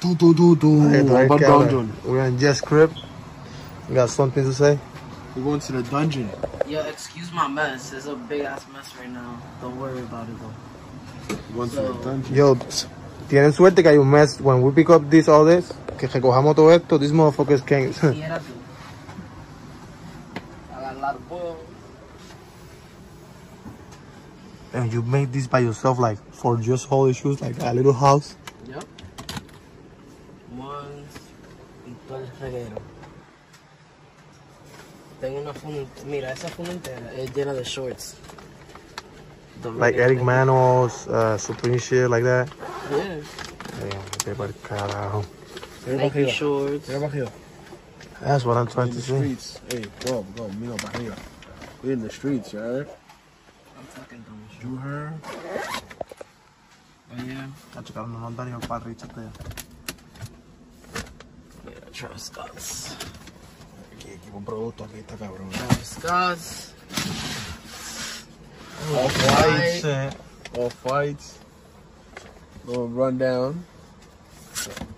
Do, 0.00 0.14
do, 0.14 0.34
do, 0.34 0.56
do. 0.56 0.88
Hey, 0.88 1.02
do 1.02 1.14
I 1.14 1.26
What 1.26 1.40
dungeon? 1.40 1.92
We're 2.04 2.24
in 2.24 2.38
Jess 2.38 2.60
crib. 2.60 2.92
You 3.88 3.94
got 3.94 4.10
something 4.10 4.42
to 4.44 4.52
say? 4.52 4.78
We're 5.36 5.42
going 5.44 5.60
to 5.60 5.72
the 5.72 5.82
dungeon. 5.82 6.30
Yo, 6.66 6.80
excuse 6.88 7.30
my 7.32 7.48
mess. 7.48 7.92
It's 7.92 8.06
a 8.06 8.16
big 8.16 8.42
ass 8.42 8.66
mess 8.72 8.94
right 8.96 9.10
now. 9.10 9.40
Don't 9.60 9.78
worry 9.78 10.00
about 10.00 10.28
it 10.28 10.36
though. 10.40 11.36
We're 11.54 11.66
going 11.66 11.70
to 11.70 11.76
the 11.76 12.04
dungeon. 12.04 12.34
Yo, 12.34 12.54
tienen 13.28 13.52
suerte 13.52 13.82
que 13.82 13.90
hay 13.90 13.98
un 13.98 14.10
mes. 14.10 14.40
When 14.40 14.62
we 14.62 14.72
pick 14.72 14.90
up 14.90 15.08
this, 15.10 15.28
all 15.28 15.44
this, 15.44 15.72
que 15.98 16.08
recojamos 16.08 16.56
todo 16.56 16.70
esto, 16.70 16.98
these 16.98 17.12
motherfuckers 17.12 17.66
came. 17.66 17.92
Yeah, 18.16 18.28
that's 18.28 18.48
it. 18.48 18.54
I 20.72 20.80
got 20.80 20.96
a 20.96 20.98
lot 20.98 21.14
of 21.14 21.28
boil. 21.28 21.56
and 24.72 24.92
you 24.92 25.02
made 25.02 25.32
this 25.32 25.46
by 25.46 25.60
yourself, 25.60 25.98
like, 25.98 26.18
for 26.32 26.56
just 26.56 26.86
holy 26.86 27.12
shoes, 27.12 27.40
like 27.40 27.60
a 27.60 27.72
little 27.72 27.92
house. 27.92 28.36
Yep. 28.68 28.84
Ones 30.56 31.06
y 31.86 31.92
todo 32.08 32.18
el 32.18 32.26
reguero. 32.50 32.76
Tengo 35.20 35.40
una 35.40 35.52
funda, 35.52 35.86
mira, 36.06 36.32
esa 36.32 36.48
funda 36.48 36.72
entera 36.72 37.12
es 37.14 37.34
llena 37.34 37.52
de 37.52 37.62
shorts. 37.64 38.14
Like 39.62 39.98
Eric 39.98 40.20
Emanuel, 40.20 40.90
uh, 41.08 41.36
Supreme 41.36 41.78
shit, 41.78 42.08
like 42.08 42.24
that. 42.24 42.48
Yeah. 42.90 43.20
Damn, 43.78 44.02
qué 44.24 44.34
pa'l 44.34 44.54
carajo. 44.66 45.24
Nike 45.86 46.30
shorts. 46.30 46.88
Mira 46.88 47.00
para 47.00 47.12
arriba. 47.12 47.30
That's 48.22 48.44
what 48.44 48.56
I'm 48.56 48.66
trying 48.66 48.88
In 48.88 48.94
to 48.94 49.00
the 49.00 49.02
say. 49.02 49.18
streets. 49.18 49.60
Hey, 49.68 49.84
go, 50.06 50.24
go. 50.36 50.48
Mira 50.58 50.76
para 50.76 50.98
arriba. 50.98 51.16
We're 51.82 51.92
in 51.92 52.00
the 52.02 52.10
streets, 52.10 52.52
you 52.54 52.58
heard? 52.58 52.88
I'm 52.88 53.84
fucking 53.84 54.24
dumb. 54.24 54.40
You 54.62 54.76
heard? 54.76 55.12
Oh 57.12 57.22
yeah. 57.26 57.48
Cacho, 57.74 57.92
cabrón, 57.92 58.12
no 58.12 58.18
mandan 58.20 58.52
ni 58.52 58.66
para 58.66 58.84
Richard. 58.84 59.10
Travis 61.92 62.22
Scott's. 62.24 62.96
Aquí, 63.96 64.12
aquí, 64.12 64.30
un 64.32 64.44
producto 64.44 64.84
aquí 64.84 64.98
está 64.98 65.16
cabrón. 65.16 65.50
Travis 65.50 65.96
Scott's. 65.98 66.74
All 68.94 69.08
fights. 69.08 70.16
All 70.56 70.70
fights. 70.70 71.38
Little 72.66 72.88
rundown. 72.88 73.64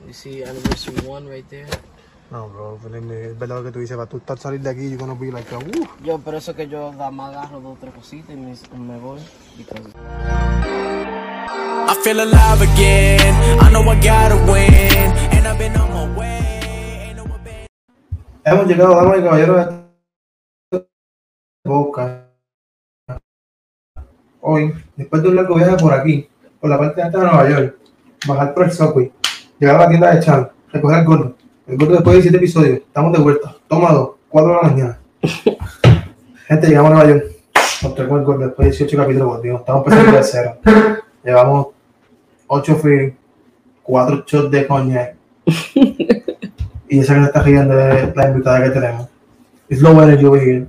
You 0.07 0.13
see 0.13 0.43
anniversary 0.43 1.07
one 1.07 1.29
right 1.29 1.49
there. 1.49 1.69
No, 2.31 2.49
bro, 2.49 2.77
es 2.77 3.39
verdad 3.39 3.57
lo 3.57 3.65
que 3.65 3.73
tú 3.73 3.79
dices, 3.81 3.95
para 3.95 4.09
tú 4.09 4.17
estar 4.17 4.39
salir 4.39 4.61
de 4.61 4.71
aquí, 4.71 4.89
you're 4.89 4.97
gonna 4.97 5.15
be 5.15 5.31
like, 5.31 5.55
uh, 5.55 5.61
Yo, 6.03 6.19
por 6.19 6.35
eso 6.35 6.57
que 6.57 6.67
yo 6.67 6.91
da 6.93 7.11
más 7.11 7.35
agarro 7.35 7.61
dos 7.61 7.75
o 7.75 7.79
tres 7.79 7.93
cositas 7.93 8.31
y 8.31 8.37
me, 8.37 8.57
me 8.79 8.99
voy. 8.99 9.21
Because 9.59 9.93
I 11.89 11.95
feel 12.03 12.21
alive 12.21 12.63
again. 12.63 13.35
I 13.61 13.71
know 13.71 13.83
I 13.83 14.01
gotta 14.01 14.37
win, 14.51 15.13
and 15.33 15.47
I've 15.47 15.59
been 15.59 15.77
on 15.77 15.91
my 15.93 16.19
way. 16.19 16.62
Hemos 18.45 18.67
llegado, 18.67 18.97
damas 18.97 19.19
y 19.19 19.23
caballeros, 19.23 19.57
a 19.57 19.87
este 20.73 20.89
podcast. 21.63 22.25
Hoy, 24.41 24.75
después 24.97 25.23
de 25.23 25.29
un 25.29 25.37
largo 25.37 25.55
viaje 25.55 25.77
por 25.77 25.95
aquí, 25.95 26.29
por 26.61 26.69
la 26.69 26.77
parte 26.77 27.03
alta 27.03 27.19
de 27.19 27.25
Nueva 27.25 27.49
York, 27.49 27.77
bajar 28.27 28.53
por 28.53 28.65
el 28.65 28.73
subway, 28.73 29.13
llegar 29.61 29.77
a 29.77 29.85
la 29.85 29.89
tienda 29.89 30.13
de 30.13 30.21
Chan, 30.21 30.51
recoger 30.73 30.99
el 30.99 31.05
gordo. 31.05 31.37
El 31.69 31.79
gordo 31.79 31.93
después 31.93 32.17
de 32.17 32.23
7 32.23 32.37
episodios, 32.39 32.79
estamos 32.79 33.13
de 33.13 33.19
vuelta. 33.21 33.55
Toma 33.69 33.93
dos, 33.93 34.11
4 34.29 34.51
de 34.51 34.57
la 34.57 34.63
mañana. 34.63 35.01
Gente, 36.49 36.67
llegamos 36.67 36.91
a 36.91 36.95
Nueva 36.95 37.11
York. 37.11 37.25
Nos 37.85 37.95
traemos 37.95 38.19
el 38.19 38.25
gordo 38.25 38.47
después 38.47 38.67
de 38.67 38.71
18 38.73 38.97
capítulos, 38.97 39.29
volvimos. 39.29 39.61
Estamos 39.61 39.87
empezando 39.87 40.19
de 40.19 40.25
cero. 40.25 40.57
Llevamos 41.25 41.69
8 42.49 42.75
free, 42.75 43.17
4 43.85 44.25
shots 44.27 44.51
de 44.51 44.67
coñac. 44.67 45.15
y 46.93 46.99
esa 46.99 47.15
que 47.15 47.21
se 47.21 47.27
está 47.27 47.43
riendo 47.43 47.81
es 47.81 48.15
la 48.15 48.29
invitada 48.29 48.65
que 48.65 48.69
tenemos. 48.69 49.09
It's 49.71 49.81
low 49.81 49.99
energy 50.03 50.27
over 50.27 50.39
here. 50.39 50.67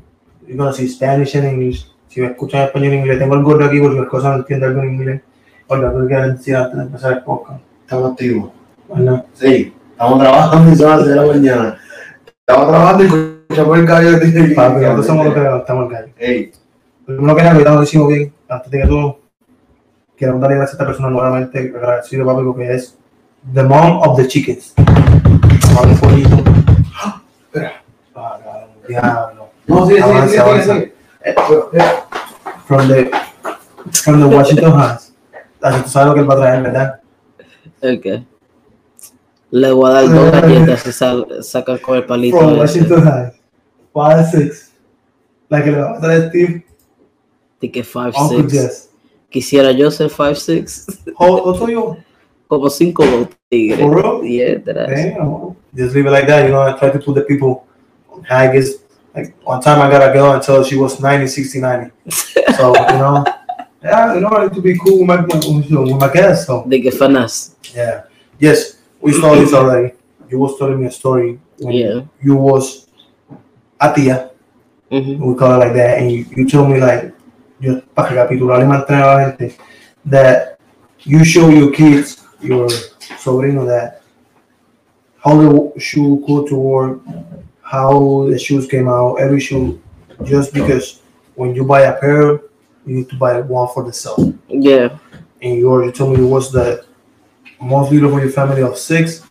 You're 0.47 0.55
gonna 0.55 0.71
see 0.71 0.87
Spanish 0.87 1.35
and 1.35 1.45
English. 1.45 1.85
Si 2.07 2.21
me 2.21 2.27
escuchan 2.27 2.61
español 2.61 2.93
en 2.93 2.99
inglés, 2.99 3.19
tengo 3.19 3.35
el 3.35 3.43
gordo 3.43 3.65
aquí 3.65 3.81
porque 3.81 3.99
las 3.99 4.07
cosas 4.07 4.31
no 4.31 4.37
entiendo 4.37 4.67
algo 4.67 4.83
en 4.83 4.93
inglés. 4.93 5.21
Hola, 5.67 5.91
¿qué 5.91 6.07
quieres 6.07 6.37
decir 6.37 6.55
antes 6.55 6.77
de 6.77 6.83
empezar 6.83 7.11
el 7.11 7.23
podcast? 7.23 7.59
Estamos 7.81 8.11
activos. 8.11 8.51
Bueno, 8.87 9.25
Sí, 9.33 9.73
estamos 9.91 10.19
trabajando 10.19 10.71
y 10.71 10.75
son 10.77 10.89
las 10.91 10.99
6 10.99 11.09
de 11.09 11.15
la 11.15 11.25
mañana. 11.25 11.77
Estamos 12.25 12.67
trabajando 12.69 13.03
y 13.03 13.07
escuchamos 13.07 13.79
el 13.79 13.85
gallo 13.85 14.19
tiene 14.21 14.55
para 14.55 14.75
que 14.75 14.81
nosotros 14.81 15.05
somos 15.05 15.25
los 15.25 15.33
que 15.33 15.41
levantamos 15.41 15.83
el 15.83 15.91
gallo. 15.91 16.13
Ey, 16.19 16.51
Primero 17.05 17.35
que 17.35 17.41
nada, 17.41 17.51
ahorita 17.51 17.73
lo 17.73 17.81
decimos 17.81 18.07
bien, 18.07 18.33
antes 18.47 18.71
de 18.71 18.79
que 18.79 18.87
todo, 18.87 19.19
queremos 20.15 20.39
darle 20.39 20.55
gracias 20.55 20.79
a 20.79 20.83
esta 20.83 20.85
persona 20.85 21.09
nuevamente, 21.09 21.73
agradecido 21.75 22.25
papi, 22.25 22.43
porque 22.45 22.75
es 22.75 22.97
the 23.53 23.63
mom 23.63 23.99
of 24.07 24.15
the 24.15 24.25
chickens. 24.25 24.73
Madre 25.73 25.95
pollito. 25.99 26.35
Espera. 27.45 27.83
Cabrón, 28.13 28.69
diablo. 28.87 29.49
no, 29.67 29.85
sí, 29.87 29.93
sí, 29.95 29.99
Avanza, 30.01 30.27
sí, 30.27 30.33
sí, 30.33 30.37
avanza. 30.39 30.73
sí. 30.79 30.91
Eh, 31.25 31.35
pero, 31.47 31.69
eh, 31.73 31.83
From 32.65 32.87
the, 32.87 33.11
from 33.91 34.19
the 34.29 34.35
Washington 34.35 34.73
Heights. 34.79 35.13
Así 35.61 35.81
tú 35.83 35.89
sabes 35.89 36.07
lo 36.09 36.13
que 36.15 36.19
él 36.21 36.29
va 36.29 36.33
a 36.33 36.37
traer, 36.37 36.63
¿verdad? 36.63 36.99
Ok. 37.81 38.23
Le 39.51 39.71
voy 39.71 39.89
a 39.89 39.93
dar 39.93 40.09
dos 40.09 40.31
galletas 40.31 40.79
si 40.81 40.91
sal- 40.91 41.27
saca 41.41 41.77
con 41.77 41.95
el 41.97 42.05
palito. 42.05 42.37
From 42.37 42.51
ese. 42.53 42.59
Washington 42.61 43.03
Heights. 43.07 43.39
Five 43.93 44.25
six. 44.31 44.71
La 45.49 45.63
que 45.63 45.71
le 45.71 45.79
va 45.81 45.97
a 45.97 45.99
traer 45.99 46.29
Steve, 46.29 46.65
De 47.61 47.71
que 47.71 47.83
5'6". 47.83 48.13
Uncle 48.17 48.49
Jess. 48.49 48.89
Quisiera 49.29 49.71
yo 49.71 49.91
ser 49.91 50.09
5'6". 50.09 51.13
How, 51.17 51.37
how 51.45 51.57
tall 51.57 51.69
you? 51.69 51.97
Como 52.47 52.69
cinco 52.69 53.03
dos 53.05 53.11
tigres. 53.29 53.37
For 53.77 53.95
real? 53.95 54.23
Yeah, 54.23 54.57
that 54.65 54.77
ass. 54.77 54.89
Damn. 54.89 55.55
Just 55.75 55.95
leave 55.95 56.05
it 56.05 56.11
like 56.11 56.27
that. 56.27 56.45
You 56.45 56.51
know, 56.51 56.61
I 56.61 56.73
try 56.77 56.89
to 56.91 56.99
put 56.99 57.15
the 57.15 57.21
people 57.21 57.65
on 58.11 58.23
high. 58.23 58.49
I 58.49 58.53
guess, 58.53 58.69
like, 59.15 59.33
one 59.43 59.61
time 59.61 59.81
I 59.81 59.89
got 59.89 60.07
a 60.09 60.13
girl 60.13 60.31
until 60.33 60.63
she 60.63 60.75
was 60.75 60.99
90, 60.99 61.27
60, 61.27 61.59
90. 61.59 61.91
So, 62.57 62.69
you 62.91 62.97
know, 63.01 63.23
yeah, 63.83 64.13
you 64.13 64.19
know, 64.21 64.47
to 64.47 64.61
be 64.61 64.77
cool 64.77 64.99
with 64.99 65.07
my, 65.07 65.21
with, 65.25 65.69
with 65.71 65.97
my 65.99 66.11
guests. 66.13 66.45
So, 66.45 66.63
De 66.69 66.79
que 66.81 66.91
finesse. 66.91 67.55
yeah. 67.75 68.03
Yes, 68.39 68.77
we 69.01 69.11
saw 69.13 69.33
this 69.35 69.53
already. 69.53 69.93
You 70.29 70.37
was 70.39 70.57
telling 70.59 70.79
me 70.79 70.85
a 70.87 70.91
story 70.91 71.39
when 71.59 71.73
Yeah. 71.73 72.01
you 72.21 72.35
was 72.35 72.87
Atia. 73.81 74.29
Mhm. 74.91 75.17
we 75.19 75.33
call 75.35 75.53
it 75.55 75.57
like 75.65 75.73
that, 75.73 75.97
and 75.99 76.11
you, 76.11 76.25
you 76.35 76.47
told 76.47 76.69
me, 76.69 76.79
like, 76.79 77.11
just 77.59 77.81
para 77.95 78.09
recapitular 78.11 78.59
y 78.59 78.65
mantener 78.65 79.01
a 79.01 79.15
la 79.15 79.25
gente, 79.25 79.57
that 80.05 80.59
you 81.03 81.23
show 81.25 81.49
your 81.49 81.71
kids, 81.71 82.21
your 82.41 82.67
sobrino, 83.23 83.65
that 83.65 84.01
how 85.23 85.35
the 85.37 85.79
shoe 85.79 86.23
go 86.27 86.45
to 86.47 86.55
work, 86.55 86.99
how 87.61 88.27
the 88.29 88.37
shoes 88.37 88.67
came 88.67 88.87
out, 88.87 89.15
every 89.15 89.39
shoe, 89.39 89.81
just 90.23 90.53
because 90.53 91.01
when 91.35 91.55
you 91.55 91.63
buy 91.63 91.81
a 91.81 91.99
pair, 91.99 92.41
you 92.85 92.97
need 92.97 93.09
to 93.09 93.15
buy 93.15 93.39
one 93.41 93.67
for 93.73 93.83
the 93.83 93.93
self. 93.93 94.19
Yeah. 94.47 94.97
And 95.41 95.57
yours, 95.59 95.85
you 95.85 95.91
told 95.91 96.17
me 96.17 96.25
it 96.25 96.29
was 96.29 96.51
the 96.51 96.85
most 97.59 97.89
beautiful 97.89 98.19
your 98.19 98.29
family 98.29 98.61
of 98.61 98.77
six. 98.77 99.25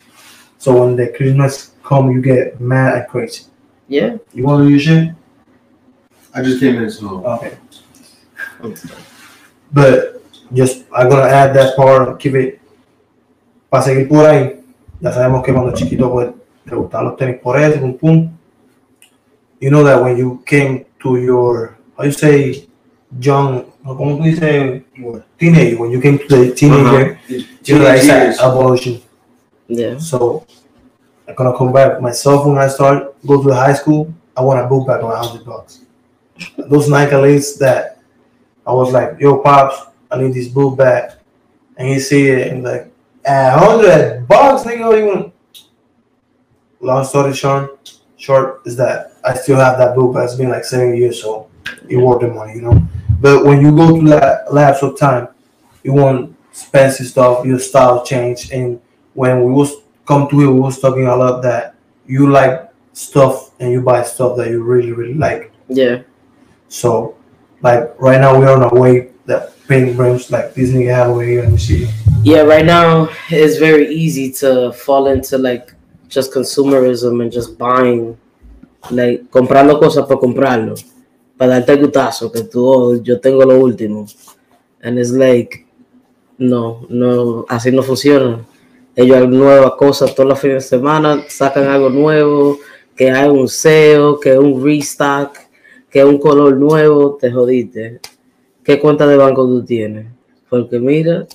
So 0.59 0.81
when 0.81 0.97
the 0.97 1.09
Christmas 1.09 1.73
come, 1.83 2.11
you 2.11 2.23
get 2.23 2.61
mad 2.61 2.97
and 2.97 3.09
crazy. 3.09 3.45
Yeah. 3.89 4.17
You 4.33 4.45
want 4.45 4.63
to 4.63 4.65
do 4.65 4.71
your 4.71 4.81
shit? 4.81 5.15
I 6.35 6.43
just 6.43 6.61
came 6.61 6.77
in 6.83 6.91
slow. 6.91 7.25
Okay. 7.25 7.59
Okay 8.63 8.89
but 9.73 10.23
just 10.53 10.85
I'm 10.95 11.09
gonna 11.09 11.29
add 11.29 11.55
that 11.57 11.77
part, 11.77 12.21
keep 12.21 12.35
it. 12.35 12.61
Para 13.73 13.85
seguir 13.85 14.07
por 14.07 14.27
ahí, 14.27 14.61
ya 15.01 15.13
sabemos 15.13 15.43
que 15.43 15.51
cuando 15.51 15.73
chiquito 15.73 16.13
pues 16.13 16.29
te 16.69 16.75
gustaban 16.75 17.07
los 17.07 17.17
tenis 17.17 17.41
por 17.41 17.59
eso, 17.59 17.81
pum 17.81 17.97
pum. 17.97 18.31
You 19.61 19.71
know 19.71 19.83
that 19.85 20.03
when 20.03 20.19
you 20.19 20.43
came 20.45 20.85
to 21.03 21.17
your, 21.17 21.79
how 21.97 22.05
you 22.05 22.13
say, 22.13 22.69
young, 23.19 23.65
¿cómo 23.83 24.19
tú 24.19 24.25
dices? 24.25 24.83
Teenage, 25.39 25.79
when 25.79 25.91
you 25.91 26.03
came 26.03 26.19
to 26.19 26.27
the 26.29 26.53
teenager, 26.55 27.13
uh-huh. 27.13 27.35
you 27.65 27.79
know 27.79 27.85
that 27.85 27.97
it's 27.97 28.07
Teenage 28.07 28.39
an 28.39 28.45
evolution. 28.45 29.01
Yeah. 29.69 29.97
So 29.97 30.45
I'm 31.27 31.35
gonna 31.35 31.57
come 31.57 31.73
back 31.73 31.99
myself 31.99 32.45
when 32.45 32.59
I 32.59 32.69
start 32.69 33.17
go 33.27 33.43
to 33.43 33.49
the 33.49 33.55
high 33.55 33.73
school. 33.73 34.13
I 34.37 34.43
want 34.43 34.61
a 34.61 34.67
book 34.67 34.87
bag 34.87 35.01
of 35.01 35.09
a 35.09 35.17
hundred 35.17 35.47
bucks. 35.47 35.81
Those 36.59 36.91
Nike 36.91 37.13
Elites 37.13 37.57
that 37.61 38.03
I 38.67 38.73
was 38.75 38.93
like, 38.93 39.19
"Yo, 39.19 39.39
pops, 39.39 39.81
I 40.11 40.19
need 40.21 40.35
this 40.35 40.49
book 40.49 40.77
bag," 40.77 41.13
and 41.79 41.89
he 41.89 42.01
see 42.01 42.29
it 42.29 42.53
and 42.53 42.63
like, 42.63 42.92
"A 43.25 43.51
hundred 43.51 44.27
bucks, 44.29 44.65
nigga." 44.65 44.99
Even 44.99 45.33
long 46.81 47.05
story 47.05 47.33
short, 47.33 47.99
short 48.17 48.63
is 48.67 48.77
that 48.77 49.13
I 49.25 49.35
still 49.35 49.57
have 49.57 49.79
that 49.79 49.95
book 49.95 50.15
bag. 50.15 50.25
It's 50.25 50.35
been 50.35 50.51
like 50.51 50.65
seven 50.65 50.97
years, 50.97 51.23
so 51.23 51.49
it 51.89 51.97
worth 51.97 52.21
the 52.21 52.29
money, 52.29 52.55
you 52.55 52.63
know. 52.63 52.83
But 53.21 53.45
when 53.45 53.61
you 53.61 53.75
go 53.75 54.01
to 54.01 54.09
that 54.09 54.53
lapse 54.53 54.83
of 54.83 54.99
time, 54.99 55.29
you 55.85 55.93
want 55.93 56.37
expensive 56.51 57.07
stuff, 57.07 57.47
your 57.47 57.59
style 57.59 58.05
change, 58.05 58.51
and 58.51 58.81
when 59.15 59.45
we 59.45 59.53
was 59.53 59.73
come 60.07 60.29
to 60.29 60.41
it, 60.41 60.47
we 60.47 60.61
was 60.61 60.81
talking 60.81 61.07
a 61.07 61.17
lot 61.17 61.43
that 61.43 61.75
you 62.07 62.31
like 62.31 62.69
stuff 62.93 63.53
and 63.61 63.71
you 63.73 63.81
buy 63.81 64.03
stuff 64.03 64.37
that 64.37 64.51
you 64.51 64.63
really 64.63 64.93
really 64.93 65.15
like. 65.15 65.53
Yeah. 65.69 66.03
So, 66.69 67.17
like 67.63 67.95
right 67.99 68.21
now 68.21 68.39
we're 68.39 68.53
on 68.53 68.63
our 68.63 68.75
way 68.75 69.13
that 69.27 69.55
pink 69.69 69.99
rims 69.99 70.31
like 70.31 70.55
Disney 70.55 70.87
have 70.87 71.09
over 71.09 71.23
here. 71.23 71.43
Let 71.43 71.53
me 71.53 71.59
see. 71.59 71.89
Yeah, 72.25 72.43
right 72.43 72.65
now 72.65 73.09
it's 73.31 73.59
very 73.59 73.89
easy 73.89 74.31
to 74.35 74.71
fall 74.71 75.09
into 75.09 75.39
like 75.39 75.75
just 76.09 76.33
consumerism 76.33 77.21
and 77.21 77.33
just 77.33 77.59
buying, 77.59 78.17
like 78.93 79.29
comprando 79.29 79.81
cosas 79.81 80.07
por 80.07 80.21
comprarlo, 80.21 80.77
para 81.37 81.59
darte 81.59 81.77
gustazo 81.83 82.31
que 82.33 82.45
tú, 82.45 82.65
oh, 82.65 82.95
yo 83.03 83.19
tengo 83.19 83.45
lo 83.45 83.59
último. 83.59 84.07
And 84.85 85.01
it's 85.01 85.11
like, 85.11 85.67
no, 86.39 86.87
no, 86.89 87.45
así 87.49 87.73
no 87.73 87.83
funciona. 87.83 88.45
Ellos 88.95 89.17
hay 89.17 89.27
nuevas 89.27 89.73
cosas 89.73 90.15
todos 90.15 90.29
los 90.29 90.39
fines 90.39 90.63
de 90.63 90.79
semana, 90.79 91.25
sacan 91.29 91.67
algo 91.67 91.91
nuevo, 91.91 92.59
que 92.95 93.11
hay 93.11 93.29
un 93.29 93.49
sale, 93.49 94.15
que 94.23 94.39
un 94.39 94.63
restock, 94.65 95.39
que 95.91 96.05
un 96.05 96.19
color 96.19 96.57
nuevo, 96.57 97.19
te 97.21 97.33
jodiste. 97.33 97.99
¿Qué 98.63 98.79
cuenta 98.79 99.09
de 99.09 99.17
banco 99.17 99.45
tú 99.45 99.65
tienes? 99.65 100.07
Porque 100.49 100.79
mira, 100.79 101.27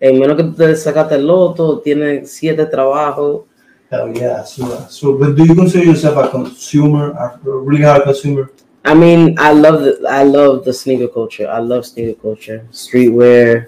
en 0.00 0.18
menos 0.18 0.36
que 0.36 0.44
tú 0.44 0.52
te 0.52 0.76
sacaste 0.76 1.14
el 1.16 1.26
loto, 1.26 1.78
tienes 1.80 2.30
siete 2.30 2.66
trabajos. 2.66 3.42
Hell 3.90 4.12
yeah. 4.14 4.42
So, 4.44 4.86
so, 4.88 5.18
but 5.18 5.36
do 5.36 5.44
you 5.44 5.54
consider 5.54 5.84
yourself 5.84 6.16
a 6.16 6.28
consumer, 6.28 7.12
a 7.12 7.38
really 7.44 7.82
hard 7.82 8.04
consumer? 8.04 8.50
I 8.84 8.94
mean, 8.94 9.38
I 9.38 9.52
love 9.52 9.82
the 9.82 10.06
I 10.08 10.24
love 10.24 10.64
the 10.64 10.72
sneaker 10.72 11.08
culture. 11.08 11.48
I 11.48 11.58
love 11.58 11.86
sneaker 11.86 12.20
culture, 12.20 12.66
streetwear. 12.70 13.66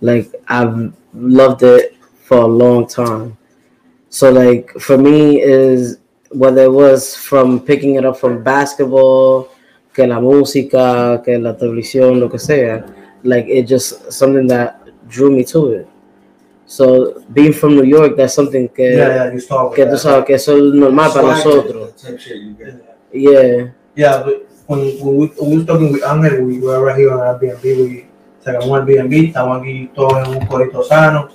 Like 0.00 0.30
I've 0.48 0.92
loved 1.14 1.62
it 1.62 1.96
for 2.24 2.38
a 2.38 2.46
long 2.46 2.86
time. 2.86 3.36
So 4.10 4.30
like 4.30 4.70
for 4.78 4.98
me 4.98 5.40
is 5.40 5.98
whether 6.30 6.64
it 6.64 6.72
was 6.72 7.16
from 7.16 7.60
picking 7.60 7.94
it 7.94 8.04
up 8.04 8.18
from 8.18 8.42
basketball, 8.42 9.48
que 9.94 10.06
la 10.06 10.20
música, 10.20 11.22
que 11.24 11.38
la 11.38 11.56
televisión, 11.56 12.20
lo 12.20 12.28
que 12.28 12.38
sea. 12.38 12.84
Like 13.22 13.46
it 13.48 13.66
just 13.66 14.12
something 14.12 14.46
that 14.48 14.87
drew 15.08 15.30
me 15.30 15.44
to 15.44 15.72
it. 15.72 15.88
So 16.66 17.22
being 17.32 17.52
from 17.52 17.76
New 17.76 17.84
York, 17.84 18.16
that's 18.16 18.34
something 18.34 18.68
que 18.68 18.96
Yeah, 18.96 19.32
yeah. 19.32 19.74
Que 19.74 19.86
tú 19.86 19.96
sabes 19.96 20.24
que 20.26 20.34
eso 20.34 20.56
es 20.56 20.74
normal 20.74 21.12
para 21.12 21.28
nosotros. 21.28 21.94
Yeah. 23.12 23.72
Yeah, 23.94 24.22
but 24.22 24.46
when, 24.66 24.80
when, 25.00 25.16
we, 25.16 25.26
when 25.26 25.50
we 25.50 25.56
was 25.56 25.66
talking 25.66 25.92
with 25.92 26.04
Angel, 26.04 26.44
we 26.44 26.60
were 26.60 26.84
right 26.84 26.96
here 26.96 27.10
on 27.10 27.20
Airbnb, 27.20 27.64
we 27.64 28.06
sacamos 28.44 28.78
Airbnb, 28.78 29.28
estamos 29.28 29.60
aquí 29.60 29.90
todos 29.94 30.28
en 30.28 30.36
un 30.36 30.46
corito 30.46 30.82
sano. 30.82 31.28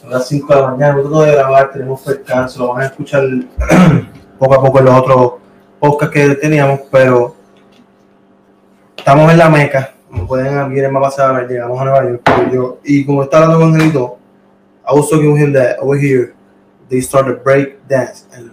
Son 0.00 0.10
las 0.10 0.26
5 0.26 0.54
de 0.54 0.60
la 0.60 0.68
mañana, 0.68 0.94
nosotros 0.94 1.26
de 1.26 1.32
grabar, 1.32 1.72
tenemos 1.72 2.04
descanso, 2.04 2.58
lo 2.60 2.68
van 2.72 2.82
a 2.82 2.86
escuchar 2.86 3.22
poco 4.38 4.54
a 4.54 4.62
poco 4.62 4.78
en 4.78 4.84
los 4.86 4.94
otros 4.94 5.32
podcasts 5.78 6.14
que 6.14 6.34
teníamos, 6.36 6.80
pero 6.90 7.34
estamos 8.96 9.30
en 9.30 9.38
la 9.38 9.48
meca, 9.50 9.94
como 10.10 10.26
pueden 10.26 10.74
ver 10.74 10.84
en 10.84 10.92
más 10.92 11.02
pasada, 11.02 11.46
llegamos 11.46 11.80
a 11.80 11.84
Nueva 11.84 12.02
York, 12.04 12.22
pero 12.24 12.52
yo, 12.52 12.78
y 12.84 13.04
como 13.04 13.22
está 13.22 13.38
hablando 13.38 13.60
con 13.60 13.74
Angelito, 13.74 14.18
I 14.90 14.94
was 14.94 15.10
talking 15.10 15.32
with 15.32 15.42
him 15.42 15.52
that 15.52 15.78
over 15.80 15.98
here, 15.98 16.34
they 16.88 17.00
started 17.02 17.42
break 17.44 17.86
dance, 17.88 18.26
and 18.34 18.50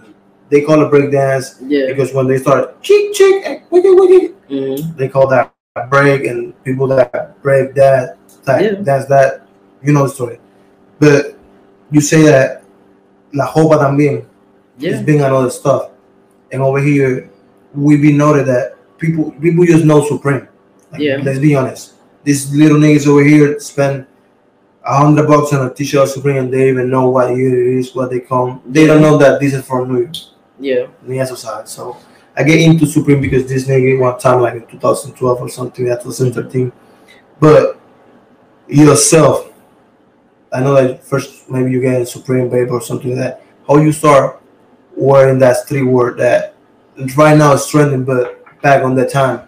they 0.50 0.62
call 0.62 0.82
it 0.82 0.90
break 0.90 1.10
dance 1.10 1.56
Yeah. 1.66 1.88
because 1.88 2.12
when 2.14 2.26
they 2.28 2.38
start 2.38 2.80
chick 2.82 3.12
chick 3.12 3.42
eh, 3.44 3.60
wiggy 3.70 3.90
wiggy, 3.90 4.34
Mhm. 4.50 4.96
they 4.96 5.08
call 5.08 5.26
that 5.28 5.50
break, 5.90 6.26
and 6.26 6.52
people 6.62 6.86
that 6.88 7.40
break 7.42 7.74
that, 7.74 8.16
that 8.44 8.60
Yeah. 8.62 8.82
that's 8.82 9.06
that, 9.08 9.40
you 9.82 9.92
know 9.92 10.04
the 10.06 10.10
story. 10.12 10.38
But 11.00 11.34
you 11.90 12.00
say 12.00 12.22
that 12.24 12.62
la 13.32 13.46
jopa 13.46 13.78
también 13.78 14.24
Yeah. 14.78 14.92
is 14.96 15.02
being 15.02 15.22
another 15.22 15.50
stuff, 15.50 15.88
and 16.52 16.60
over 16.62 16.78
here 16.80 17.30
we 17.74 17.96
be 17.96 18.12
noted 18.12 18.46
that 18.46 18.74
people 18.98 19.32
people 19.40 19.64
just 19.64 19.84
know 19.84 20.02
Supreme. 20.02 20.48
Like, 20.92 21.00
Yeah. 21.00 21.20
Let's 21.22 21.38
be 21.38 21.54
honest. 21.54 21.94
These 22.24 22.54
little 22.54 22.78
niggas 22.78 23.06
over 23.06 23.22
here 23.22 23.58
spend 23.60 24.06
a 24.84 24.96
hundred 24.96 25.26
bucks 25.26 25.52
on 25.52 25.66
a 25.66 25.74
t-shirt 25.74 26.08
Supreme, 26.08 26.36
and 26.36 26.52
they 26.52 26.68
even 26.68 26.90
know 26.90 27.08
what 27.10 27.36
year 27.36 27.60
it 27.60 27.78
is, 27.78 27.94
what 27.94 28.10
they 28.10 28.20
come. 28.20 28.62
They 28.66 28.86
don't 28.86 29.02
know 29.02 29.16
that 29.18 29.40
this 29.40 29.54
is 29.54 29.64
from 29.64 29.92
New 29.92 30.02
York. 30.02 30.16
Yeah. 30.58 31.22
other 31.22 31.36
side. 31.36 31.68
So 31.68 31.96
I 32.36 32.42
get 32.44 32.60
into 32.60 32.86
Supreme 32.86 33.20
because 33.20 33.46
this 33.46 33.66
nigga 33.66 33.98
one 33.98 34.18
time 34.18 34.40
like 34.40 34.54
in 34.54 34.66
2012 34.66 35.40
or 35.40 35.48
something, 35.48 35.84
that 35.86 36.02
2013. 36.02 36.72
But 37.40 37.78
yourself, 38.68 39.52
I 40.52 40.60
know 40.60 40.74
that 40.74 41.04
first 41.04 41.50
maybe 41.50 41.70
you 41.70 41.80
get 41.80 42.00
a 42.02 42.06
Supreme 42.06 42.48
babe 42.48 42.70
or 42.70 42.80
something 42.80 43.10
like 43.10 43.18
that. 43.18 43.42
How 43.66 43.78
you 43.78 43.92
start 43.92 44.40
wearing 44.96 45.38
that 45.40 45.56
street 45.58 45.82
word 45.82 46.18
that 46.18 46.54
right 47.16 47.36
now 47.36 47.52
is 47.52 47.66
trending, 47.66 48.04
but 48.04 48.42
back 48.62 48.82
on 48.82 48.94
that 48.94 49.10
time 49.10 49.45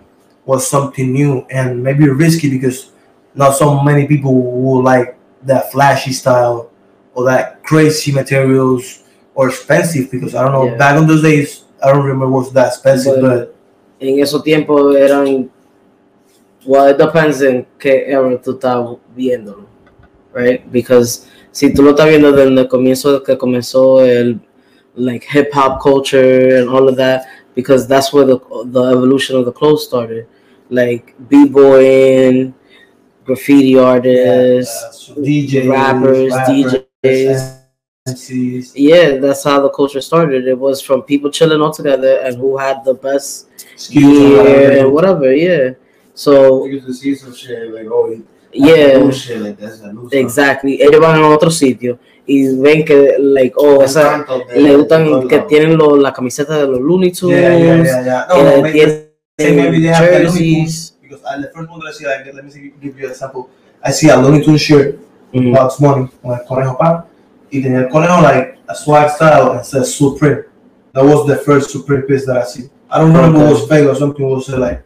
was 0.48 0.66
something 0.66 1.12
new 1.12 1.44
and 1.50 1.82
maybe 1.84 2.08
risky 2.08 2.48
because 2.48 2.90
not 3.34 3.52
so 3.54 3.66
many 3.84 4.06
people 4.08 4.32
will 4.34 4.82
like 4.82 5.14
that 5.44 5.70
flashy 5.70 6.10
style 6.12 6.70
or 7.14 7.24
that 7.24 7.62
crazy 7.62 8.10
materials 8.10 9.04
or 9.34 9.48
expensive 9.50 10.10
because 10.10 10.34
I 10.34 10.42
don't 10.42 10.52
know 10.56 10.64
Yeah. 10.72 10.78
back 10.82 10.96
on 10.96 11.06
those 11.06 11.22
days 11.22 11.64
I 11.84 11.92
don't 11.92 12.02
remember 12.02 12.26
what 12.32 12.44
was 12.46 12.52
that 12.54 12.68
expensive 12.72 13.20
Well, 13.22 13.28
but 13.38 13.54
En 14.00 14.18
esos 14.20 14.42
tiempos 14.42 14.96
eran. 14.96 15.50
Well, 16.64 16.86
it 16.88 16.98
depends 16.98 17.42
en 17.42 17.66
qué 17.78 18.04
era 18.08 18.22
tú 18.42 18.52
estás 18.52 18.96
viéndolo, 19.16 19.66
right? 20.32 20.60
Because 20.72 21.26
si 21.52 21.72
tú 21.74 21.82
lo 21.82 21.90
estás 21.90 22.08
viendo 22.08 22.32
desde 22.32 22.48
el 22.60 22.68
comienzo 22.68 23.22
que 23.22 23.36
comenzó 23.36 24.00
el 24.04 24.40
like 24.94 25.26
hip 25.32 25.50
hop 25.52 25.80
culture 25.82 26.58
and 26.58 26.68
all 26.68 26.88
of 26.88 26.96
that, 26.96 27.22
because 27.54 27.86
that's 27.88 28.12
where 28.12 28.24
the 28.24 28.38
the 28.66 28.82
evolution 28.92 29.36
of 29.36 29.44
the 29.44 29.52
clothes 29.52 29.84
started, 29.84 30.26
like 30.70 31.14
b-boying, 31.28 32.54
graffiti 33.24 33.78
artists, 33.78 35.10
uh, 35.10 35.14
DJs, 35.14 35.70
rappers, 35.70 36.32
DJs. 36.32 37.58
MCs. 38.08 38.72
Yeah, 38.74 39.18
that's 39.18 39.44
how 39.44 39.60
the 39.60 39.68
culture 39.70 40.00
started. 40.00 40.46
It 40.46 40.58
was 40.58 40.80
from 40.80 41.02
people 41.02 41.30
chilling 41.30 41.60
all 41.60 41.72
together 41.72 42.20
and 42.24 42.36
who 42.36 42.56
had 42.56 42.84
the 42.84 42.94
best 42.94 43.48
gear 43.90 44.38
whatever. 44.38 44.78
and 44.78 44.92
whatever. 44.92 45.34
Yeah. 45.34 45.70
So 46.14 46.64
You 46.66 46.80
can 46.80 46.94
see 46.94 47.14
some 47.14 47.34
shit 47.34 47.72
like, 47.72 47.86
oh, 47.90 48.18
yeah, 48.52 49.10
shit 49.10 49.40
like 49.40 49.58
that's 49.58 49.80
a 49.80 49.92
new 49.92 50.08
stuff. 50.08 50.12
exactly. 50.14 50.80
Ellos 50.80 51.00
van 51.00 51.22
a 51.22 51.28
otro 51.28 51.50
sitio 51.50 51.98
y 52.26 52.54
ven 52.56 52.84
que 52.84 53.16
like 53.18 53.54
oh 53.56 53.82
esa 53.82 54.24
le 54.54 54.76
gustan 54.76 55.28
que 55.28 55.40
tienen 55.40 55.76
lo, 55.76 55.96
la 55.96 56.12
camiseta 56.12 56.58
de 56.58 56.66
los 56.66 56.80
Looney 56.80 57.12
Tunes. 57.12 57.40
Yeah, 57.40 57.58
yeah, 57.58 57.84
yeah, 57.84 58.04
yeah. 58.04 58.26
No, 58.28 58.66
eh, 58.66 59.07
maybe, 59.38 59.54
tienen 59.54 59.62
say 59.62 59.70
maybe 59.70 59.80
they 59.82 59.88
have 59.88 60.10
jerseys. 60.22 60.92
Because 61.02 61.24
I, 61.24 61.40
the 61.40 61.50
first 61.54 61.70
one 61.70 61.80
that 61.80 61.88
I 61.88 61.92
see, 61.92 62.06
like, 62.06 62.34
let 62.34 62.44
me 62.44 62.50
see, 62.50 62.72
give 62.80 62.98
you 62.98 63.04
an 63.06 63.10
example. 63.12 63.48
I 63.82 63.90
see 63.92 64.08
a 64.10 64.16
Looney 64.16 64.44
Tunes 64.44 64.60
shirt, 64.60 64.98
Mhm. 65.32 65.52
Bugs 65.54 65.80
Money, 65.80 66.08
con 66.22 66.32
el 66.38 66.44
conejo 66.46 66.76
pa, 66.78 67.06
y 67.50 67.62
tenía 67.62 67.80
el 67.84 67.88
conejo 67.88 68.20
like 68.22 68.58
a 68.68 68.74
swag 68.74 69.10
style 69.10 69.52
and 69.52 69.64
says 69.64 69.94
Supreme. 69.94 70.44
That 70.92 71.04
was 71.04 71.26
the 71.26 71.36
first 71.36 71.70
Supreme 71.70 72.02
piece 72.02 72.26
that 72.26 72.36
I 72.38 72.44
see. 72.44 72.68
I 72.90 72.98
don't 72.98 73.12
remember 73.12 73.38
if 73.40 73.46
it 73.46 73.52
was 73.52 73.68
fake 73.68 73.86
or 73.88 73.94
something. 73.94 74.24
It 74.24 74.28
was 74.34 74.48
uh, 74.48 74.58
like, 74.58 74.82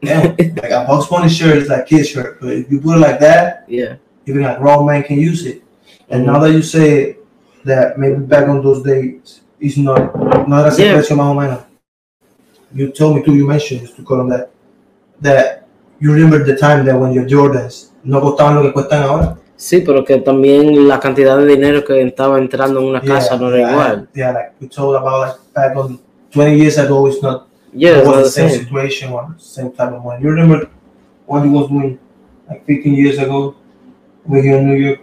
yeah, 0.00 0.22
like 0.38 0.70
a 0.70 0.84
Bugs 0.86 1.06
Bunny 1.06 1.28
shirt 1.28 1.58
is 1.58 1.68
like 1.68 1.86
kid 1.86 2.04
shirt, 2.06 2.40
but 2.40 2.50
if 2.52 2.70
you 2.70 2.80
put 2.80 2.96
it 2.96 3.00
like 3.00 3.18
that, 3.20 3.64
Yeah. 3.68 3.96
even 4.26 4.42
like 4.42 4.58
grown 4.58 4.86
man 4.86 5.02
can 5.02 5.18
use 5.18 5.44
it. 5.44 5.62
And 6.08 6.22
Mhm. 6.22 6.26
now 6.32 6.38
that 6.40 6.52
you 6.52 6.62
say 6.62 7.16
that 7.64 7.98
maybe 7.98 8.20
back 8.20 8.48
on 8.48 8.62
those 8.62 8.82
days, 8.82 9.40
it's 9.60 9.76
not 9.76 10.14
not 10.48 10.66
ese 10.66 10.78
Yeah. 10.78 10.94
precio 10.94 11.16
más 11.16 11.30
o 11.30 11.34
menos. 11.34 11.60
You 12.74 12.90
told 12.92 13.16
me 13.16 13.22
too, 13.22 13.34
you 13.34 13.46
mentioned 13.46 13.80
just 13.82 13.96
to 13.96 14.02
call 14.02 14.20
on 14.20 14.28
that, 14.28 14.50
that 15.20 15.66
you 16.00 16.12
remember 16.12 16.44
the 16.44 16.56
time 16.56 16.84
that 16.86 16.98
when 16.98 17.12
your 17.12 17.24
Jordans 17.24 17.90
no 18.04 18.20
costaban 18.20 18.56
lo 18.56 18.62
que 18.62 18.72
cuestan 18.72 19.02
ahora. 19.02 19.38
Sí, 19.56 19.80
pero 19.80 20.04
que 20.04 20.18
también 20.18 20.86
la 20.86 21.00
cantidad 21.00 21.38
de 21.38 21.46
dinero 21.46 21.82
que 21.84 22.02
estaba 22.02 22.38
entrando 22.38 22.80
en 22.80 22.86
una 22.86 23.00
casa 23.00 23.36
no 23.38 23.48
era 23.48 23.58
yeah, 23.58 23.70
igual. 23.72 24.08
Yeah, 24.14 24.32
like 24.32 24.52
we 24.60 24.68
told 24.68 24.94
about 24.96 25.20
like 25.28 25.36
back 25.54 25.76
on 25.76 25.98
20 26.32 26.56
years 26.58 26.76
ago, 26.78 27.06
it's 27.06 27.22
not 27.22 27.46
Yeah, 27.72 27.98
it 28.00 28.06
was 28.06 28.16
the 28.16 28.22
the 28.24 28.28
same 28.30 28.48
same. 28.50 28.64
situation 28.64 29.12
or 29.12 29.34
same 29.38 29.70
type 29.72 29.92
of 29.92 30.04
money. 30.04 30.22
You 30.22 30.30
remember 30.30 30.68
what 31.26 31.44
you 31.44 31.52
was 31.52 31.68
doing 31.68 31.98
like 32.48 32.66
15 32.66 32.94
years 32.94 33.18
ago 33.18 33.54
over 34.28 34.42
here 34.42 34.58
in 34.58 34.66
New 34.66 34.76
York, 34.76 35.00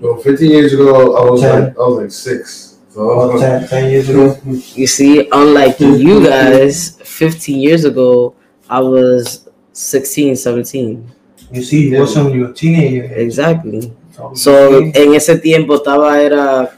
Well, 0.00 0.16
15 0.16 0.48
years 0.50 0.72
ago, 0.74 1.16
I 1.16 1.28
was 1.30 1.40
Ten. 1.40 1.64
like, 1.64 1.76
I 1.78 1.82
was 1.82 1.98
like 1.98 2.10
six. 2.12 2.67
So 2.98 3.30
I 3.30 3.38
10, 3.38 3.68
10 3.68 3.90
years 3.92 4.08
ago. 4.10 4.36
You 4.74 4.86
see, 4.88 5.28
unlike 5.30 5.78
you 5.78 6.18
guys, 6.24 6.98
15 7.04 7.60
years 7.60 7.84
ago, 7.84 8.34
I 8.68 8.80
was 8.80 9.48
16, 9.72 10.34
17. 10.34 11.06
You 11.52 11.62
see, 11.62 11.82
you 11.84 11.90
Yeah. 11.92 12.00
wasn't 12.00 12.34
your 12.34 12.52
teenager. 12.52 13.04
age. 13.04 13.22
Exactly. 13.22 13.92
So, 14.10 14.34
So 14.34 14.50
you 14.80 14.90
en 14.96 15.14
ese 15.14 15.38
tiempo 15.40 15.76
estaba 15.76 16.20
era 16.20 16.70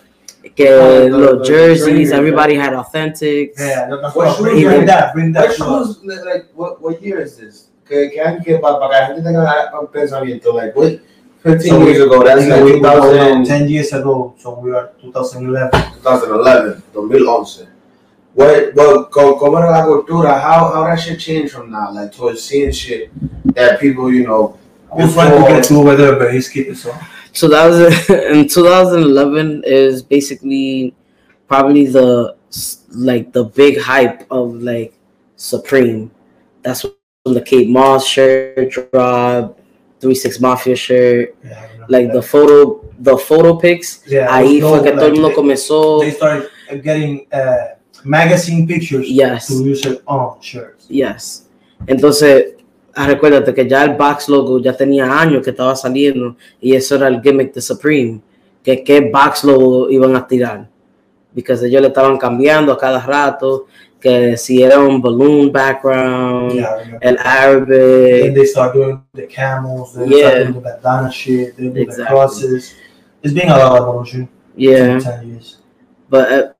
que 0.54 0.64
the- 0.68 1.08
los 1.08 1.38
the 1.38 1.44
jerseys, 1.44 1.84
trainers, 1.84 2.12
everybody 2.12 2.54
had 2.56 2.74
authentic. 2.74 3.54
yeah, 3.58 3.88
that's 3.88 4.14
What 4.14 4.16
what 4.16 4.36
shoes 4.36 4.42
bring, 4.42 4.64
bring 4.66 4.86
that, 4.86 5.14
bring 5.14 5.32
that. 5.32 5.48
What 5.48 5.56
to 5.56 5.64
us. 5.64 5.98
shoes, 6.02 6.24
like, 6.26 6.44
what, 6.54 6.82
what 6.82 7.00
year 7.02 7.22
is 7.22 7.36
this? 7.38 7.70
Que, 7.88 8.10
que, 8.10 8.20
que 8.44 8.58
para, 8.58 8.78
para 8.78 8.88
que 8.92 9.00
la 9.00 9.06
gente 9.06 9.22
tenga 9.22 9.72
un 9.80 9.86
pensamiento, 9.88 10.52
like, 10.52 10.76
what, 10.78 11.00
15 11.42 11.70
So 11.70 11.86
years 11.86 12.00
ago, 12.00 12.22
that's 12.22 12.46
like 12.46 12.64
we 12.64 12.72
2000, 12.72 13.44
10 13.46 13.68
years 13.68 13.92
ago, 13.92 14.34
so 14.38 14.58
we 14.58 14.72
are 14.72 14.92
2011. 15.00 15.70
2011, 15.70 16.82
2011. 16.92 17.68
What, 18.34 18.74
what, 18.74 19.10
co- 19.10 19.38
como 19.38 19.58
era 19.58 19.70
la 19.70 19.86
cultura, 19.86 20.40
how, 20.40 20.70
how 20.72 20.84
that 20.84 20.96
shit 21.00 21.18
changed 21.18 21.52
from 21.52 21.70
now, 21.70 21.90
like, 21.92 22.12
towards 22.12 22.44
seeing 22.44 22.70
shit 22.72 23.10
that 23.54 23.80
people, 23.80 24.12
you 24.12 24.26
know, 24.26 24.58
I 24.92 24.96
was 24.96 25.14
trying 25.14 25.42
to 25.42 25.48
get 25.48 25.64
to 25.64 25.74
over 25.76 25.96
there, 25.96 26.18
but 26.18 26.32
he's 26.32 26.48
keeping 26.48 26.74
so. 26.74 26.94
2000 27.32 28.16
in 28.36 28.48
2011 28.48 29.62
is 29.64 30.02
basically 30.02 30.94
probably 31.46 31.86
the 31.86 32.36
like 32.90 33.32
the 33.32 33.44
big 33.44 33.80
hype 33.80 34.26
of 34.30 34.54
like 34.62 34.94
Supreme. 35.36 36.10
That's 36.62 36.84
when 36.84 37.34
the 37.34 37.40
Kate 37.40 37.68
Moss 37.68 38.06
shirt 38.06 38.70
dropped, 38.70 39.59
Three 40.00 40.14
Six 40.14 40.40
Mafia 40.40 40.74
shirt, 40.74 41.34
Yeah, 41.44 41.68
like 41.88 42.12
the 42.12 42.22
photo 42.22 42.80
the 42.98 43.16
photo 43.16 43.58
pics. 43.58 44.02
Yeah, 44.06 44.28
Ahí 44.34 44.58
no, 44.60 44.70
fue 44.70 44.82
que 44.82 44.92
todo 44.92 45.06
el 45.06 45.12
mundo 45.12 45.28
they- 45.28 45.34
comenzó. 45.34 46.00
They 46.00 46.12
started 46.12 46.48
uh, 46.70 46.76
getting 46.82 47.26
uh, 47.32 47.76
magazine 48.04 48.66
pictures 48.66 49.06
Yes. 49.08 49.46
to 49.48 49.54
use 49.62 49.84
it 49.86 50.02
on 50.06 50.40
shirts. 50.40 50.86
Yes. 50.88 51.46
Entonces, 51.86 52.54
ah, 52.94 53.06
recuérdate 53.06 53.54
que 53.54 53.66
ya 53.68 53.84
el 53.84 53.94
box 53.96 54.28
logo 54.28 54.58
ya 54.60 54.72
tenía 54.76 55.04
años 55.18 55.42
que 55.42 55.50
estaba 55.50 55.74
saliendo 55.76 56.36
y 56.60 56.74
eso 56.74 56.96
era 56.96 57.08
el 57.08 57.20
gimmick 57.22 57.52
de 57.54 57.60
Supreme, 57.60 58.20
que 58.62 58.82
qué 58.84 59.00
box 59.00 59.44
logo 59.44 59.88
iban 59.90 60.14
a 60.16 60.26
tirar. 60.26 60.68
Porque 61.34 61.52
ellos 61.52 61.80
le 61.80 61.88
estaban 61.88 62.18
cambiando 62.18 62.72
a 62.72 62.78
cada 62.78 63.00
rato, 63.00 63.66
que 64.00 64.36
si 64.36 64.62
era 64.62 64.78
un 64.78 65.00
balloon 65.00 65.50
background, 65.52 66.52
Yeah, 66.54 66.76
remember. 66.76 66.98
el 67.02 67.16
Then 67.16 67.26
Arabic, 67.26 68.34
they 68.34 68.46
start 68.46 68.74
doing 68.74 69.02
the 69.14 69.26
camels, 69.26 69.94
they 69.94 70.06
Yeah. 70.06 70.30
start 70.30 70.38
doing 70.38 70.52
the 70.54 70.60
bandana 70.60 71.10
shit, 71.12 71.56
they 71.56 71.68
do 71.68 71.84
the 71.84 72.04
crosses. 72.06 72.74
It's 73.22 73.34
been 73.34 73.48
a 73.48 73.56
lot 73.56 73.72
of 73.72 73.88
evolution 73.88 74.28
yeah. 74.56 74.98
10 74.98 75.28
years. 75.28 75.58
But 76.08 76.32
uh, 76.32 76.52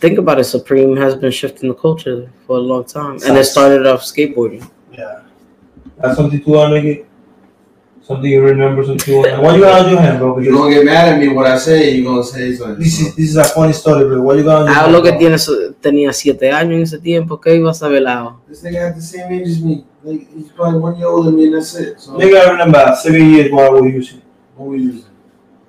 think 0.00 0.18
about 0.18 0.38
it, 0.40 0.44
Supreme 0.44 0.96
has 0.96 1.14
been 1.14 1.30
shifting 1.30 1.68
the 1.68 1.74
culture 1.74 2.30
for 2.46 2.56
a 2.56 2.60
long 2.60 2.84
time, 2.84 3.18
and 3.26 3.36
it 3.36 3.44
started 3.44 3.86
off 3.86 4.02
skateboarding. 4.02 4.68
Yeah. 4.92 5.20
That's 6.00 6.16
something 6.16 6.42
to 6.42 6.68
Nicky? 6.68 7.04
Something 8.08 8.30
you 8.32 8.40
remember, 8.42 8.82
something 8.84 9.12
you 9.14 9.20
want. 9.20 9.42
What 9.42 9.54
you 9.56 9.60
got 9.60 9.84
on 9.84 9.90
your 9.92 10.00
hand, 10.00 10.18
bro? 10.18 10.38
You're 10.38 10.54
gonna 10.54 10.74
get 10.74 10.84
mad 10.86 11.08
at 11.12 11.20
me 11.20 11.28
what 11.28 11.46
I 11.46 11.58
say 11.58 11.90
you're 11.94 12.10
gonna 12.10 12.24
say 12.24 12.54
something. 12.56 12.78
this 12.82 12.98
is 13.00 13.14
this 13.14 13.28
is 13.30 13.36
a 13.36 13.44
funny 13.44 13.74
story, 13.74 14.04
bro. 14.08 14.22
What 14.22 14.38
you 14.38 14.44
gonna 14.44 14.64
do? 14.64 14.70
Ah, 14.72 14.84
hand? 14.84 14.92
lo 14.94 15.02
que 15.02 15.10
bro? 15.10 15.18
tiene, 15.18 15.38
su- 15.38 15.74
tenía 15.78 16.10
siete 16.14 16.50
años 16.50 16.72
en 16.76 16.82
ese 16.84 16.98
tiempo, 17.00 17.38
¿qué 17.38 17.56
iba 17.56 17.70
a 17.70 17.74
saber 17.74 18.00
lado? 18.02 18.40
This 18.48 18.62
nigga 18.62 18.80
had 18.80 18.96
the 18.96 19.02
same 19.02 19.30
age 19.30 19.48
as 19.48 19.60
me. 19.62 19.84
Like, 20.02 20.26
he's 20.34 20.48
probably 20.52 20.80
one 20.80 20.96
year 20.96 21.06
older 21.08 21.30
than 21.30 21.36
me, 21.36 21.44
and 21.46 21.54
that's 21.56 21.74
it. 21.74 22.00
So, 22.00 22.12
Nigga, 22.12 22.46
I 22.46 22.50
remember 22.52 22.96
seven 22.96 23.30
years 23.30 23.52
what 23.52 23.64
I 23.66 23.70
was 23.70 23.92
using. 23.92 24.22
what 24.56 24.68
we 24.70 24.78
using? 24.78 25.04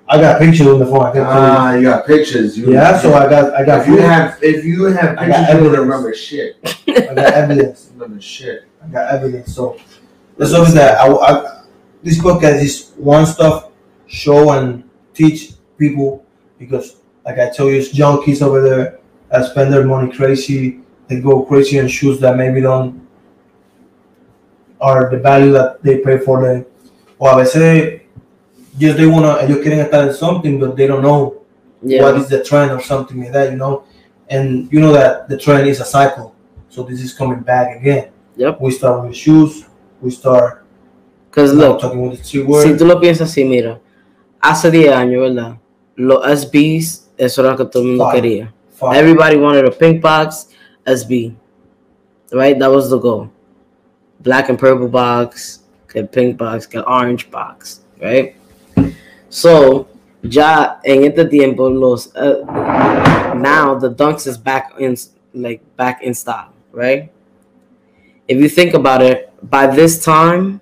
I 0.08 0.18
got 0.18 0.40
pictures 0.40 0.66
on 0.66 0.78
the 0.78 0.86
phone. 0.86 1.04
I 1.06 1.12
can 1.12 1.22
Ah, 1.26 1.74
you 1.74 1.82
got 1.82 2.06
pictures. 2.06 2.56
You, 2.56 2.66
you. 2.68 2.72
Yeah, 2.72 2.98
so 2.98 3.12
I 3.12 3.28
got 3.28 3.52
I 3.54 3.64
got 3.66 3.82
if 3.82 3.86
you 3.88 3.94
proof. 3.96 4.06
have 4.06 4.38
if 4.42 4.64
you 4.64 4.84
have 4.86 5.18
I 5.18 5.28
got 5.28 5.46
pictures, 5.46 5.62
you 5.64 5.70
don't 5.70 5.80
remember 5.88 6.14
shit. 6.14 6.56
I 6.88 7.14
got 7.14 7.34
evidence. 7.34 7.90
You 7.94 8.00
remember 8.02 8.22
shit. 8.22 8.64
I 8.82 8.88
got 8.88 9.12
evidence. 9.14 9.54
So 9.54 9.76
that's 10.38 10.54
always 10.54 10.72
that. 10.74 10.98
I, 10.98 11.06
I 11.12 11.59
this 12.02 12.18
podcast 12.18 12.62
is 12.62 12.92
one 12.96 13.26
stuff 13.26 13.70
show 14.06 14.52
and 14.52 14.84
teach 15.14 15.52
people 15.78 16.24
because, 16.58 16.96
like 17.24 17.38
I 17.38 17.50
tell 17.50 17.68
you, 17.68 17.78
it's 17.78 17.92
junkies 17.92 18.42
over 18.42 18.60
there 18.62 18.98
that 19.30 19.46
spend 19.50 19.72
their 19.72 19.84
money 19.84 20.10
crazy. 20.12 20.80
They 21.08 21.20
go 21.20 21.42
crazy 21.44 21.80
on 21.80 21.88
shoes 21.88 22.20
that 22.20 22.36
maybe 22.36 22.60
don't 22.60 23.06
are 24.80 25.10
the 25.10 25.18
value 25.18 25.52
that 25.52 25.82
they 25.82 25.98
pay 25.98 26.18
for 26.18 26.42
them. 26.42 26.64
O 27.20 27.26
a 27.26 27.36
veces 27.36 28.00
just 28.78 28.96
they 28.96 29.06
wanna 29.06 29.36
quieren 29.62 29.84
estar 29.84 30.12
something 30.14 30.58
but 30.58 30.76
they 30.76 30.86
don't 30.86 31.02
know 31.02 31.42
Yeah. 31.82 32.02
what 32.02 32.16
is 32.16 32.28
the 32.28 32.42
trend 32.42 32.70
or 32.72 32.80
something 32.80 33.20
like 33.20 33.32
that, 33.32 33.50
you 33.50 33.56
know. 33.56 33.84
And 34.28 34.72
you 34.72 34.80
know 34.80 34.92
that 34.92 35.28
the 35.28 35.36
trend 35.36 35.68
is 35.68 35.80
a 35.80 35.84
cycle. 35.84 36.34
So 36.68 36.82
this 36.82 37.02
is 37.02 37.12
coming 37.12 37.40
back 37.40 37.76
again. 37.76 38.10
Yep. 38.36 38.60
We 38.60 38.70
start 38.70 39.04
with 39.06 39.16
shoes, 39.16 39.64
we 40.00 40.10
start 40.10 40.59
Because 41.30 41.54
look, 41.54 41.80
talking 41.80 42.10
with 42.10 42.18
the 42.18 42.24
two 42.24 42.44
words. 42.44 42.68
si 42.68 42.76
tú 42.76 42.86
lo 42.86 42.98
piensas 42.98 43.30
así, 43.30 43.44
mira, 43.44 43.78
hace 44.40 44.70
10 44.70 44.92
años, 44.92 45.22
¿verdad? 45.22 45.58
Los 45.94 46.24
SBs, 46.24 47.10
eso 47.16 47.42
era 47.42 47.52
lo 47.52 47.56
que 47.56 47.64
todo 47.66 47.82
el 47.82 47.88
mundo 47.90 48.04
Fire. 48.04 48.22
quería. 48.22 48.54
Fuck. 48.72 48.94
Everybody 48.94 49.36
wanted 49.36 49.64
a 49.64 49.70
pink 49.70 50.02
box, 50.02 50.48
SB. 50.86 51.36
Right? 52.32 52.58
That 52.58 52.70
was 52.70 52.90
the 52.90 52.98
goal. 52.98 53.30
Black 54.20 54.48
and 54.48 54.58
purple 54.58 54.88
box, 54.88 55.60
que 55.88 56.02
pink 56.04 56.36
box, 56.36 56.66
que 56.66 56.80
orange 56.80 57.30
box. 57.30 57.82
Right? 58.00 58.34
So, 59.28 59.86
ya 60.22 60.80
en 60.84 61.04
este 61.04 61.28
tiempo, 61.30 61.68
los. 61.68 62.14
Uh, 62.16 62.42
now 63.36 63.78
the 63.78 63.90
dunks 63.90 64.26
is 64.26 64.36
back 64.36 64.72
in, 64.80 64.96
like, 65.32 65.60
back 65.76 66.02
in 66.02 66.14
style. 66.14 66.52
Right? 66.72 67.12
If 68.26 68.38
you 68.38 68.48
think 68.48 68.74
about 68.74 69.02
it, 69.02 69.32
by 69.42 69.66
this 69.66 70.04
time, 70.04 70.60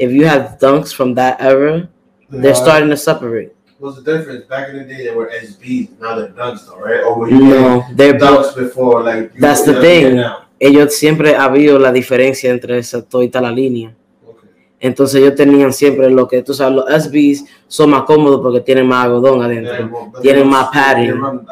if 0.00 0.10
you 0.12 0.24
have 0.26 0.58
dunks 0.58 0.92
from 0.94 1.14
that 1.14 1.40
era, 1.40 1.88
they're 2.30 2.54
starting 2.54 2.88
to 2.90 2.96
separate. 2.96 3.54
What's 3.78 3.96
the 3.96 4.04
difference? 4.12 4.44
Back 4.46 4.70
in 4.70 4.76
the 4.78 4.84
day, 4.84 5.04
they 5.04 5.14
were 5.14 5.30
SBs. 5.30 5.98
Now 6.00 6.14
they're 6.16 6.28
dunks, 6.28 6.66
though, 6.66 6.78
right? 6.80 7.02
Or 7.04 7.18
were 7.18 7.28
you 7.30 7.38
No, 7.38 7.84
they're 7.94 8.14
dunks 8.18 8.54
before? 8.54 9.02
Like 9.02 9.32
That's 9.34 9.62
the 9.64 9.80
thing. 9.80 10.22
ellos 10.58 10.94
siempre 10.98 11.34
ha 11.34 11.44
habido 11.44 11.78
la 11.78 11.90
diferencia 11.92 12.50
entre 12.50 12.78
esa 12.78 13.02
toda 13.02 13.40
la 13.40 13.50
línea. 13.50 13.94
Okay. 14.26 14.48
Entonces 14.80 15.16
ellos 15.22 15.34
tenían 15.34 15.72
siempre 15.72 16.10
lo 16.10 16.26
que 16.28 16.42
tú 16.42 16.52
sabes, 16.54 16.76
los 16.76 16.86
SBs 17.04 17.44
son 17.68 17.90
más 17.90 18.02
cómodos 18.04 18.40
porque 18.42 18.60
tienen 18.60 18.86
más 18.86 19.04
algodón 19.06 19.42
adentro. 19.42 19.72
Yeah, 19.74 19.86
well, 19.86 20.22
Tienen 20.22 20.48
más 20.48 20.68
padding. 20.72 21.10
They 21.12 21.18
run, 21.18 21.46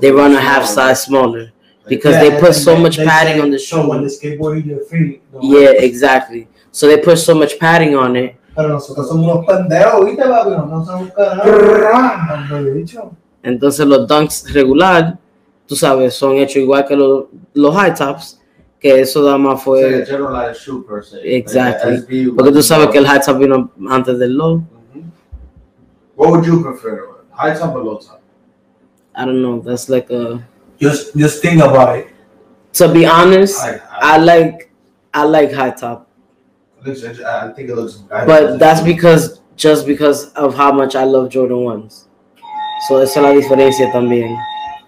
They 0.00 0.10
run 0.12 0.36
a 0.36 0.40
half 0.40 0.66
size 0.66 1.02
smaller 1.04 1.52
because 1.88 2.14
Yeah, 2.16 2.30
they 2.30 2.40
put 2.40 2.54
so 2.54 2.74
they- 2.74 2.80
much 2.82 2.96
they 2.96 3.04
padding 3.04 3.40
on 3.42 3.50
the 3.50 3.58
So 3.58 3.88
when 3.88 4.08
shoe. 4.08 4.20
the 4.20 4.62
your 4.64 4.84
feet, 4.88 5.20
Yeah, 5.42 5.70
exactly. 5.82 6.46
So 6.72 6.88
they 6.88 6.98
put 6.98 7.18
so 7.18 7.34
much 7.34 7.58
padding 7.58 7.94
on 7.94 8.16
it. 8.16 8.34
Pero 8.56 8.68
nosotros 8.68 9.08
somos 9.08 9.24
unos 9.26 9.46
pendejos, 9.46 10.04
¿viste, 10.04 10.24
papi? 10.24 10.50
No 10.50 10.84
somos 10.84 11.10
carajo. 11.12 12.52
Hombre, 12.52 12.72
bicho. 12.72 13.12
Entonces 13.42 13.86
los 13.86 14.06
dunks 14.06 14.52
regular, 14.52 15.18
tú 15.66 15.76
sabes, 15.76 16.14
son 16.14 16.36
hechos 16.36 16.56
igual 16.56 16.86
que 16.86 16.96
los, 16.96 17.24
los 17.54 17.74
high 17.74 17.94
tops, 17.94 18.40
que 18.78 19.00
eso 19.00 19.22
nada 19.22 19.38
más 19.38 19.60
It's 19.60 19.66
like 19.66 19.82
fue 19.86 20.06
generalized 20.06 20.60
shoe 20.60 20.82
per 20.82 21.02
se. 21.02 21.20
Exactly. 21.22 21.92
Like 21.92 22.06
the 22.06 22.24
SB 22.24 22.36
porque 22.36 22.52
tú 22.52 22.62
sabes 22.62 22.88
que 22.88 22.98
el 22.98 23.06
high 23.06 23.20
top 23.20 23.38
vino 23.38 23.70
antes 23.88 24.18
del 24.18 24.36
low. 24.36 24.62
What 26.16 26.30
would 26.30 26.44
you 26.44 26.62
prefer? 26.62 27.08
High 27.32 27.54
top 27.54 27.74
or 27.74 27.84
low 27.84 27.98
top? 27.98 28.20
I 29.14 29.24
don't 29.24 29.42
know. 29.42 29.60
That's 29.60 29.88
like 29.88 30.10
a. 30.10 30.42
Just, 30.78 31.16
just 31.16 31.42
think 31.42 31.62
about 31.62 31.98
it. 31.98 32.08
To 32.74 32.88
be 32.88 33.04
honest, 33.06 33.60
I, 33.60 33.80
I, 33.90 34.14
I 34.14 34.16
like 34.18 34.72
I 35.14 35.24
like 35.24 35.52
high 35.52 35.70
top, 35.70 36.06
it 36.11 36.11
looks, 36.84 37.04
I 37.04 37.52
think 37.52 37.70
it 37.70 37.74
looks. 37.74 38.02
I 38.10 38.24
but 38.24 38.58
that's 38.58 38.80
because 38.80 39.40
just 39.56 39.86
because 39.86 40.32
of 40.34 40.54
how 40.54 40.72
much 40.72 40.96
I 40.96 41.04
love 41.04 41.30
Jordan 41.30 41.64
ones. 41.64 42.08
So 42.88 42.98
es 42.98 43.16
la 43.16 43.32
diferencia 43.32 43.92
también. 43.92 44.36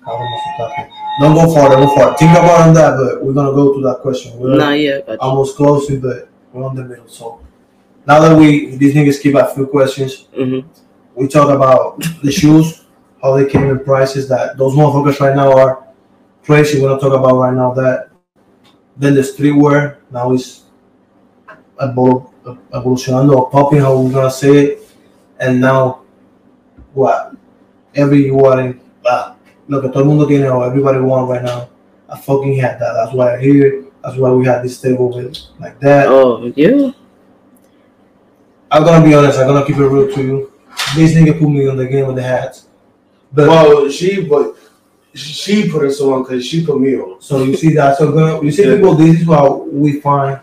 Cabrón, 0.04 0.28
no 0.30 0.38
se 0.38 0.74
tape. 0.76 0.90
Don't 1.20 1.34
go 1.34 1.54
far, 1.54 1.70
don't 1.70 1.86
go 1.86 1.94
far. 1.94 2.16
Think 2.16 2.32
about 2.32 2.68
on 2.68 2.74
that, 2.74 2.96
but 2.98 3.24
we're 3.24 3.32
gonna 3.32 3.52
go 3.52 3.74
to 3.74 3.80
that 3.82 4.00
question. 4.00 4.36
We're 4.38 4.56
Nah, 4.56 4.70
yeah, 4.72 4.98
but 5.06 5.18
almost 5.20 5.56
close 5.56 5.86
to 5.86 5.98
the 5.98 6.28
we're 6.52 6.64
on 6.64 6.74
the 6.74 6.84
middle. 6.84 7.06
So 7.06 7.40
now 8.06 8.20
that 8.20 8.36
we 8.36 8.76
these 8.76 8.94
niggas 8.94 9.20
keep 9.20 9.34
a 9.36 9.46
few 9.46 9.66
questions, 9.66 10.26
mhm. 10.36 10.64
we 11.14 11.28
talk 11.28 11.50
about 11.50 12.02
the 12.22 12.32
shoes, 12.32 12.84
how 13.22 13.36
they 13.36 13.46
came 13.46 13.70
in 13.70 13.78
prices. 13.84 14.28
That 14.28 14.58
those 14.58 14.74
motherfuckers 14.74 15.20
right 15.20 15.36
now 15.36 15.56
are 15.56 15.86
crazy. 16.42 16.80
We're 16.80 16.88
gonna 16.88 17.00
talk 17.00 17.18
about 17.18 17.36
right 17.38 17.54
now 17.54 17.72
that. 17.74 18.10
Then 18.96 19.14
the 19.14 19.22
streetwear 19.22 19.96
now 20.12 20.32
is 20.32 20.63
evolucionando 21.78 23.36
or 23.36 23.50
popping, 23.50 23.80
how 23.80 23.98
we're 23.98 24.12
gonna 24.12 24.30
say 24.30 24.64
it, 24.64 24.88
and 25.40 25.60
now 25.60 26.00
what 26.92 27.32
everyone 27.94 28.80
uh, 29.06 29.34
lo 29.68 29.80
que 29.80 29.88
todo 29.88 30.00
el 30.00 30.06
mundo 30.06 30.26
tiene 30.26 30.46
or 30.46 30.64
everybody 30.66 30.98
want 31.00 31.28
right 31.28 31.42
now. 31.42 31.68
I 32.08 32.18
fucking 32.18 32.56
had 32.56 32.78
that. 32.80 32.92
That's 32.94 33.12
why 33.14 33.34
I'm 33.34 33.40
here. 33.40 33.84
That's 34.02 34.16
why 34.16 34.30
we 34.30 34.44
had 34.44 34.62
this 34.62 34.80
table 34.80 35.08
with 35.10 35.36
like 35.58 35.80
that. 35.80 36.06
Oh 36.08 36.52
yeah, 36.54 36.90
I'm 38.70 38.84
gonna 38.84 39.04
be 39.04 39.14
honest. 39.14 39.38
I'm 39.38 39.46
gonna 39.46 39.64
keep 39.66 39.76
it 39.76 39.86
real 39.88 40.12
to 40.14 40.22
you. 40.22 40.52
This 40.94 41.14
nigga 41.14 41.38
put 41.38 41.48
me 41.48 41.66
on 41.68 41.76
the 41.76 41.86
game 41.86 42.06
with 42.06 42.16
the 42.16 42.22
hats. 42.22 42.66
But 43.32 43.48
Well, 43.48 43.88
she 43.88 44.22
but 44.28 44.54
she 45.14 45.70
put 45.70 45.86
us 45.86 46.00
on 46.00 46.22
because 46.22 46.44
she 46.44 46.64
put 46.64 46.80
me 46.80 46.96
on. 46.96 47.20
so 47.20 47.42
you 47.42 47.56
see 47.56 47.72
that. 47.74 47.96
So 47.96 48.12
gonna, 48.12 48.42
you 48.44 48.50
see 48.52 48.64
Yeah. 48.68 48.76
people. 48.76 48.94
This 48.94 49.20
is 49.20 49.26
how 49.26 49.62
we 49.72 50.00
find 50.00 50.40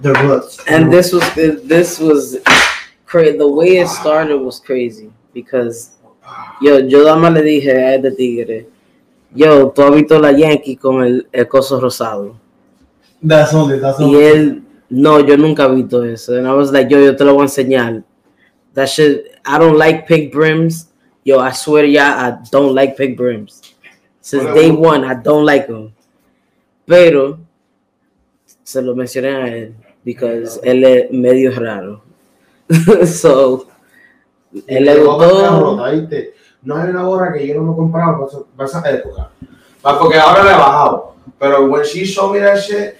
the 0.00 0.12
roots. 0.14 0.58
and 0.66 0.92
this 0.92 1.12
was 1.12 1.24
this 1.34 1.98
was 1.98 2.38
crazy. 3.06 3.36
The 3.38 3.48
way 3.48 3.78
it 3.78 3.88
started 3.88 4.36
was 4.38 4.60
crazy 4.60 5.10
because 5.32 5.96
yo 6.60 6.78
yo 6.78 7.04
más 7.16 7.32
le 7.34 7.42
dije 7.42 7.70
a 7.72 7.94
este 7.96 8.10
tigre, 8.16 8.66
yo 9.34 9.70
tú 9.70 9.82
has 9.82 9.94
visto 9.94 10.18
la 10.18 10.32
Yankee 10.32 10.76
con 10.76 11.02
el, 11.04 11.26
el 11.32 11.46
coso 11.48 11.80
rosado. 11.80 12.36
That's 13.22 13.54
only. 13.54 13.78
That's 13.78 13.98
Y 13.98 14.04
only. 14.04 14.24
él, 14.24 14.62
no, 14.90 15.20
yo 15.20 15.36
nunca 15.36 15.64
he 15.66 15.74
visto 15.74 16.02
eso. 16.04 16.36
And 16.36 16.46
I 16.46 16.52
was 16.52 16.70
like, 16.70 16.88
yo, 16.90 16.98
yo 17.00 17.16
te 17.16 17.24
lo 17.24 17.34
voy 17.34 17.42
a 17.42 17.46
enseñar. 17.46 18.04
That 18.74 18.88
shit, 18.88 19.38
I 19.44 19.58
don't 19.58 19.78
like 19.78 20.06
pink 20.06 20.32
brims. 20.32 20.88
Yo, 21.24 21.40
I 21.40 21.50
swear 21.52 21.82
to 21.82 21.88
y'all, 21.88 22.02
I 22.12 22.38
don't 22.50 22.74
like 22.74 22.96
pink 22.96 23.16
brims. 23.16 23.62
Since 24.20 24.44
day 24.54 24.70
one, 24.70 25.02
I 25.04 25.14
don't 25.14 25.44
like 25.44 25.66
them. 25.66 25.92
Pero, 26.86 27.38
se 28.62 28.82
lo 28.82 28.94
mencioné 28.94 29.28
a 29.34 29.46
él, 29.48 29.74
because 30.06 30.60
él 30.62 30.84
es 30.84 31.10
medio 31.10 31.50
raro. 31.58 32.00
so, 33.06 33.66
Él 34.68 34.84
le 34.84 35.02
gustó. 35.02 35.76
No 36.62 36.76
hay 36.76 36.90
una 36.90 37.02
gorra 37.02 37.32
que 37.32 37.46
yo 37.46 37.54
no 37.56 37.70
me 37.70 37.76
compraba 37.76 38.26
para, 38.56 38.68
esa- 38.68 38.88
época. 38.88 39.30
Porque 39.82 40.16
ahora 40.16 40.44
le 40.44 40.50
he 40.50 40.54
bajado. 40.54 41.14
Pero 41.38 41.66
when 41.66 41.82
she 41.82 42.04
showed 42.04 42.32
me 42.34 42.40
that 42.40 42.56
shit, 42.56 42.94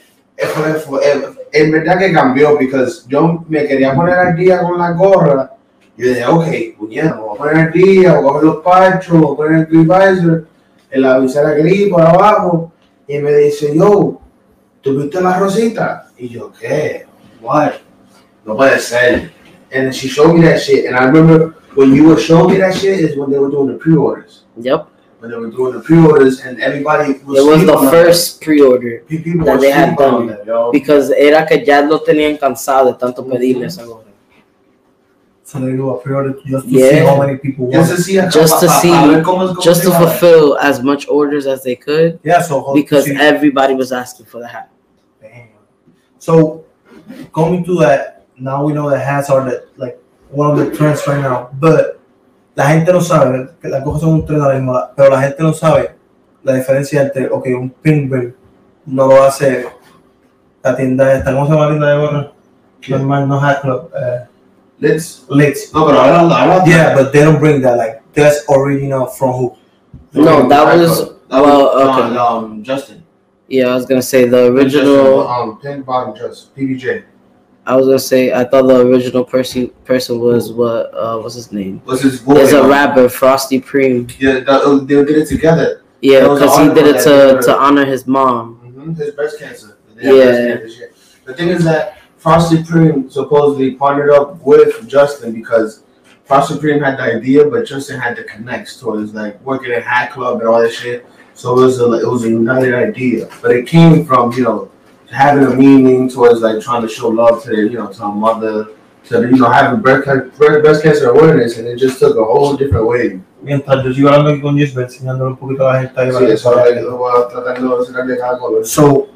en 1.53 1.71
verdad 1.71 1.99
que 1.99 2.13
cambió, 2.13 2.59
because 2.59 3.05
yo 3.09 3.45
me 3.49 3.67
quería 3.67 3.95
poner 3.95 4.15
al 4.15 4.37
día 4.37 4.61
con 4.61 4.77
la 4.77 4.91
gorra. 4.91 5.53
Y 5.97 6.03
yo 6.03 6.09
dije, 6.09 6.27
ok, 6.27 6.79
puñeta, 6.79 7.15
me 7.15 7.23
voy 7.23 7.35
a 7.35 7.39
poner 7.39 7.57
al 7.57 7.73
día, 7.73 8.15
voy 8.15 8.21
a 8.21 8.33
coger 8.33 8.45
los 8.45 8.57
parchos, 8.57 9.21
voy 9.21 9.33
a 9.33 9.37
poner 9.37 9.59
el 9.61 9.67
grip 9.67 9.83
visor, 9.83 10.47
en 10.91 11.03
la 11.03 11.19
visera 11.19 11.51
gris 11.53 11.89
por 11.89 12.03
abajo. 12.03 12.73
Y 13.09 13.19
me 13.19 13.33
dice, 13.33 13.77
yo, 13.77 14.21
¿tú 14.81 14.99
viste 14.99 15.21
la 15.21 15.39
rosita? 15.39 16.06
Y 16.19 16.29
yo, 16.29 16.51
¿qué? 16.61 17.05
What? 17.41 17.81
No 18.45 18.57
puede 18.57 18.79
ser. 18.79 19.31
And 19.73 19.87
then 19.87 19.93
she 19.93 20.09
showed 20.09 20.35
me 20.35 20.41
that 20.43 20.61
shit. 20.61 20.87
And 20.87 20.97
I 20.97 21.05
remember 21.05 21.57
when 21.75 21.95
you 21.95 22.05
were 22.09 22.19
showing 22.19 22.53
me 22.53 22.59
that 22.59 22.75
shit 22.75 23.01
is 23.01 23.17
when 23.17 23.31
they 23.31 23.39
were 23.39 23.51
doing 23.51 23.67
the 23.69 23.75
pre-orders. 23.79 24.45
Yep. 24.59 24.89
When 25.19 25.31
they 25.31 25.37
were 25.37 25.51
doing 25.51 25.73
the 25.75 25.81
pre-orders 25.81 26.41
and 26.41 26.61
everybody 26.61 27.15
was 27.25 27.39
It 27.39 27.45
was 27.47 27.67
the 27.67 27.75
on 27.75 27.85
them. 27.85 27.91
first 27.93 28.41
pre-order. 28.41 29.03
People 29.09 29.45
that 29.45 29.55
were 29.57 29.61
they 29.61 29.71
had 29.73 29.97
done. 29.97 30.29
them, 30.29 30.39
yo. 30.47 30.71
Because 30.73 31.11
era 31.11 31.45
que 31.47 31.65
ya 31.65 31.81
lo 31.81 31.99
tenían 32.01 32.39
cansado 32.39 32.93
de 32.93 32.99
tanto 32.99 33.23
mm-hmm. 33.23 33.33
pedirle 33.33 33.67
esa. 33.67 33.85
So 35.45 35.61
they 35.61 35.73
do 35.77 35.91
a 35.91 36.01
pre-order 36.01 36.35
just 36.45 36.67
to 36.67 36.71
Yeah. 36.73 36.91
see 36.91 36.97
how 37.07 37.19
many 37.21 37.37
people 37.37 37.67
want. 37.67 37.75
Just 37.75 37.97
to 37.97 38.03
see, 38.03 38.15
Just 38.31 38.61
to 38.61 38.67
pa- 38.67 38.73
pa- 38.73 38.81
see- 38.81 38.91
pa 38.91 39.07
ver 39.07 39.23
cómo- 39.23 39.49
cómo 39.55 39.63
Just 39.63 39.83
to 39.85 39.91
fulfill 39.93 40.57
as 40.59 40.83
much 40.83 41.07
orders 41.09 41.47
as 41.47 41.63
they 41.63 41.77
could 41.77 42.19
Yeah, 42.25 42.41
so 42.43 42.65
uh, 42.65 42.75
because 42.75 43.09
everybody 43.09 43.75
was 43.75 43.93
asking 43.93 44.27
for 44.27 44.41
the 44.41 44.49
hat. 44.49 44.69
Damn. 46.26 46.35
So 46.35 46.64
going 47.33 47.64
to 47.64 47.78
that, 47.80 48.26
now 48.38 48.64
we 48.64 48.73
know 48.73 48.90
that 48.90 49.04
hats 49.04 49.30
are 49.30 49.45
the, 49.45 49.68
like 49.76 49.99
one 50.30 50.50
of 50.50 50.59
the 50.59 50.76
trends 50.76 51.06
right 51.06 51.21
now. 51.21 51.50
But 51.52 52.00
la 52.56 52.66
gente 52.66 52.92
no 52.92 53.00
sabe 53.00 53.49
que 53.61 53.68
las 53.68 53.83
cosas 53.85 54.02
son 54.02 54.14
un 54.14 54.26
trend 54.26 54.42
ahora 54.42 54.59
mismo, 54.59 54.90
pero 54.97 55.11
la 55.11 55.21
gente 55.21 55.42
no 55.42 55.52
sabe 55.52 55.95
la 56.42 56.54
diferencia 56.54 57.02
entre, 57.02 57.28
ok, 57.28 57.47
un 57.59 57.71
pink 57.71 58.11
brim 58.11 58.35
no 58.87 59.06
lo 59.06 59.23
hace 59.23 59.66
la 60.62 60.76
tienda 60.76 61.12
esta, 61.12 61.33
¿cómo 61.33 61.47
se 61.47 61.52
llama 61.52 61.64
la 61.64 61.71
tienda 61.71 61.90
de 61.90 61.99
gorra? 61.99 62.33
Normal, 62.88 63.28
no 63.28 63.40
hat 63.40 63.61
club, 63.62 63.90
uh, 63.95 64.26
Let's. 64.78 65.25
Lids. 65.30 65.73
No, 65.73 65.87
pero 65.87 66.00
ahora, 66.00 66.21
ahora. 66.21 66.62
Yeah, 66.66 66.95
but 66.95 67.12
they 67.12 67.25
don't 67.25 67.38
bring 67.38 67.62
that. 67.62 67.78
Like 67.78 68.02
that's 68.12 68.45
original 68.50 69.06
from 69.06 69.33
who? 69.33 69.56
No, 70.12 70.47
that 70.49 70.76
was 70.76 71.16
That 71.28 71.42
well, 71.42 71.68
okay. 71.68 72.16
um, 72.16 72.62
Justin. 72.62 73.02
Yeah, 73.49 73.69
I 73.69 73.75
was 73.75 73.87
gonna 73.87 74.03
say 74.03 74.29
the 74.29 74.53
original. 74.53 75.26
um, 75.29 75.59
pink 75.61 75.87
bottom 75.87 76.15
dress, 76.17 76.50
PBJ. 76.57 77.05
I 77.67 77.75
was 77.75 77.87
gonna 77.87 77.99
say 77.99 78.33
I 78.33 78.45
thought 78.45 78.67
the 78.67 78.81
original 78.87 79.25
person 79.25 79.69
person 79.85 80.21
was 80.21 80.53
what 80.53 80.95
uh 80.95 81.19
what's 81.19 81.35
his 81.35 81.50
name? 81.53 81.83
Was 81.85 82.03
his 82.03 82.21
boy? 82.21 82.35
There's 82.35 82.53
a 82.53 82.62
um, 82.62 82.71
rapper, 82.71 83.09
Frosty 83.09 83.61
Preem. 83.61 84.12
Yeah, 84.19 84.41
that, 84.41 84.49
uh, 84.49 84.79
they 84.79 84.95
did 85.05 85.11
it 85.11 85.26
together. 85.26 85.83
Yeah, 86.00 86.23
because 86.29 86.57
he 86.59 86.69
did 86.75 86.87
it 86.87 87.03
to 87.05 87.41
to 87.43 87.57
honor 87.57 87.85
his 87.85 88.07
mom. 88.07 88.57
hmm 88.57 88.95
His 88.95 89.12
breast 89.15 89.38
cancer. 89.38 89.79
Yeah. 89.97 90.12
breast 90.57 90.79
cancer. 90.79 90.93
The 91.25 91.35
thing 91.35 91.49
is 91.49 91.65
that 91.65 91.99
Frosty 92.19 92.59
Preem 92.59 93.11
supposedly 93.11 93.75
partnered 93.75 94.11
up 94.11 94.41
with 94.45 94.87
Justin 94.88 95.33
because 95.33 95.83
Frosty 96.25 96.55
Preem 96.55 96.85
had 96.85 96.99
the 96.99 97.03
idea, 97.17 97.45
but 97.49 97.67
Justin 97.67 97.99
had 98.00 98.17
the 98.17 98.25
connects 98.25 98.79
towards 98.79 99.12
like 99.15 99.41
working 99.43 99.73
at 99.73 99.83
Hat 99.83 100.12
Club 100.12 100.41
and 100.41 100.49
all 100.49 100.61
that 100.61 100.73
shit. 100.73 101.07
So 101.37 101.52
it 101.52 101.66
was 101.66 101.81
a 101.81 101.93
it 102.00 102.09
was 102.09 102.25
a 102.25 102.31
united 102.31 102.73
idea, 102.73 103.28
but 103.43 103.50
it 103.50 103.66
came 103.66 104.07
from 104.07 104.33
you 104.33 104.45
know 104.45 104.71
having 105.11 105.45
a 105.45 105.55
meaning 105.55 106.09
towards 106.09 106.40
like 106.40 106.62
trying 106.62 106.81
to 106.81 106.88
show 106.88 107.09
love 107.09 107.43
to 107.43 107.50
their 107.50 107.66
you 107.66 107.76
know 107.76 107.93
to 107.93 108.02
our 108.02 108.14
mother, 108.14 108.69
to 109.05 109.21
you 109.21 109.37
know 109.37 109.50
having 109.50 109.83
breast 109.83 110.07
breast 110.38 110.62
breast 110.62 110.83
cancer 110.83 111.11
awareness, 111.11 111.59
and 111.59 111.69
it 111.69 111.76
just 111.76 111.99
took 111.99 112.16
a 112.16 112.25
whole 112.25 112.57
different 112.57 112.87
way. 112.87 113.21
Mientras 113.43 113.85
yo 113.85 113.93
sigo 113.93 114.09
hablando 114.09 114.31
aquí 114.31 114.40
con 114.40 114.57
Jesper, 114.57 114.85
enseñándole 114.85 115.33
un 115.33 115.37
poquito 115.37 115.69
a 115.69 115.75
la 115.75 115.81
gente 115.81 116.00
ahí. 116.00 116.11
Sí, 116.11 116.25
eso 116.25 116.58
es 116.58 116.82
lo 116.82 116.91
que 116.91 116.97
voy 116.97 117.13
a 117.15 117.28
tratar 117.28 117.61
de 117.61 117.82
hacerle 117.82 118.23
algo. 118.23 118.65
So, 118.65 119.08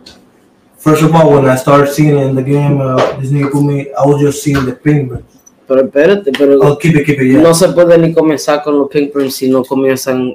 first 0.77 1.03
of 1.03 1.15
all, 1.15 1.33
when 1.33 1.49
I 1.49 1.57
started 1.57 1.89
seeing 1.89 2.19
it 2.19 2.27
in 2.27 2.37
the 2.37 2.43
game, 2.43 2.83
uh, 2.83 3.19
this 3.19 3.31
nigga 3.31 3.51
put 3.51 3.63
me, 3.63 3.89
I 3.99 4.05
was 4.05 4.21
just 4.21 4.43
seeing 4.43 4.67
the 4.67 4.73
pink 4.73 5.09
brim. 5.09 5.25
Pero 5.71 5.83
espérate, 5.83 6.33
pero 6.37 6.59
Oh, 6.63 6.77
keep 6.77 6.97
it, 6.97 7.07
keep 7.07 7.21
it, 7.21 7.31
yeah. 7.31 7.41
no 7.41 7.55
se 7.55 7.69
puede 7.69 7.97
ni 7.97 8.13
comenzar 8.13 8.61
con 8.65 8.77
los 8.77 8.89
pink 8.89 9.13
prints 9.13 9.37
si 9.37 9.49
no 9.49 9.63
comienzan. 9.63 10.35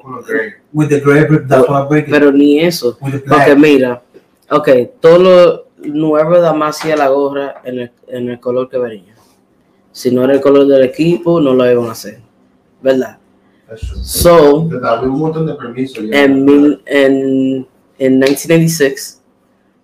With 0.71 0.88
the 0.88 1.02
gray 1.02 1.26
that's. 1.45 1.67
Pero 2.10 2.32
ni 2.32 2.62
eso. 2.62 2.98
Porque 2.98 3.54
mira, 3.58 4.02
ok, 4.50 4.69
todo 5.02 5.17
lo 5.19 5.65
nuevo 5.84 6.39
da 6.39 6.54
más 6.54 6.80
hacía 6.80 6.95
la 6.95 7.10
gorra 7.10 7.56
en 7.65 7.80
el, 7.80 7.91
en 8.08 8.30
el 8.30 8.39
color 8.39 8.69
que 8.69 8.78
venía. 8.78 9.13
Si 9.91 10.10
no 10.10 10.24
era 10.24 10.36
el 10.36 10.39
color 10.39 10.67
del 10.67 10.84
equipo, 10.84 11.41
no 11.41 11.54
lo 11.54 11.69
iban 11.69 11.89
a 11.89 11.91
hacer. 11.91 12.19
¿Verdad? 12.82 13.17
So, 14.04 14.69
en, 16.13 16.45
mil, 16.45 16.82
en, 16.86 17.67
en 18.00 18.19
1996, 18.19 19.21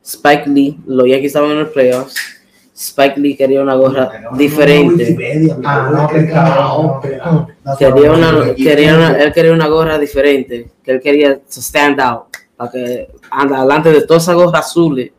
Spike 0.01 0.49
Lee, 0.49 0.79
los 0.85 1.05
Yankees 1.05 1.25
estaban 1.25 1.51
en 1.51 1.59
los 1.59 1.69
playoffs. 1.71 2.15
Spike 2.81 3.19
Lee 3.19 3.35
quería 3.35 3.61
una 3.61 3.75
gorra 3.75 4.11
diferente. 4.33 5.15
Ah, 5.63 5.89
no, 5.91 6.07
what 6.07 7.77
Quería 7.77 8.11
una, 8.11 8.53
quería 8.55 8.95
una- 8.95 9.21
él 9.21 9.31
quería 9.31 9.51
una 9.53 9.67
gorra 9.67 9.99
diferente, 9.99 10.71
que 10.83 10.91
él 10.91 10.99
quería 10.99 11.35
to 11.37 11.61
stand 11.61 11.99
out, 12.01 12.23
para 12.57 12.71
que 12.71 13.07
anda 13.29 13.59
adelante 13.59 13.91
de 13.91 14.01
todas 14.07 14.23
esas 14.23 14.35
gorras 14.35 14.65
azules, 14.65 15.11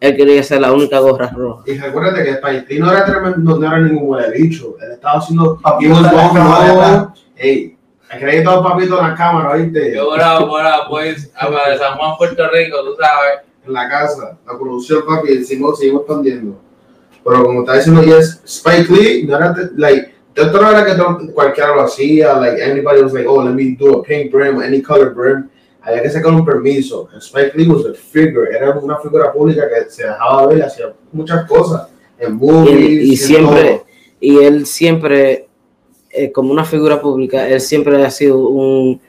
él 0.00 0.16
quería 0.16 0.42
ser 0.42 0.60
la 0.60 0.72
única 0.72 0.98
gorra 0.98 1.30
roja. 1.34 1.62
Y 1.66 1.78
recuérdate 1.78 2.24
que 2.24 2.30
Spike 2.32 2.66
Lee 2.68 2.80
no 2.80 2.90
era 2.90 3.04
tremendo, 3.04 3.58
no 3.58 3.66
era 3.66 3.78
ningún 3.78 4.08
huele 4.10 4.30
bicho. 4.36 4.74
Él 4.82 4.92
estaba 4.92 5.18
haciendo. 5.18 5.58
Papi, 5.62 5.84
He 5.86 5.88
was 5.90 5.98
está 6.00 6.10
en 6.10 6.16
la 6.16 6.22
going 6.22 6.34
cámara, 6.34 6.66
low. 6.66 6.76
¿verdad? 6.76 7.08
Ey, 7.36 7.76
aquí 8.10 8.44
todo 8.44 8.62
papito 8.62 8.98
en 9.00 9.08
la 9.08 9.14
cámara, 9.14 9.50
¿oíste? 9.52 9.94
Yo 9.94 10.10
moraba, 10.10 10.40
moraba, 10.46 10.88
pues, 10.88 11.30
a 11.36 11.48
de 11.70 11.78
San 11.78 11.96
Juan, 11.96 12.16
Puerto 12.18 12.42
Rico, 12.50 12.76
tú 12.84 12.96
sabes. 13.00 13.40
En 13.66 13.72
la 13.72 13.88
casa, 13.88 14.36
la 14.46 14.58
producción, 14.58 15.04
papi, 15.06 15.42
seguimos, 15.44 15.78
seguimos 15.78 16.00
expandiendo. 16.02 16.58
Pero 17.24 17.42
como 17.44 17.60
está 17.60 17.76
diciendo, 17.76 18.02
yes, 18.02 18.40
Spike 18.44 18.92
Lee, 18.92 19.24
no 19.24 19.36
era, 19.36 19.54
like, 19.76 20.12
de 20.34 20.42
otra 20.42 20.60
manera 20.60 20.84
que 20.84 21.32
cualquiera 21.32 21.74
lo 21.74 21.82
hacía, 21.82 22.34
like, 22.38 22.62
anybody 22.62 23.00
was 23.02 23.12
like, 23.12 23.26
oh, 23.26 23.42
let 23.42 23.54
me 23.54 23.76
do 23.78 24.00
a 24.00 24.02
pink 24.02 24.30
brim, 24.30 24.60
any 24.60 24.82
color 24.82 25.14
brim. 25.14 25.48
Había 25.80 26.02
que 26.02 26.10
sacar 26.10 26.32
un 26.32 26.44
permiso. 26.44 27.08
And 27.12 27.22
Spike 27.22 27.52
Lee 27.56 27.68
was 27.68 27.84
a 27.86 27.94
figure, 27.94 28.48
era 28.54 28.72
una 28.78 28.98
figura 28.98 29.32
pública 29.32 29.68
que 29.68 29.90
se 29.90 30.04
dejaba 30.04 30.46
ver, 30.48 30.62
hacía 30.64 30.92
muchas 31.12 31.46
cosas. 31.46 31.88
En 32.18 32.36
movies, 32.36 32.78
Y, 32.78 33.04
y 33.06 33.10
en 33.10 33.16
siempre, 33.16 33.62
todo. 33.70 33.86
y 34.20 34.38
él 34.38 34.66
siempre, 34.66 35.48
eh, 36.10 36.30
como 36.32 36.52
una 36.52 36.64
figura 36.64 37.00
pública, 37.00 37.48
él 37.48 37.60
siempre 37.60 38.02
ha 38.04 38.10
sido 38.10 38.38
un, 38.48 39.00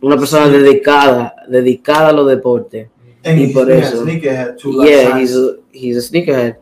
una 0.00 0.16
persona 0.16 0.48
dedicada, 0.48 1.34
dedicada 1.48 2.08
a 2.08 2.12
los 2.12 2.28
deportes. 2.28 2.88
And 3.24 3.38
Y 3.38 3.44
he's 3.44 3.52
por 3.54 3.70
eso. 3.70 4.04
Yeah, 4.84 5.18
he's 5.18 5.34
a, 5.34 5.56
he's 5.72 5.96
a 5.96 6.02
sneakerhead. 6.02 6.56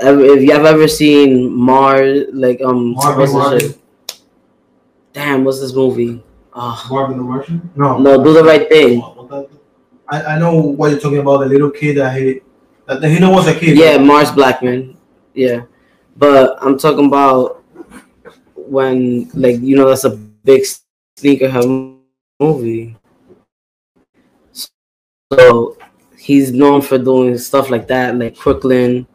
Ever- 0.00 0.24
If 0.24 0.42
you 0.42 0.52
have 0.52 0.64
ever 0.64 0.86
seen 0.88 1.52
Mars, 1.52 2.26
like 2.32 2.60
um, 2.62 2.92
Marvin 2.94 3.18
what's 3.18 3.32
the 3.32 3.38
Martin. 3.38 3.60
shit? 3.60 4.20
Damn, 5.12 5.44
what's 5.44 5.60
this 5.60 5.74
movie? 5.74 6.22
Oh, 6.54 6.86
Marvin 6.90 7.16
the 7.18 7.22
Martian? 7.24 7.70
no, 7.76 7.98
no, 7.98 8.22
do 8.22 8.32
the 8.32 8.44
right 8.44 8.68
thing. 8.68 9.02
I, 10.10 10.22
I 10.22 10.38
know 10.38 10.54
what 10.60 10.90
you're 10.90 11.00
talking 11.00 11.18
about. 11.18 11.38
The 11.38 11.46
little 11.46 11.70
kid 11.70 11.96
that 11.98 12.16
he, 12.16 12.40
that 12.86 13.02
he 13.04 13.18
know 13.18 13.30
was 13.30 13.46
a 13.48 13.54
kid. 13.58 13.76
Yeah, 13.76 13.98
Mars 13.98 14.30
Blackmon. 14.30 14.96
Yeah, 15.34 15.62
but 16.16 16.56
I'm 16.62 16.78
talking 16.78 17.06
about 17.06 17.62
when, 18.54 19.30
like, 19.34 19.60
you 19.60 19.76
know, 19.76 19.88
that's 19.88 20.04
a 20.04 20.10
big 20.16 20.62
sneakerhead 21.18 21.96
movie. 22.40 22.96
So 25.32 25.76
he's 26.16 26.52
known 26.52 26.80
for 26.82 26.98
doing 26.98 27.36
stuff 27.38 27.70
like 27.70 27.86
that, 27.88 28.16
like 28.16 28.36
Crooklyn, 28.36 29.06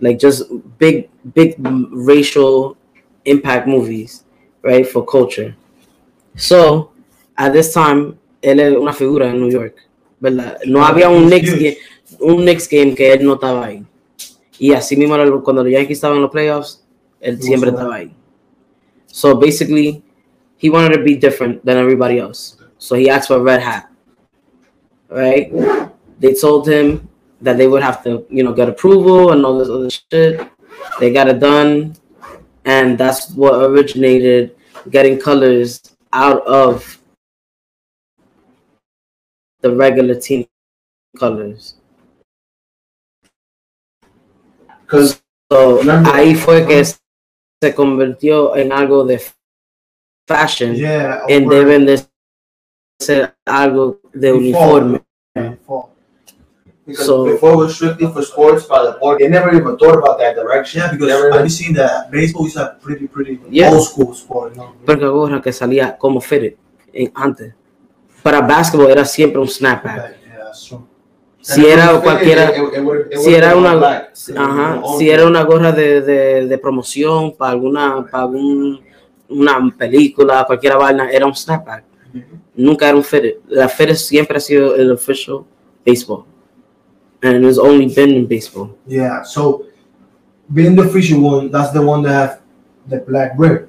like 0.00 0.18
just 0.18 0.44
big, 0.78 1.08
big 1.34 1.56
racial 1.92 2.76
impact 3.24 3.66
movies, 3.66 4.24
right, 4.62 4.86
for 4.86 5.04
culture. 5.04 5.54
So 6.36 6.90
at 7.36 7.52
this 7.52 7.72
time, 7.72 8.18
él 8.42 8.60
es 8.60 8.76
una 8.76 8.92
figura 8.92 9.28
en 9.28 9.40
New 9.40 9.50
York, 9.50 9.76
¿verdad? 10.20 10.58
No 10.64 10.84
había 10.84 11.08
un 11.08 11.26
Knicks 11.26 11.54
game, 11.54 11.76
un 12.20 12.42
Knicks 12.42 12.68
game 12.68 12.94
que 12.94 13.12
él 13.12 13.24
no 13.24 13.34
estaba 13.34 13.66
ahí. 13.66 13.84
Y 14.58 14.72
así 14.72 14.96
mismo 14.96 15.16
cuando 15.42 15.62
los 15.62 15.72
Yankees 15.72 15.98
estaban 15.98 16.16
en 16.16 16.22
los 16.22 16.30
playoffs, 16.30 16.84
él 17.20 17.40
siempre 17.40 17.70
estaba 17.70 17.96
ahí. 17.96 18.12
So 19.06 19.36
basically, 19.36 20.02
he 20.58 20.70
wanted 20.70 20.96
to 20.96 21.02
be 21.02 21.16
different 21.16 21.64
than 21.64 21.76
everybody 21.76 22.18
else. 22.18 22.56
So 22.78 22.94
he 22.94 23.10
asked 23.10 23.28
for 23.28 23.38
a 23.38 23.42
red 23.42 23.60
hat. 23.60 23.88
Right? 25.08 25.50
They 26.20 26.34
told 26.34 26.68
him 26.68 27.07
that 27.40 27.56
they 27.56 27.68
would 27.68 27.82
have 27.82 28.02
to, 28.04 28.26
you 28.30 28.42
know, 28.42 28.52
get 28.52 28.68
approval 28.68 29.32
and 29.32 29.44
all 29.44 29.58
this 29.58 29.68
other 29.68 29.90
shit. 29.90 30.40
They 31.00 31.12
got 31.12 31.28
it 31.28 31.38
done. 31.40 31.94
And 32.64 32.98
that's 32.98 33.30
what 33.30 33.54
originated 33.54 34.56
getting 34.90 35.18
colors 35.18 35.80
out 36.12 36.46
of 36.46 36.98
the 39.60 39.74
regular 39.74 40.14
team 40.14 40.46
colors. 41.18 41.74
Because 44.82 45.20
So, 45.50 45.80
ahí 46.12 46.34
fue 46.34 46.66
que 46.66 46.84
se 46.84 47.74
convirtió 47.74 48.54
en 48.54 48.70
algo 48.70 49.04
de 49.06 49.18
fashion 50.28 50.74
Yeah. 50.74 51.22
and 51.26 51.46
over- 51.46 51.64
deben 51.64 51.86
de 51.86 52.04
ser 53.00 53.34
algo 53.46 53.98
de 54.12 54.30
uniforme. 54.32 55.00
Default. 55.34 55.88
Because 56.88 57.04
So- 57.06 57.24
before 57.26 57.52
it 57.52 57.56
was 57.58 57.74
strictly 57.74 58.06
for 58.10 58.22
sports 58.22 58.66
by 58.66 58.78
the 58.82 58.96
board, 58.98 59.18
they 59.18 59.28
never 59.28 59.50
even 59.54 59.76
thought 59.76 59.96
about 59.98 60.16
that 60.18 60.34
direction. 60.34 60.80
Yeah, 60.80 60.90
because 60.90 61.08
Never- 61.12 61.34
I've 61.34 61.50
seen 61.52 61.74
that 61.74 62.10
baseball 62.10 62.46
is 62.46 62.56
a 62.56 62.78
pretty, 62.82 63.06
pretty 63.06 63.38
Yeah. 63.50 63.70
old 63.74 63.82
school 63.82 64.14
sport. 64.14 64.54
You 64.54 64.62
know? 64.62 64.72
Porque 64.86 65.04
gorra 65.06 65.42
que 65.42 65.52
salía 65.52 65.98
como 65.98 66.18
fitted 66.20 66.54
en, 66.92 67.12
antes. 67.14 67.52
Para 68.22 68.40
basketball 68.40 68.90
era 68.90 69.04
siempre 69.04 69.38
un 69.38 69.48
snapback. 69.48 70.16
Yeah, 70.26 70.44
that's 70.44 70.64
true. 70.66 70.80
Si 71.42 71.66
era 71.66 72.00
cualquiera, 72.00 72.50
It- 72.56 72.72
it 72.78 72.82
would've- 72.82 73.08
it 73.14 73.18
si 73.18 73.34
era 73.34 73.54
una, 73.54 73.74
black. 73.76 74.12
ajá, 74.36 74.82
si 74.98 75.10
era 75.10 75.26
una 75.26 75.42
gorra 75.44 75.72
de, 75.72 76.00
de, 76.00 76.46
de 76.46 76.58
promoción 76.58 77.36
para 77.36 77.52
alguna, 77.52 78.06
para 78.10 78.24
algún, 78.24 78.80
una 79.28 79.74
película, 79.76 80.44
cualquier 80.46 80.76
vaina, 80.78 81.10
era 81.10 81.26
un 81.26 81.34
snapback. 81.34 81.84
Nunca 82.56 82.88
era 82.88 82.96
un 82.96 83.04
fitted. 83.04 83.36
La 83.48 83.68
fitted 83.68 83.94
siempre 83.94 84.38
ha 84.38 84.40
sido 84.40 84.74
el 84.74 84.90
official 84.90 85.44
baseball. 85.86 86.24
And 87.22 87.44
it's 87.44 87.58
only 87.58 87.92
been 87.92 88.10
in 88.10 88.26
baseball. 88.26 88.76
Yeah, 88.86 89.22
so 89.22 89.66
being 90.52 90.76
the 90.76 90.86
fishy 90.88 91.14
one, 91.18 91.50
that's 91.50 91.72
the 91.72 91.82
one 91.82 92.02
that 92.02 92.12
have 92.12 92.40
the 92.86 92.98
black 92.98 93.32
rim. 93.36 93.68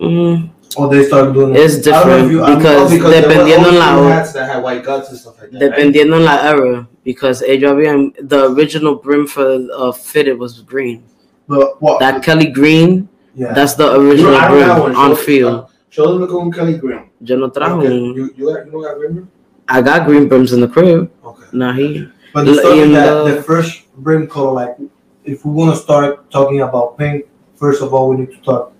Mm, 0.00 0.50
Or 0.76 0.88
they 0.88 1.04
start 1.04 1.34
doing 1.34 1.54
It's 1.54 1.86
I 1.86 1.90
don't 1.90 2.08
know 2.08 2.16
if 2.16 2.30
different 2.30 2.32
you- 2.32 2.38
know 2.40 2.56
because 2.56 2.90
because 2.90 3.12
dependiendo 3.14 3.68
en 3.68 3.74
old 3.74 3.74
la 3.78 3.86
school 3.92 4.02
hora. 4.04 4.14
hats 4.14 4.32
that 4.32 4.62
white 4.62 4.82
guts 4.84 5.08
and 5.10 5.18
stuff 5.18 5.36
like 5.40 5.50
that. 5.50 5.60
right? 5.60 5.70
Dependiendo 5.70 6.16
en 6.16 6.24
la 6.24 6.36
era, 6.48 6.88
because 7.04 7.42
habían, 7.42 8.12
the 8.28 8.50
original 8.50 8.94
brim 8.96 9.26
for 9.26 9.66
uh, 9.76 9.92
fitted 9.92 10.38
was 10.38 10.60
green. 10.62 11.02
But 11.46 11.76
what? 11.82 12.00
That 12.00 12.22
Kelly 12.22 12.46
green, 12.46 13.08
yeah. 13.34 13.52
that's 13.52 13.74
the 13.74 13.84
You 13.84 13.98
know, 13.98 14.10
original 14.10 14.32
don't 14.32 14.40
have 14.40 14.50
brim 14.50 14.78
one. 14.80 14.96
on 14.96 15.10
Show- 15.10 15.22
field. 15.22 15.66
Show 15.90 16.06
them 16.16 16.20
the 16.24 16.56
Kelly 16.56 16.78
Green. 16.78 17.10
Yo 17.20 17.36
no 17.36 17.50
trajo 17.50 17.76
Okay. 17.84 17.92
You, 17.92 18.32
you, 18.34 18.46
got, 18.48 18.64
you 18.64 18.80
got 18.82 18.96
green? 18.96 19.28
I 19.68 19.82
got 19.82 20.06
green 20.06 20.26
brims 20.26 20.54
in 20.54 20.60
the 20.62 20.68
crib. 20.68 21.10
But 22.32 22.44
the 22.44 22.52
l- 22.52 22.58
stuff 22.58 22.74
is 22.76 22.84
in 22.84 22.92
that 22.92 23.24
the- 23.24 23.42
first 23.42 23.84
rim 23.96 24.26
color, 24.26 24.52
like 24.52 24.76
if 25.24 25.44
we 25.44 25.52
want 25.52 25.74
to 25.74 25.80
start 25.80 26.30
talking 26.30 26.62
about 26.62 26.98
pink, 26.98 27.26
first 27.56 27.82
of 27.82 27.94
all, 27.94 28.08
we 28.08 28.16
need 28.16 28.32
to 28.32 28.40
talk. 28.40 28.72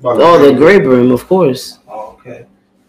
About 0.00 0.20
oh, 0.20 0.38
the 0.38 0.56
gray 0.56 0.78
brim, 0.78 1.10
of 1.10 1.26
course. 1.26 1.78
Oh, 1.88 2.16
okay. 2.18 2.46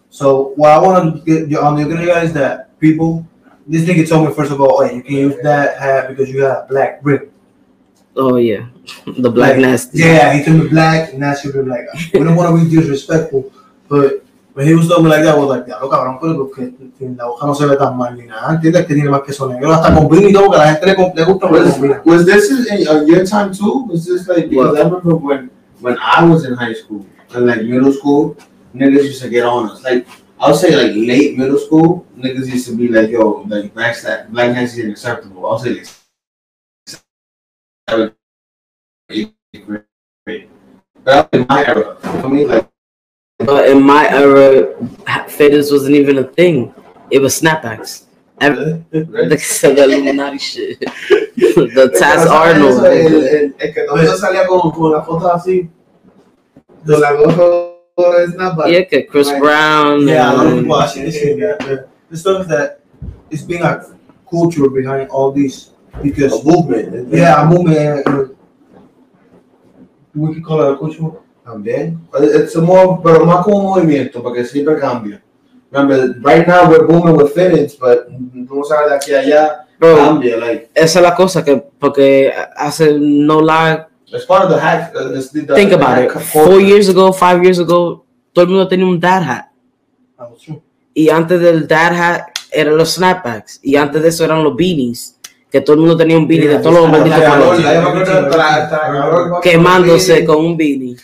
So 0.10 0.54
what 0.56 0.72
I 0.72 0.80
want 0.80 1.26
to 1.26 1.48
get 1.48 1.58
on 1.58 1.76
the 1.76 1.84
other 1.86 2.06
guys 2.06 2.34
that 2.34 2.78
people, 2.80 3.26
this 3.66 3.84
nigga 3.86 4.08
told 4.08 4.28
me 4.28 4.34
first 4.34 4.52
of 4.52 4.62
all, 4.62 4.84
hey, 4.84 4.96
you 4.96 5.02
can 5.02 5.16
use 5.16 5.36
that 5.42 5.80
hat 5.80 6.10
because 6.10 6.30
you 6.30 6.44
have 6.44 6.70
black 6.70 7.00
rim. 7.02 7.32
Oh 8.16 8.36
yeah, 8.36 8.68
the 9.06 9.30
black 9.30 9.54
Like, 9.54 9.62
nasty. 9.62 10.00
Yeah, 10.00 10.34
he 10.34 10.44
told 10.44 10.64
me 10.64 10.68
black, 10.70 11.12
should 11.40 11.54
be 11.54 11.62
like, 11.62 11.86
we 12.14 12.20
don't 12.20 12.36
want 12.36 12.50
to 12.54 12.66
be 12.66 12.76
disrespectful, 12.76 13.52
but 13.88 14.26
me 14.66 15.10
like 15.10 15.24
that, 15.24 15.36
I 15.36 15.38
was 15.38 15.50
like, 15.50 15.68
ya, 15.68 15.80
lo 15.80 15.90
cabrón, 15.90 16.20
pero 16.20 16.50
que 16.52 16.74
la 17.16 17.30
hoja 17.30 17.48
no 17.48 17.56
se 17.56 17.66
ve 17.66 17.78
tan 17.78 17.96
mal 17.98 18.16
ni 18.18 18.26
nada, 18.26 18.56
entiendes 18.56 18.86
que 18.86 18.94
tiene 18.94 19.10
más 19.10 19.22
que 19.22 19.32
son 19.32 19.54
negros, 19.54 19.76
hasta 19.78 19.96
combina 19.96 20.30
y 20.30 20.34
todo, 20.34 20.52
que 20.52 20.58
a 20.58 20.60
la 20.60 20.72
gente 20.74 20.86
le, 20.88 20.96
gusta 20.96 21.48
lo 21.48 21.54
que 21.54 21.60
Was, 21.62 21.74
combina. 21.74 22.02
was 22.06 22.26
this 22.26 22.50
in 22.70 22.82
your 23.08 23.26
time 23.26 23.54
too? 23.54 23.86
Was 23.88 24.06
this 24.06 24.28
like 24.28 24.50
because 24.50 24.78
I 24.78 24.84
remember 24.84 25.16
when 25.16 25.50
when 25.80 25.98
I 25.98 26.24
was 26.26 26.46
in 26.46 26.56
high 26.56 26.74
school 26.74 27.06
and 27.34 27.46
like 27.46 27.64
middle 27.64 27.94
school, 27.94 28.36
niggas 28.76 29.04
used 29.06 29.22
to 29.22 29.30
get 29.30 29.46
on 29.46 29.70
us. 29.72 29.84
Like 29.84 30.06
I'll 30.40 30.54
say 30.56 30.76
like 30.76 30.94
late 30.96 31.38
middle 31.38 31.58
school, 31.58 32.06
niggas 32.18 32.48
used 32.48 32.68
to 32.68 32.76
be 32.76 32.88
like, 32.90 33.10
yo, 33.10 33.46
like 33.48 33.74
black 33.74 33.96
that 34.02 34.32
black 34.32 34.52
nasty 34.52 34.82
is 34.82 34.86
unacceptable. 34.86 35.46
I'll 35.46 35.60
say 35.60 35.76
like 35.76 35.88
seven, 37.88 38.14
eight 39.10 39.34
grade. 39.66 40.50
But 41.04 41.30
in 41.32 41.46
my 41.48 41.66
era, 41.66 41.96
for 42.22 42.28
me, 42.30 42.46
like 42.46 42.68
But 43.40 43.70
in 43.70 43.82
my 43.82 44.10
era, 44.12 44.76
ha- 45.08 45.26
fitteds 45.28 45.72
wasn't 45.72 45.96
even 45.96 46.18
a 46.18 46.24
thing. 46.26 46.74
It 47.10 47.20
was 47.22 47.40
snapbacks. 47.40 48.04
Ev- 48.42 48.84
Right? 48.92 49.30
Like 49.32 49.40
the 49.40 49.84
Illuminati 49.84 50.38
shit. 50.38 50.80
the 51.36 51.90
Es 51.94 52.00
Taz 52.00 52.24
que, 52.26 52.30
Arnold. 52.30 52.72
eso, 52.72 52.86
el- 52.86 53.28
el- 53.28 53.56
Es 53.58 53.74
que 53.74 53.84
todo 53.86 53.98
eso 53.98 54.18
salía 54.18 54.46
con, 54.46 54.72
con 54.72 54.92
las 54.92 55.06
fotos 55.06 55.32
así. 55.34 55.70
De 56.84 56.98
la 56.98 57.10
Snapback. 58.34 58.68
Yeah, 58.68 58.84
que 58.88 59.06
Chris 59.08 59.30
Right. 59.30 59.42
Brown. 59.42 60.08
Yeah, 60.08 60.32
a 60.32 60.34
lot 60.36 60.46
of 60.46 60.52
and- 60.54 60.62
people 60.62 60.76
actually 60.82 61.12
saying 61.12 61.40
that. 61.40 61.60
but 61.60 61.90
The 62.10 62.18
stuff 62.18 62.42
is 62.42 62.48
that 62.48 62.80
it's 63.30 63.44
being 63.44 63.62
a 63.62 63.82
culture 64.30 64.70
behind 64.70 65.10
all 65.12 65.32
these 65.32 65.72
because 66.02 66.34
A 66.34 66.44
movement. 66.44 67.08
yeah, 67.14 67.42
a 67.42 67.46
movement. 67.46 68.08
uh, 68.08 68.26
we 70.16 70.34
could 70.34 70.44
call 70.44 70.62
it 70.62 70.74
a 70.74 70.78
culture. 70.78 71.12
También. 71.52 72.00
Es 72.22 72.56
more, 72.58 73.00
pero 73.04 73.26
más 73.26 73.44
como 73.44 73.58
un 73.58 73.66
movimiento, 73.66 74.22
porque 74.22 74.46
siempre 74.46 74.78
cambia. 74.78 75.22
Remember, 75.72 76.16
right 76.24 76.48
now 76.48 76.70
we're 76.70 76.86
booming 76.86 77.16
with 77.16 77.32
fitteds, 77.34 77.78
but 77.78 78.08
no 78.10 78.64
sabes 78.64 78.90
de 78.90 78.96
aquí 78.96 79.14
a 79.14 79.20
allá, 79.20 79.66
Bro, 79.80 79.96
cambia. 79.98 80.38
Like, 80.38 80.70
esa 80.74 81.00
es 81.00 81.04
la 81.04 81.16
cosa 81.16 81.44
que, 81.44 81.58
porque 81.80 82.32
hace 82.56 82.98
no 83.00 83.42
lie. 83.42 83.86
it's 84.12 84.26
part 84.26 84.46
of 84.46 84.50
the 84.52 84.60
hack. 84.60 84.94
Uh, 84.96 85.10
the, 85.10 85.22
Think 85.56 85.70
the 85.70 85.76
about 85.76 85.90
hack 85.98 86.06
it. 86.06 86.12
culture. 86.12 86.26
Four 86.28 86.60
years 86.62 86.90
ago, 86.90 87.12
five 87.14 87.44
years 87.44 87.60
ago, 87.60 88.06
todo 88.34 88.46
el 88.46 88.52
mundo 88.52 88.68
tenía 88.68 88.86
un 88.86 89.00
dad 89.00 89.24
hat. 89.24 89.46
Y 90.94 91.10
antes 91.10 91.40
del 91.40 91.68
dad 91.68 91.94
hat 91.94 92.22
eran 92.52 92.76
los 92.78 92.94
snapbacks. 92.96 93.60
Y 93.64 93.76
antes 93.76 94.02
de 94.02 94.10
eso 94.10 94.26
eran 94.26 94.44
los 94.44 94.56
beanies. 94.56 95.19
Que 95.52 95.62
todo 95.62 95.74
el 95.76 95.80
mundo 95.80 95.98
tenía 95.98 96.18
un 96.18 96.28
beanie 96.28 96.48
de 96.48 96.60
todos 96.60 96.74
los 96.76 96.90
malditos 96.90 97.22
colores. 97.24 97.66
Quemándose 99.42 100.26
con 100.26 100.38
un 100.46 100.58
beanie. 100.58 100.96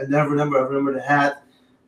I 0.00 0.06
never 0.08 0.28
remember. 0.30 0.58
I 0.58 0.62
remember 0.62 0.94
the 0.94 1.02
hat. 1.02 1.42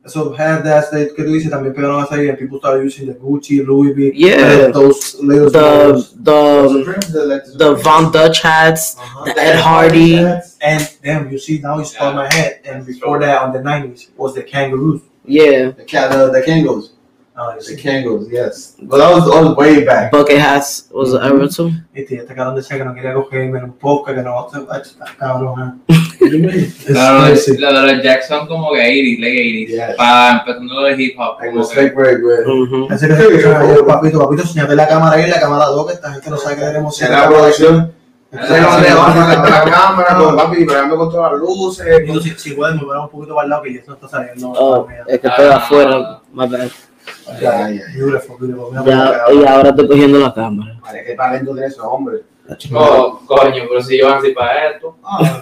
So 0.05 0.33
hat 0.33 0.65
that's 0.65 0.89
the 0.89 1.13
que 1.15 1.23
tú 1.23 1.31
dices 1.31 1.49
también 1.49 1.73
pegaron 1.73 2.01
a 2.03 2.13
and 2.29 2.37
people 2.37 2.59
started 2.59 2.83
using 2.83 3.07
the 3.07 3.13
Gucci, 3.13 3.65
Louis 3.65 3.93
V. 3.93 4.11
Yeah. 4.13 4.67
uh, 4.67 4.71
those 4.71 5.15
little 5.21 5.49
The 5.49 5.97
smalls. 6.01 6.13
the 6.13 6.69
Supremes, 6.69 7.13
the, 7.13 7.25
like, 7.25 7.43
the 7.57 7.75
Von 7.75 8.11
Dutch 8.11 8.41
hats. 8.41 8.97
Uh-huh. 8.99 9.23
the 9.33 9.39
Ed 9.41 9.59
Hardy. 9.61 10.15
hats. 10.15 10.57
and 10.61 10.89
damn, 11.01 11.31
you 11.31 11.37
see 11.39 11.59
now 11.59 11.79
it's 11.79 11.95
on 11.95 12.15
my 12.15 12.27
head. 12.33 12.59
And 12.65 12.85
before 12.85 13.17
that, 13.19 13.41
on 13.43 13.53
the 13.53 13.61
nineties, 13.61 14.09
was 14.17 14.35
the 14.35 14.43
kangaroos. 14.43 15.01
Yeah, 15.25 15.69
The, 15.71 15.85
cat, 15.85 16.11
the, 16.11 16.29
the 16.31 16.41
Kangos. 16.41 16.89
Oh, 17.35 17.51
The 17.57 17.75
Kangos, 17.75 18.29
yes. 18.31 18.75
But 18.79 18.99
that 18.99 19.11
was, 19.11 19.25
that 19.25 19.41
was 19.43 19.57
way 19.57 19.83
back. 19.83 20.11
bucket 20.11 20.37
hats 20.37 20.87
was 20.91 21.15
era 21.15 21.49
too. 21.49 21.71
Este, 21.95 22.17
este 22.17 22.35
cabrón 22.35 22.55
decía 22.55 22.77
que 22.77 22.85
no 22.85 22.93
quería 22.93 23.15
cogerme 23.15 23.57
en 23.57 23.63
un 23.65 23.73
podcast, 23.73 24.17
que 24.17 24.23
no, 24.23 24.47
está 24.47 25.05
cabrón. 25.17 25.81
¿eh? 25.89 25.93
It's 26.21 26.89
Lo, 27.59 27.73
de 27.73 27.93
los 27.93 28.03
Jacks 28.03 28.27
son 28.27 28.47
como 28.47 28.71
que 28.71 28.79
80s, 28.81 29.19
late 29.19 29.33
80s. 29.33 29.67
Yes. 29.67 29.95
Para 29.97 30.39
empezando 30.39 30.73
lo 30.75 30.81
de 30.83 31.03
hip 31.03 31.19
hop. 31.19 31.39
Like 31.39 31.53
como 31.55 31.69
que- 31.69 31.89
break, 31.89 32.21
güey. 32.21 32.37
Mhm. 32.45 32.91
Así 32.91 33.07
que 33.07 33.15
se 33.15 33.83
papito, 33.83 34.19
papito, 34.19 34.45
señate 34.45 34.75
la 34.75 34.87
cámara 34.87 35.15
ahí, 35.15 35.27
la 35.27 35.39
cámara 35.39 35.65
2, 35.65 35.87
que 35.87 35.93
esta 35.93 36.13
gente 36.13 36.29
no 36.29 36.37
sabe 36.37 36.55
que 36.55 36.61
tenemos 36.61 37.01
En 37.01 37.11
la 37.11 37.27
producción. 37.27 37.93
Sí, 38.31 38.37
levanta 38.51 38.83
sí, 38.83 39.41
con 39.41 39.49
la 39.51 39.63
sí. 39.63 39.69
cámara, 39.71 40.35
papi, 40.35 40.63
bregando 40.65 40.97
con 40.97 41.11
todas 41.11 41.31
las 41.33 41.41
luces. 41.41 41.85
Si, 42.23 42.29
si 42.49 42.53
pueden 42.53 42.77
mover 42.77 42.97
un 42.97 43.09
poquito 43.09 43.35
para 43.35 43.45
el 43.45 43.49
lado, 43.49 43.61
que 43.63 43.73
ya 43.73 43.79
esto 43.79 43.93
está 43.93 44.07
saliendo. 44.07 44.51
Oh, 44.51 44.87
es 45.07 45.19
que 45.19 45.27
estoy 45.27 45.45
afuera. 45.47 46.19
My 46.31 46.47
bad. 46.47 46.69
Ya. 47.39 47.67
Beautiful, 47.95 48.37
beautiful. 48.39 48.85
Ya, 48.85 49.23
y 49.33 49.45
ahora 49.45 49.69
estoy 49.69 49.87
cogiendo 49.87 50.19
la 50.19 50.33
cámara. 50.33 50.79
Vale, 50.81 51.03
que 51.03 51.15
talento 51.15 51.51
tiene 51.53 51.67
ese 51.67 51.81
hombre. 51.81 52.23
Oh, 52.73 53.21
coño, 53.25 53.63
pero 53.69 53.81
si 53.81 53.97
yo 53.97 54.13
así 54.13 54.31
para 54.31 54.71
esto. 54.71 54.97
Ah, 55.03 55.39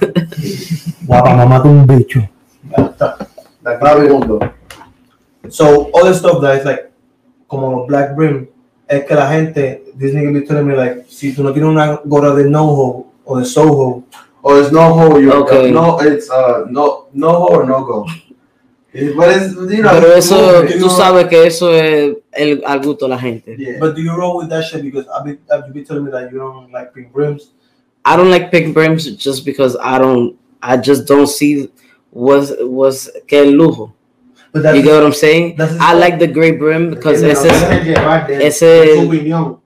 Guapa, 1.02 1.34
mamá 1.34 1.60
de 1.60 1.70
un 1.70 1.88
bicho. 1.88 2.20
Ya 2.78 2.84
está. 2.84 3.18
la 3.64 3.80
clave 3.80 4.04
del 4.04 4.14
mundo. 4.14 4.40
So, 5.50 5.90
all 5.94 6.06
the 6.06 6.14
stuff 6.14 6.42
that 6.42 6.60
is 6.60 6.66
like, 6.66 6.92
como 7.48 7.72
los 7.72 7.88
black 7.88 8.16
brim, 8.16 8.48
es 8.88 9.04
que 9.06 9.16
la 9.16 9.28
gente, 9.30 9.84
this 9.98 10.14
nigga 10.14 10.32
be 10.32 10.42
telling 10.42 10.68
me 10.68 10.76
like, 10.76 11.06
si 11.08 11.34
tú 11.34 11.44
no 11.44 11.52
tienes 11.52 11.72
una 11.72 12.00
gorra 12.06 12.34
de 12.36 12.46
NoHo 12.46 13.08
o 13.26 13.40
de 13.40 13.46
Soho, 13.46 14.04
Or 14.44 14.60
it's 14.60 14.72
no 14.72 14.94
ho, 14.94 15.20
you 15.20 15.32
Okay. 15.32 15.72
no, 15.72 16.00
it's 16.00 16.30
uh, 16.32 16.66
no, 16.70 17.06
no 17.14 17.30
ho 17.30 17.46
or 17.46 17.66
no 17.66 17.86
go. 17.86 18.06
It- 18.94 19.16
But 19.16 19.72
you 19.72 19.82
know, 19.84 19.90
Pero 19.92 20.12
eso, 20.14 20.36
tú 20.64 20.74
you 20.74 20.80
know. 20.80 20.90
sabes 20.90 21.28
que 21.30 21.46
eso 21.48 21.72
es 21.74 22.18
el, 22.34 22.62
al 22.66 22.80
gusto 22.82 23.06
de 23.06 23.10
la 23.10 23.18
gente. 23.20 23.56
Yeah. 23.58 23.80
but 23.80 23.96
do 23.96 24.02
you 24.02 24.14
roll 24.16 24.38
with 24.38 24.50
that 24.50 24.64
shit? 24.66 24.82
Because 24.84 25.08
I've 25.08 25.24
been, 25.26 25.40
I've 25.50 25.74
been 25.74 25.86
telling 25.86 26.04
me 26.06 26.12
that 26.12 26.32
you 26.32 26.40
don't 26.40 26.72
like 26.72 26.94
pink 26.94 27.14
brims. 27.14 27.52
I 28.04 28.18
don't 28.18 28.30
like 28.30 28.52
pink 28.52 28.74
brims 28.74 29.06
just 29.16 29.46
because 29.46 29.78
I 29.82 29.98
don't, 29.98 30.36
I 30.62 30.76
just 30.78 31.08
don't 31.08 31.28
see 31.28 31.72
what's, 32.10 32.52
what's 32.60 33.10
que 33.28 33.38
el 33.40 33.54
lujo. 33.54 33.94
But 34.52 34.64
that's, 34.64 34.78
You 34.78 34.84
get 34.84 34.94
what 34.96 35.06
I'm 35.06 35.14
saying? 35.14 35.56
that's 35.56 35.74
I 35.80 35.94
like 35.94 36.20
the 36.20 36.28
gray 36.28 36.52
brim 36.52 36.90
because 36.90 37.22
Entiendo, 37.24 37.32
ese 37.32 37.46
no 37.46 37.52
es, 37.54 37.62
dejes 37.62 37.86
llevar 37.96 38.28
de- 38.28 38.46
ese- 38.46 38.60
de 38.60 38.96
su 38.96 39.02
opinión. 39.08 39.60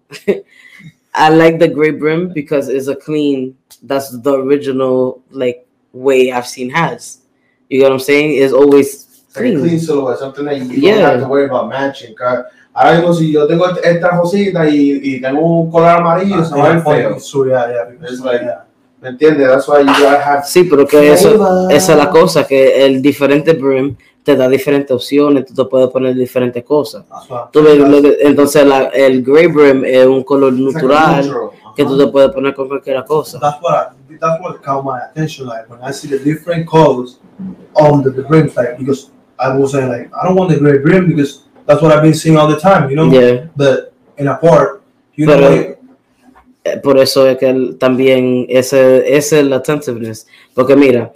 I 1.15 1.29
like 1.29 1.57
the 1.59 1.67
gray 1.69 1.91
brim 1.91 2.31
because 2.33 2.67
it's 2.69 2.87
a 2.87 2.95
clean. 2.95 3.55
That's 3.81 4.11
the 4.11 4.33
original 4.35 5.21
like 5.31 5.65
way 5.93 6.31
I've 6.31 6.45
seen 6.45 6.69
hats. 6.69 7.19
You 7.69 7.79
get 7.79 7.85
what 7.89 7.93
I'm 7.93 7.99
saying? 7.99 8.35
It's 8.43 8.53
always 8.53 9.04
Like 9.35 9.45
a 9.47 9.51
clean. 9.51 9.59
clean 9.61 9.79
silhouette, 9.79 10.19
something 10.19 10.45
that 10.45 10.57
you 10.57 10.65
don't 10.81 11.01
have 11.01 11.19
to 11.21 11.27
worry 11.27 11.45
about 11.45 11.67
matching. 11.69 12.15
Ahora 12.73 12.95
mismo, 12.99 13.13
si 13.13 13.31
yo 13.31 13.47
tengo 13.47 13.65
esta 13.81 14.17
cosita 14.19 14.67
y, 14.67 14.99
y 15.01 15.21
tengo 15.21 15.39
un 15.61 15.71
color 15.71 15.89
amarillo, 15.91 16.43
se 16.43 16.53
va 16.55 16.65
a 16.65 16.69
ver 16.73 16.81
feo. 16.83 17.19
So 17.19 17.45
yeah, 17.45 17.67
yeah. 17.71 17.85
Because, 17.89 18.13
It's 18.15 18.23
like- 18.23 18.41
yeah. 18.43 18.65
¿Me 19.01 19.09
entiendes? 19.09 19.47
That's 19.47 19.67
why 19.67 19.79
you 19.81 19.85
gotta 19.87 20.19
have 20.19 20.43
Sí, 20.45 20.63
pero 20.63 20.85
que 20.87 21.13
eso, 21.13 21.69
esa 21.69 21.91
es 21.93 21.97
la 21.97 22.09
cosa, 22.09 22.45
que 22.45 22.85
el 22.85 23.01
diferente 23.01 23.53
brim 23.53 23.95
te 24.23 24.35
da 24.35 24.49
diferentes 24.49 24.91
opciones, 24.91 25.45
tú 25.45 25.53
te 25.53 25.63
puedes 25.69 25.89
poner 25.89 26.15
diferentes 26.15 26.63
cosas. 26.63 27.05
That's 27.07 27.29
why. 27.29 27.37
Tú 27.51 27.61
ves 27.63 27.77
lo 27.77 28.01
que- 28.01 28.17
entonces 28.21 28.65
la- 28.65 28.87
el 28.87 29.21
gray 29.23 29.47
brim 29.47 29.85
es 29.85 30.05
un 30.07 30.23
color 30.23 30.51
It's 30.53 30.73
like 30.81 30.85
a 30.93 31.11
natural 31.21 31.49
que 31.75 31.85
tú 31.85 31.97
te 31.97 32.07
puedes 32.07 32.31
poner 32.31 32.53
con 32.55 32.67
cualquier 32.67 33.05
cosa. 33.05 33.37
That's 33.39 33.61
what 33.61 33.73
I, 34.09 34.17
that's 34.19 34.41
what 34.41 34.61
caught 34.63 34.83
my 34.83 34.99
attention. 35.11 35.45
Like 35.47 35.69
when 35.69 35.79
I 35.83 35.93
see 35.93 36.07
the 36.09 36.17
different 36.17 36.65
colors 36.67 37.19
on 37.75 38.01
the, 38.03 38.09
the 38.09 38.23
brims, 38.23 38.55
like 38.55 38.77
because 38.79 39.11
I 39.39 39.55
was 39.57 39.71
saying 39.73 39.89
like 39.89 40.09
I 40.13 40.25
don't 40.25 40.35
want 40.35 40.49
the 40.51 40.57
gray 40.57 40.77
brim 40.79 41.07
because 41.07 41.43
that's 41.65 41.81
what 41.81 41.91
I've 41.91 42.01
been 42.03 42.13
seeing 42.13 42.37
all 42.37 42.47
the 42.47 42.59
time, 42.59 42.89
you 42.89 42.95
know. 42.95 43.11
Yeah. 43.11 43.47
But 43.55 43.93
in 44.17 44.27
a 44.27 44.37
part, 44.37 44.81
you 45.15 45.25
Pero- 45.27 45.39
know, 45.41 45.49
like, 45.49 45.71
Eh, 46.67 46.77
Por 46.81 46.97
eso 46.97 47.27
es 47.27 47.37
que 47.37 47.75
también 47.77 48.47
ese, 48.49 49.03
es 49.15 49.31
el 49.33 49.53
attentiveness. 49.53 50.25
Porque 50.55 50.75
mira, 50.75 51.13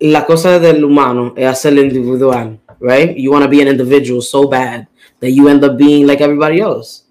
la 0.00 0.24
cosa 0.26 0.58
del 0.58 0.82
humano 0.84 1.32
es 1.36 1.46
hacerlo 1.46 1.80
individual, 1.80 2.58
right? 2.80 3.16
You 3.16 3.30
want 3.30 3.44
to 3.44 3.48
be 3.48 3.60
an 3.62 3.68
individual 3.68 4.20
so 4.20 4.48
bad 4.48 4.88
that 5.20 5.30
you 5.30 5.46
end 5.48 5.62
up 5.62 5.76
being 5.76 6.08
like 6.08 6.20
everybody 6.20 6.58
else. 6.60 7.04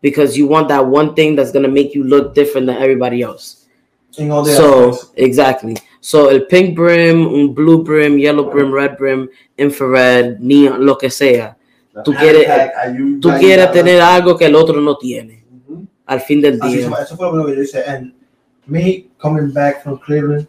Because 0.00 0.36
you 0.38 0.46
want 0.46 0.68
that 0.68 0.86
one 0.86 1.14
thing 1.14 1.34
that's 1.34 1.50
going 1.50 1.64
to 1.64 1.68
make 1.70 1.92
you 1.92 2.04
look 2.04 2.34
different 2.36 2.68
than 2.68 2.76
everybody 2.80 3.20
else. 3.22 3.66
in 4.16 4.30
all 4.30 4.44
the 4.44 4.52
So, 4.52 4.90
aspects. 4.90 5.12
exactly. 5.16 5.76
So, 6.04 6.30
el 6.30 6.46
pink 6.46 6.76
brim, 6.76 7.28
un 7.32 7.54
blue 7.54 7.84
brim, 7.84 8.18
yellow 8.18 8.50
brim, 8.50 8.72
red 8.72 8.96
brim, 8.98 9.28
infrared, 9.56 10.40
neon, 10.40 10.84
lo 10.84 10.98
que 10.98 11.08
sea. 11.08 11.56
Tú 12.04 12.12
quieres, 12.12 12.48
tú 13.20 13.30
quieres 13.38 13.70
tener 13.70 14.00
algo 14.00 14.36
que 14.36 14.46
el 14.46 14.56
otro 14.56 14.80
no 14.80 14.96
tiene. 14.96 15.44
Al 16.06 16.20
fin 16.20 16.40
del 16.40 16.58
día. 16.58 16.90
eso 17.00 17.16
fue 17.16 17.30
lo 17.32 17.46
que 17.46 17.54
yo 17.54 17.62
hice. 17.62 17.84
And 17.86 18.12
me 18.66 19.10
coming 19.16 19.52
back 19.52 19.84
from 19.84 19.98
Cleveland, 19.98 20.48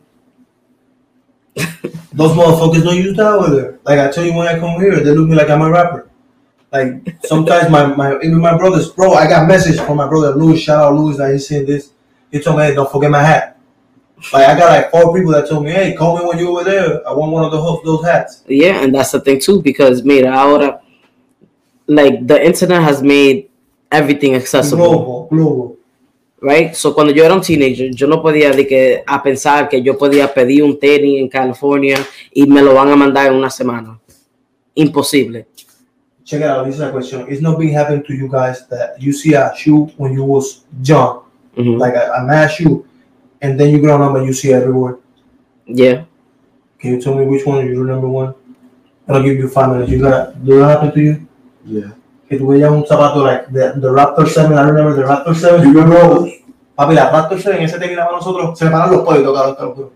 those 2.14 2.32
motherfuckers 2.32 2.84
don't 2.84 2.98
use 2.98 3.16
that 3.18 3.34
over 3.34 3.56
there. 3.56 3.80
Like 3.86 4.00
I 4.00 4.10
tell 4.10 4.26
you 4.26 4.34
when 4.34 4.48
I 4.48 4.58
come 4.58 4.82
here, 4.82 5.00
they 5.02 5.12
look 5.12 5.30
me 5.30 5.36
like 5.36 5.52
I'm 5.52 5.62
a 5.62 5.70
rapper. 5.70 6.10
Like 6.72 7.18
sometimes 7.26 7.70
my, 7.70 7.86
my 7.86 8.16
even 8.24 8.40
my 8.40 8.58
brothers, 8.58 8.90
bro, 8.90 9.14
I 9.14 9.28
got 9.28 9.48
message 9.48 9.80
from 9.80 9.98
my 9.98 10.08
brother 10.08 10.36
Louis. 10.36 10.58
Shout 10.58 10.84
out 10.84 10.96
Louis 10.96 11.16
that 11.18 11.32
he's 11.32 11.48
saying 11.48 11.68
this. 11.68 11.92
He 12.32 12.40
told 12.40 12.58
me, 12.58 12.64
hey, 12.64 12.74
don't 12.74 12.92
forget 12.92 13.12
my 13.12 13.22
hat. 13.22 13.53
Like 14.32 14.48
I 14.48 14.58
got 14.58 14.70
like 14.72 14.92
four 14.92 15.14
people 15.14 15.32
that 15.34 15.50
told 15.50 15.66
me, 15.66 15.72
hey, 15.72 15.94
call 15.96 16.18
me 16.18 16.26
when 16.26 16.38
you're 16.40 16.50
over 16.50 16.64
there. 16.64 17.08
I 17.08 17.12
want 17.14 17.32
one 17.32 17.44
of 17.44 17.52
those 17.52 17.82
those 17.84 18.06
hats. 18.06 18.44
Yeah, 18.48 18.82
and 18.84 18.94
that's 18.96 19.12
the 19.12 19.20
thing 19.20 19.40
too, 19.40 19.62
because 19.62 20.04
mira, 20.04 20.30
ahora, 20.32 20.80
like 21.88 22.26
the 22.26 22.44
internet 22.46 22.82
has 22.82 23.02
made 23.04 23.50
everything 23.92 24.34
accessible, 24.36 24.88
Global, 24.88 25.28
global. 25.30 25.78
right? 26.42 26.76
So 26.76 26.94
cuando 26.94 27.12
yo 27.14 27.24
era 27.26 27.34
un 27.34 27.42
teenager, 27.42 27.92
yo 27.94 28.08
no 28.08 28.22
podía 28.24 28.52
de 28.56 28.66
que 28.66 29.04
a 29.06 29.22
pensar 29.22 29.68
que 29.70 29.82
yo 29.84 29.98
podía 29.98 30.34
pedir 30.34 30.64
un 30.64 30.80
tenis 30.80 31.20
en 31.20 31.28
California 31.30 31.98
y 32.32 32.46
me 32.46 32.62
lo 32.62 32.74
van 32.74 32.90
a 32.90 32.96
mandar 32.96 33.28
en 33.28 33.34
una 33.36 33.50
semana. 33.50 34.00
Imposible. 34.76 35.46
Check 36.24 36.40
it 36.42 36.48
out. 36.48 36.66
This 36.66 36.76
is 36.76 36.82
a 36.82 36.90
question. 36.92 37.26
It's 37.30 37.42
not 37.42 37.60
been 37.60 37.74
happening 37.74 38.04
to 38.08 38.14
you 38.14 38.30
guys 38.30 38.66
that 38.70 38.96
you 39.00 39.12
see 39.12 39.34
a 39.36 39.52
shoe 39.56 39.92
when 39.98 40.14
you 40.14 40.24
was 40.24 40.64
young. 40.82 41.20
Mhm. 41.56 41.78
like 41.78 41.94
a, 41.94 42.12
a 42.18 42.24
mass 42.24 42.54
shoe, 42.54 42.84
and 43.44 43.60
then 43.60 43.70
you 43.70 43.80
grow 43.80 44.02
up 44.02 44.16
and 44.16 44.26
you 44.26 44.34
see 44.34 44.50
it 44.52 44.56
everywhere. 44.64 44.98
Yeah. 45.68 46.06
Can 46.80 46.92
you 46.96 47.02
tell 47.02 47.14
me 47.16 47.26
which 47.26 47.46
one 47.46 47.66
you 47.68 47.80
remember 47.80 48.08
one? 48.08 48.34
I'll 49.08 49.22
give 49.22 49.38
you 49.38 49.48
five 49.48 49.70
minutes. 49.70 49.92
You 49.92 50.00
got 50.00 50.34
do 50.44 50.60
that 50.60 50.70
happen 50.80 50.92
to 50.96 51.00
you? 51.02 51.16
Yeah. 51.66 51.92
Que 52.28 52.38
tú 52.40 52.48
veías 52.48 52.72
un 52.72 52.86
zapato 52.88 53.22
like 53.24 53.52
the, 53.52 53.74
the 53.80 53.90
Raptor 53.92 54.28
7, 54.28 54.58
I 54.58 54.64
remember 54.64 54.96
the 54.96 55.04
Raptor 55.04 55.36
7. 55.36 55.62
You 55.68 55.74
remember 55.74 56.00
those? 56.24 56.32
Papi, 56.78 56.96
la 56.96 57.12
Raptor 57.12 57.38
7, 57.40 57.64
ese 57.64 57.78
te 57.80 57.88
quedaba 57.90 58.10
a 58.10 58.14
nosotros, 58.14 58.58
se 58.58 58.66
paran 58.70 58.92
los 58.92 59.04
pollos, 59.04 59.34
cabrón, 59.34 59.56
te 59.56 59.62
lo 59.64 59.76
juro. 59.76 59.92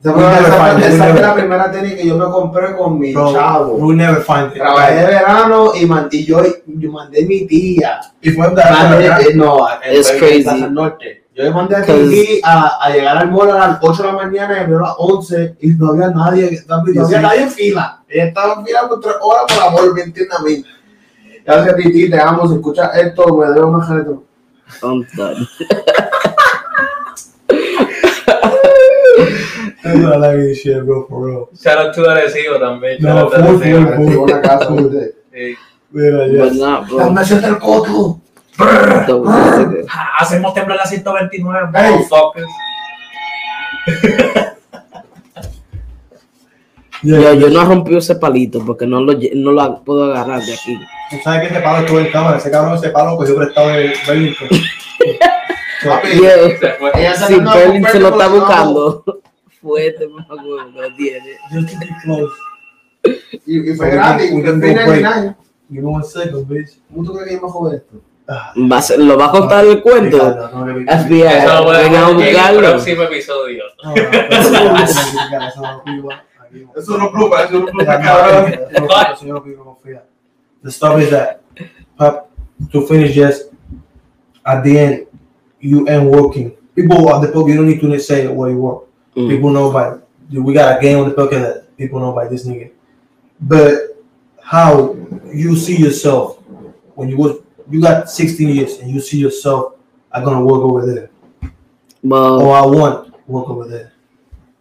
Esa 0.00 0.12
We 0.12 0.14
fue, 0.14 0.30
never 0.32 0.48
esa, 0.48 0.56
find 0.56 0.78
it, 0.78 0.84
we 0.88 0.94
esa 0.94 1.04
fue 1.04 1.12
never- 1.12 1.20
la 1.20 1.34
primera 1.34 1.70
tenis 1.70 1.94
que 1.94 2.06
yo 2.08 2.16
me 2.16 2.24
compré 2.24 2.74
con 2.76 2.98
mi 2.98 3.12
Bro, 3.12 3.32
chavo. 3.34 3.74
we'll 3.76 3.96
never 3.96 4.22
find 4.22 4.46
it. 4.52 4.54
Trabajé 4.54 4.94
de 4.94 5.06
verano 5.06 5.72
y, 5.78 5.84
man- 5.86 6.08
y 6.10 6.24
yo, 6.24 6.42
yo 6.66 6.90
mandé 6.90 7.26
mi 7.26 7.46
tía. 7.46 8.00
Have 8.24 8.36
Mandé- 8.36 8.62
that, 9.08 9.20
eh, 9.20 9.34
no, 9.34 9.68
en- 9.82 9.96
It's 9.98 10.10
en 10.10 10.18
crazy. 10.18 10.42
Plaza 10.42 10.68
Norte. 10.70 11.19
Yo 11.34 11.44
le 11.44 11.50
mandé 11.52 11.76
a 11.76 11.78
mi 11.80 11.86
Cause- 11.86 12.10
tía 12.10 12.40
a, 12.44 12.84
a 12.84 12.90
llegar 12.90 13.16
al 13.16 13.30
mall 13.30 13.50
a 13.50 13.54
las 13.68 13.78
8 13.80 14.02
de 14.02 14.08
la 14.08 14.14
mañana 14.14 14.56
y 14.56 14.60
abrió 14.60 14.78
a 14.78 14.82
las 14.82 14.94
11 14.98 15.56
y 15.60 15.68
no 15.74 15.90
había 15.92 16.08
nadie, 16.10 16.60
no 16.68 16.74
había 16.74 17.04
Sí. 17.04 17.14
nadie 17.20 17.42
en 17.42 17.50
fila. 17.50 18.02
Ella 18.08 18.24
estaba 18.26 18.54
en 18.54 18.66
fila 18.66 18.88
por 18.88 19.00
tres 19.00 19.14
horas 19.22 19.44
por 19.48 19.62
amor, 19.68 19.94
me 19.94 20.02
entiende 20.02 20.34
a 20.36 20.42
mí. 20.42 20.64
Gracias, 21.44 21.76
Titi, 21.76 22.10
te 22.10 22.20
amo. 22.20 22.46
Si 22.48 22.54
escuchas 22.54 22.96
esto, 22.96 23.36
me 23.36 23.46
debo 23.50 23.68
una 23.68 23.86
retro. 23.88 24.24
I'm 24.82 25.06
done. 25.16 25.48
That's 29.82 29.98
what 30.04 30.24
I 30.24 30.36
this 30.36 30.58
shit, 30.62 30.84
bro, 30.84 31.06
for 31.08 31.26
real. 31.26 31.48
Shout 31.60 31.78
out 31.78 31.94
to 31.94 32.02
Arecibo 32.08 32.58
también. 32.58 32.98
No, 33.00 33.30
full, 33.30 33.58
full. 33.58 33.60
Tengo 33.60 34.22
una 34.24 34.40
casa. 34.42 34.70
Mira, 34.70 35.56
But 35.92 36.30
yes. 36.30 36.54
not, 36.56 36.88
bro. 36.88 36.98
Dame 36.98 37.22
ese 37.22 37.40
del 37.40 37.58
coto. 37.58 38.20
Hacemos 40.18 40.54
temblar 40.54 40.78
la 40.78 40.86
129. 40.86 41.68
Yo, 47.02 47.32
yo 47.32 47.48
no 47.48 47.64
rompí 47.64 47.96
ese 47.96 48.14
palito 48.16 48.62
porque 48.64 48.86
no 48.86 49.00
lo, 49.00 49.14
no 49.34 49.52
lo 49.52 49.82
puedo 49.82 50.12
agarrar 50.12 50.42
de 50.42 50.52
aquí. 50.52 50.78
¿Tú 51.10 51.16
sabes 51.24 51.48
que 51.48 51.54
ese 51.54 51.62
palo 51.62 51.78
estuvo 51.78 51.98
en 51.98 52.10
cámara? 52.12 52.36
Ese 52.36 52.50
cabrón, 52.50 52.74
ese 52.74 52.90
palo 52.90 53.16
cogió 53.16 53.36
prestado 53.36 53.68
de 53.68 53.94
Burlington. 54.06 54.48
Ella 56.94 57.14
se 57.16 58.00
lo 58.00 58.08
está 58.08 58.28
buscando. 58.28 59.02
Fuerte, 59.62 60.08
más 60.08 60.26
lo 60.28 60.94
tiene. 60.96 61.36
Y 63.46 63.74
fue 63.74 63.90
grande, 63.90 64.26
y 64.26 64.42
fue. 64.42 65.34
Y 65.70 65.78
no 65.78 66.02
sé, 66.02 66.30
¿Cómo 66.30 67.04
tú 67.04 67.14
crees 67.14 67.28
que 67.28 67.34
yo 67.34 67.42
me 67.42 67.48
jodo 67.48 67.72
esto? 67.72 67.94
Ah, 68.32 68.52
Va 68.56 68.76
a 68.78 68.82
ser- 68.82 69.00
¿Lo 69.00 69.18
va 69.18 69.26
a 69.26 69.30
contar 69.32 69.64
el 69.64 69.82
cuento? 69.82 70.16
Ricardo, 70.18 70.50
no, 70.54 70.64
Ricardo. 70.66 71.04
FBI, 71.04 71.22
Eso 71.22 71.54
lo 71.54 71.64
voy 71.64 71.76
a 71.76 71.78
vengan 71.80 72.16
dejar 72.16 72.54
en 72.54 72.64
el 72.64 72.70
próximo 72.70 73.02
episodio. 73.02 73.64
No, 73.82 73.90
no, 73.90 73.96
eso 73.96 74.50
no, 74.52 74.76
eso 74.84 75.60
no 75.60 75.72
lo 75.72 75.82
pido, 75.84 76.08
aquí 76.12 76.60
no. 76.64 76.72
Eso 76.76 76.98
no 76.98 77.10
prueba, 77.10 77.42
eso 77.44 77.58
no 77.58 77.66
prueba, 77.66 78.00
cabrón. 78.00 78.52
eso 78.52 78.80
no- 78.86 79.12
eso 79.14 79.26
no 79.26 79.34
lo 79.34 79.42
pido, 79.42 79.64
confía. 79.64 80.04
The 80.62 80.70
stuff 80.70 81.00
is 81.00 81.10
that, 81.10 81.40
Pap, 81.98 82.26
to 82.70 82.82
finish 82.82 83.14
just 83.16 83.50
at 84.44 84.62
the 84.62 84.78
end, 84.78 85.06
you 85.60 85.86
end 85.88 86.08
working. 86.08 86.54
People 86.76 87.10
at 87.12 87.22
the 87.22 87.28
poker, 87.28 87.50
you 87.50 87.56
don't 87.56 87.66
need 87.66 87.80
to 87.80 87.98
say 87.98 88.28
where 88.28 88.50
you 88.52 88.58
work. 88.58 88.84
Mm. 89.16 89.28
People 89.28 89.50
know 89.50 89.72
by 89.72 89.96
we 90.32 90.54
got 90.54 90.78
a 90.78 90.80
game 90.80 90.98
on 91.00 91.08
the 91.08 91.14
poker 91.14 91.38
that 91.40 91.76
people 91.76 91.98
know 91.98 92.12
by 92.12 92.28
this 92.28 92.46
nigga. 92.46 92.70
But 93.40 93.96
how 94.40 94.94
you 95.32 95.56
see 95.56 95.76
yourself 95.76 96.38
when 96.94 97.08
you 97.08 97.16
was 97.16 97.36
you 97.70 97.80
got 97.80 98.10
16 98.10 98.48
years 98.48 98.78
and 98.80 98.90
you 98.90 99.00
see 99.00 99.18
yourself, 99.18 99.74
I'm 100.12 100.24
gonna 100.24 100.44
work 100.44 100.60
over 100.62 100.86
there. 100.86 101.10
Well, 102.02 102.42
Or 102.42 102.54
I 102.56 102.66
want 102.66 103.14
work 103.28 103.48
over 103.50 103.66
there. 103.68 103.92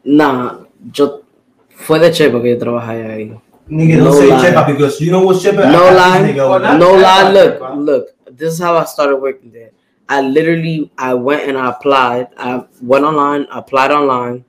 nah, 0.04 0.60
yo 0.94 1.22
fue 1.70 2.00
de 2.00 2.12
chepa 2.12 2.42
que 2.42 2.50
yo 2.52 2.58
trabajé 2.60 3.06
ahí. 3.06 3.40
Nigga, 3.70 3.98
don't 3.98 4.06
No 4.06 4.12
say 4.14 4.28
lie. 4.30 4.42
Chepa 4.52 4.68
because 4.68 5.00
you 5.00 5.12
know 5.12 5.22
what 5.24 5.38
Chepa 5.38 5.72
No 5.72 5.86
I 5.88 5.94
lie. 5.94 6.22
this 6.22 6.32
nigga 6.36 6.40
over 6.40 6.50
Well, 6.50 6.60
there. 6.60 6.70
not- 6.72 6.80
No 6.80 7.00
That's 7.00 7.04
lie, 7.04 7.32
look, 7.44 7.60
bro. 7.60 7.76
look. 7.76 8.08
This 8.38 8.54
is 8.54 8.60
how 8.60 8.78
I 8.78 8.86
started 8.86 9.18
working 9.18 9.52
there. 9.52 9.72
I 10.08 10.22
literally, 10.22 10.92
I 10.98 11.14
went 11.14 11.48
and 11.48 11.56
I 11.58 11.70
applied. 11.70 12.30
I 12.38 12.64
went 12.82 13.06
online, 13.06 13.46
applied 13.52 13.92
online. 13.92 14.44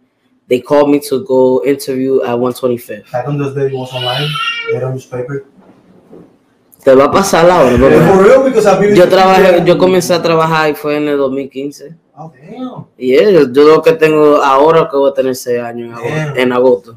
They 0.49 0.61
called 0.61 0.91
me 0.91 1.01
to 1.01 1.25
go 1.27 1.63
interview 1.65 2.23
at 2.23 2.37
125th. 2.39 3.13
Back 3.13 3.29
on 3.29 3.37
those 3.39 3.55
days 3.55 3.71
it 3.73 3.77
was 3.77 3.93
online, 3.93 4.27
they 4.73 4.81
don't 4.81 4.95
use 4.95 5.05
paper. 5.07 5.45
Te 6.83 6.95
va 6.95 7.05
a 7.05 7.11
pasar 7.11 7.45
la 7.47 7.61
hora, 7.61 7.77
been 8.79 8.95
Yo 8.95 9.09
trabajé, 9.09 9.63
yo 9.65 9.77
comencé 9.77 10.15
a 10.15 10.23
trabajar 10.23 10.71
y 10.71 10.75
fue 10.75 10.97
en 10.97 11.09
el 11.09 11.19
2015. 11.19 11.95
Oh 12.17 12.33
damn. 12.33 12.87
Y 12.97 13.09
yeah, 13.09 13.31
yo 13.31 13.65
lo 13.65 13.83
que 13.83 13.93
tengo 13.93 14.37
ahora 14.43 14.89
que 14.91 14.97
voy 14.97 15.11
a 15.11 15.15
tener 15.15 15.35
6 15.37 15.61
años 15.61 15.89
en 15.89 15.93
agosto. 15.95 16.15
Damn. 16.15 16.37
En 16.39 16.53
agosto. 16.53 16.97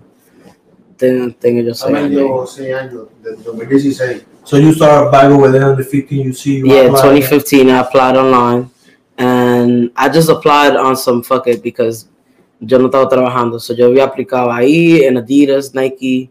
Tengo, 0.98 1.34
tengo 1.39 1.62
yo 1.62 1.74
6 1.74 1.82
También 1.84 2.06
años. 2.06 2.22
llevo 2.22 2.48
6 2.48 2.74
años, 2.76 3.02
desde 3.22 3.43
2016. 3.43 4.26
So 4.46 4.58
you 4.58 4.74
start 4.74 5.12
back 5.12 5.32
over 5.32 5.52
there 5.52 5.65
on 5.65 5.78
the 5.78 5.84
15, 5.84 6.24
you 6.26 6.34
see 6.34 6.60
you 6.60 6.67
Yeah, 6.67 6.88
apply. 6.88 7.02
2015, 7.02 7.69
I 7.69 7.80
applied 7.80 8.17
online. 8.17 8.69
And 9.17 9.91
I 9.96 10.10
just 10.10 10.30
applied 10.30 10.76
on 10.76 10.96
some 10.98 11.24
fuck 11.24 11.48
it 11.48 11.62
because 11.62 12.08
yo 12.60 12.78
no 12.80 12.86
estaba 12.89 13.08
trabajando. 13.08 13.60
So 13.60 13.74
yo 13.74 13.88
había 13.88 14.06
aplicado 14.06 14.52
ahí 14.52 15.04
en 15.04 15.17
Adidas, 15.17 15.74
Nike, 15.74 16.30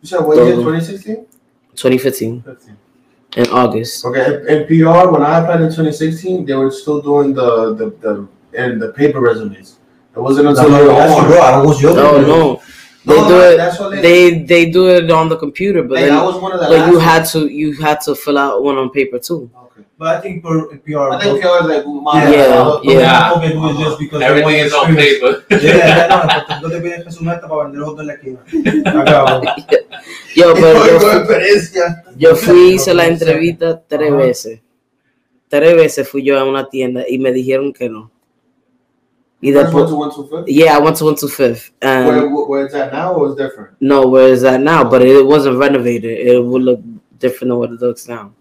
You 0.00 0.08
said 0.08 0.20
what 0.20 0.36
year, 0.36 0.54
Todo. 0.54 0.64
2016? 0.64 1.18
2015, 1.74 2.44
in 3.36 3.46
August. 3.48 4.04
Okay, 4.04 4.26
in 4.48 4.62
in 4.62 4.66
PR, 4.66 5.08
when 5.10 5.22
I 5.22 5.40
applied 5.40 5.60
in 5.60 5.68
2016, 5.68 6.46
they 6.46 6.54
were 6.54 6.70
still 6.70 7.00
doing 7.02 7.34
the 7.34 7.74
the, 7.74 7.86
the 8.04 8.28
and 8.56 8.80
the 8.80 8.92
paper 8.92 9.20
resumes. 9.20 9.78
It 10.16 10.20
wasn't 10.20 10.46
until 10.48 10.70
what 10.70 10.80
later 10.82 10.92
I 10.92 10.98
asked 11.06 11.22
you, 11.22 11.26
bro. 11.28 11.40
on. 11.42 11.54
I 11.54 11.62
was 11.66 11.82
your 11.82 11.94
No, 11.96 12.20
no. 12.20 12.62
They 13.06 13.16
No, 13.20 13.28
do 13.28 13.40
it. 13.40 13.56
they- 13.90 14.00
They 14.00 14.42
they 14.44 14.70
do 14.70 14.88
it 14.88 15.10
on 15.10 15.28
the 15.28 15.36
computer, 15.36 15.82
but 15.82 15.98
Hey, 15.98 16.06
then 16.06 16.16
I 16.16 16.22
was 16.24 16.36
one 16.40 16.52
of 16.52 16.60
the 16.60 16.66
but 16.68 16.88
you 16.90 16.98
last 16.98 17.32
had 17.32 17.40
to 17.40 17.48
you 17.52 17.72
had 17.74 18.00
to 18.02 18.14
fill 18.14 18.38
out 18.38 18.62
one 18.62 18.76
on 18.78 18.90
paper 18.90 19.18
too. 19.18 19.50
Okay. 19.54 19.63
Okay. 19.76 19.86
But 19.98 20.08
I 20.08 20.20
think 20.20 20.42
per 20.44 20.66
PR. 20.78 21.10
I 21.14 21.18
think 21.20 21.40
PR 21.42 21.58
is 21.62 21.66
like 21.66 21.84
más. 21.84 22.30
Yeah, 22.30 22.62
Lo 22.64 22.80
que 22.80 22.92
yeah. 22.94 23.30
tampoco 23.32 23.48
do 23.50 23.70
it 23.70 23.84
just 23.84 23.98
because 23.98 24.20
they 24.20 24.26
Everything 24.26 24.44
want 24.44 24.66
is 24.66 24.72
on 24.74 24.96
experience. 24.96 25.44
paper. 25.48 25.56
Yeah, 25.66 26.06
no, 26.08 26.20
porque 26.22 26.62
no 26.62 26.68
te 26.70 26.80
piden 26.80 27.04
que 27.04 27.10
su 27.10 27.24
meta 27.24 27.48
para 27.48 27.64
vender 27.64 27.82
hot 27.82 27.98
en 28.00 28.06
la 28.06 28.12
esquina. 28.14 28.38
Acá, 29.00 29.24
bro. 29.24 29.42
Yo, 30.36 30.54
pero 30.54 30.80
Oigo 30.82 31.00
yo, 31.00 31.12
experiencia. 31.12 32.04
yo 32.16 32.34
fui, 32.36 32.74
hice 32.74 32.94
la 32.94 33.06
entrevista 33.06 33.82
tres 33.86 34.12
veces. 34.16 34.60
Tres 35.48 35.74
veces 35.76 36.08
fui 36.08 36.22
yo 36.24 36.38
a 36.38 36.44
una 36.44 36.68
tienda 36.68 37.04
y 37.08 37.18
me 37.18 37.32
dijeron 37.32 37.72
que 37.72 37.88
no. 37.88 38.10
Y 39.40 39.52
First 39.52 39.74
one 39.74 39.84
después, 39.84 39.88
to 39.90 39.96
one 39.96 40.10
to 40.10 40.36
fifth. 40.44 40.48
yeah, 40.48 40.76
I 40.76 40.80
went 40.80 40.96
to 40.98 41.04
one 41.04 41.16
to 41.16 41.28
fifth. 41.28 41.70
And 41.82 42.06
Where, 42.06 42.28
where 42.46 42.64
it's 42.64 42.74
at 42.74 42.92
now 42.92 43.12
or 43.14 43.26
it's 43.28 43.36
different? 43.36 43.76
no, 43.80 44.06
where 44.06 44.28
is 44.32 44.40
that 44.42 44.60
now? 44.60 44.82
But 44.84 45.02
it 45.02 45.24
wasn't 45.26 45.58
renovated. 45.58 46.18
It 46.26 46.38
would 46.42 46.62
look 46.62 46.80
different 47.18 47.50
than 47.50 47.58
what 47.58 47.70
it 47.70 47.80
looks 47.80 48.08
now. 48.08 48.32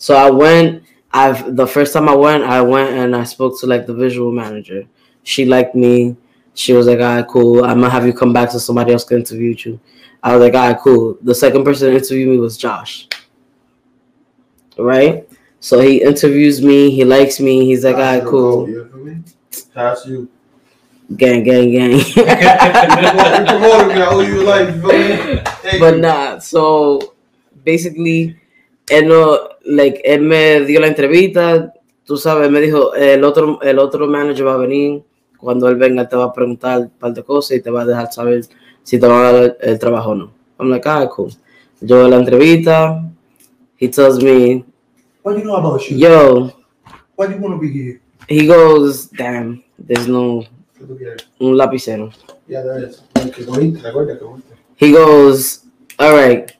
So 0.00 0.16
I 0.16 0.30
went. 0.30 0.82
I've 1.12 1.56
the 1.56 1.66
first 1.66 1.92
time 1.92 2.08
I 2.08 2.14
went, 2.14 2.42
I 2.42 2.62
went 2.62 2.90
and 2.90 3.14
I 3.14 3.24
spoke 3.24 3.60
to 3.60 3.66
like 3.66 3.86
the 3.86 3.94
visual 3.94 4.32
manager. 4.32 4.86
She 5.24 5.44
liked 5.44 5.74
me. 5.74 6.16
She 6.54 6.72
was 6.72 6.86
like, 6.86 7.00
"All 7.00 7.16
right, 7.16 7.28
cool. 7.28 7.64
I'm 7.64 7.80
gonna 7.80 7.90
have 7.90 8.06
you 8.06 8.14
come 8.14 8.32
back 8.32 8.50
so 8.50 8.58
somebody 8.58 8.92
else 8.92 9.04
can 9.04 9.18
interview 9.18 9.54
you." 9.58 9.78
I 10.22 10.34
was 10.34 10.40
like, 10.40 10.54
"All 10.54 10.68
right, 10.68 10.80
cool." 10.80 11.18
The 11.20 11.34
second 11.34 11.64
person 11.64 11.90
to 11.90 11.96
interview 11.96 12.28
me 12.30 12.38
was 12.38 12.56
Josh. 12.56 13.08
Right. 14.78 15.28
So 15.60 15.80
he 15.80 16.02
interviews 16.02 16.62
me. 16.62 16.90
He 16.90 17.04
likes 17.04 17.38
me. 17.38 17.66
He's 17.66 17.84
like, 17.84 17.96
"All 17.96 18.00
right, 18.00 18.24
cool." 18.24 18.68
You 18.68 18.88
feel 18.88 19.04
me? 19.04 19.22
That's 19.74 20.06
you. 20.06 20.30
Gang, 21.14 21.42
gang, 21.42 21.72
gang. 21.72 21.90
You 22.16 22.24
promoted 23.44 23.88
me. 23.88 24.00
I 24.00 24.06
owe 24.08 24.20
you 24.20 24.44
life. 24.44 24.74
You 24.74 24.80
feel 24.80 25.34
me? 25.36 25.42
Thank 25.60 25.80
but 25.80 25.98
not 25.98 26.32
nah, 26.34 26.38
so 26.38 27.14
basically, 27.64 28.39
él 28.90 29.08
no, 29.08 29.38
like, 29.64 30.00
él 30.04 30.22
me 30.22 30.60
dio 30.62 30.80
la 30.80 30.88
entrevista, 30.88 31.72
tú 32.04 32.16
sabes, 32.16 32.50
me 32.50 32.60
dijo, 32.60 32.94
el 32.94 33.24
otro, 33.24 33.60
el 33.62 33.78
otro 33.78 34.06
manager 34.06 34.46
va 34.46 34.54
a 34.54 34.58
venir, 34.58 35.02
cuando 35.38 35.68
él 35.68 35.76
venga 35.76 36.08
te 36.08 36.16
va 36.16 36.24
a 36.24 36.32
preguntar 36.32 36.80
un 36.80 36.90
par 36.90 37.14
de 37.14 37.22
cosas 37.22 37.56
y 37.56 37.62
te 37.62 37.70
va 37.70 37.82
a 37.82 37.86
dejar 37.86 38.12
saber 38.12 38.44
si 38.82 38.98
te 38.98 39.06
va 39.06 39.20
a 39.28 39.32
dar 39.32 39.42
el, 39.42 39.56
el 39.60 39.78
trabajo 39.78 40.10
o 40.10 40.14
no. 40.14 40.32
I'm 40.58 40.68
like, 40.68 40.86
ah, 40.88 41.08
cool. 41.08 41.30
Yo 41.80 42.06
la 42.08 42.16
entrevista, 42.16 43.02
he 43.78 43.88
tells 43.88 44.22
me, 44.22 44.64
What 45.22 45.34
do 45.34 45.38
you 45.40 45.44
know 45.44 45.56
about 45.56 45.80
shoes? 45.80 45.98
yo, 45.98 46.52
Why 47.16 47.26
do 47.28 47.34
you 47.34 47.40
want 47.40 47.54
to 47.54 47.60
be 47.60 47.70
here? 47.70 48.00
he 48.28 48.46
goes, 48.46 49.06
damn, 49.06 49.62
there's 49.78 50.06
no, 50.06 50.44
un 51.40 51.56
lapicero. 51.56 52.12
Yeah, 52.46 52.62
there 52.62 52.84
is. 52.84 53.02
He 54.76 54.92
goes, 54.92 55.64
all 55.98 56.12
right, 56.14 56.50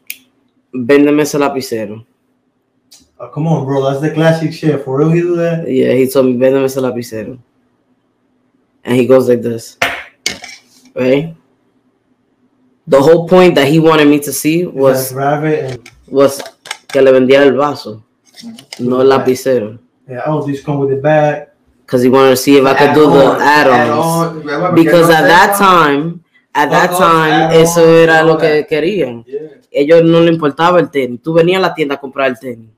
véndeme 0.73 1.23
ese 1.23 1.39
lapicero. 1.39 2.05
Oh, 3.23 3.29
come 3.29 3.47
on, 3.49 3.67
bro. 3.67 3.85
That's 3.85 4.01
the 4.01 4.15
classic 4.15 4.51
shit. 4.55 4.83
For 4.83 4.99
real, 4.99 5.11
he 5.11 5.21
do 5.21 5.37
that? 5.37 5.71
Yeah, 5.71 5.93
he 5.93 6.09
told 6.09 6.25
me, 6.27 6.39
véndeme 6.39 6.65
ese 6.65 6.81
lapicero. 6.81 7.39
And 8.83 8.97
he 8.97 9.07
goes 9.07 9.29
like 9.29 9.43
this. 9.43 9.77
Right? 10.95 11.37
The 12.87 13.01
whole 13.01 13.29
point 13.29 13.55
that 13.57 13.69
he 13.69 13.79
wanted 13.79 14.09
me 14.09 14.21
to 14.21 14.33
see 14.33 14.65
Was 14.65 15.13
and 15.13 15.89
was 16.09 16.43
que 16.89 17.03
le 17.03 17.13
vendiera 17.13 17.45
el 17.45 17.53
vaso, 17.53 18.03
no 18.81 19.01
el 19.01 19.07
lapicero. 19.07 19.79
yeah. 20.09 20.23
Oh, 20.27 20.43
this 20.43 20.65
come 20.65 20.79
with 20.79 20.89
the 20.91 20.97
bag. 20.97 21.49
Because 21.85 22.03
he 22.03 22.09
wanted 22.09 22.31
to 22.31 22.37
see 22.37 22.57
if 22.57 22.65
I 22.65 22.75
could 22.75 22.95
do 22.95 23.11
the 23.11 23.37
add-ons. 23.39 24.75
Because 24.75 25.11
at 25.11 25.27
that 25.27 25.59
time, 25.59 26.25
at 26.55 26.71
that 26.71 26.91
time, 26.97 27.53
eso 27.53 27.85
era 27.85 28.23
lo 28.25 28.39
que 28.39 28.65
querían. 28.67 29.25
Yeah. 29.27 29.61
Ellos 29.71 30.03
no 30.05 30.21
le 30.21 30.33
importaba 30.33 30.81
el 30.81 30.91
tenis. 30.91 31.21
Tú 31.23 31.35
venías 31.35 31.59
a 31.59 31.69
la 31.69 31.75
tienda 31.75 31.97
a 31.97 32.01
comprar 32.01 32.29
el 32.29 32.39
tenis. 32.39 32.71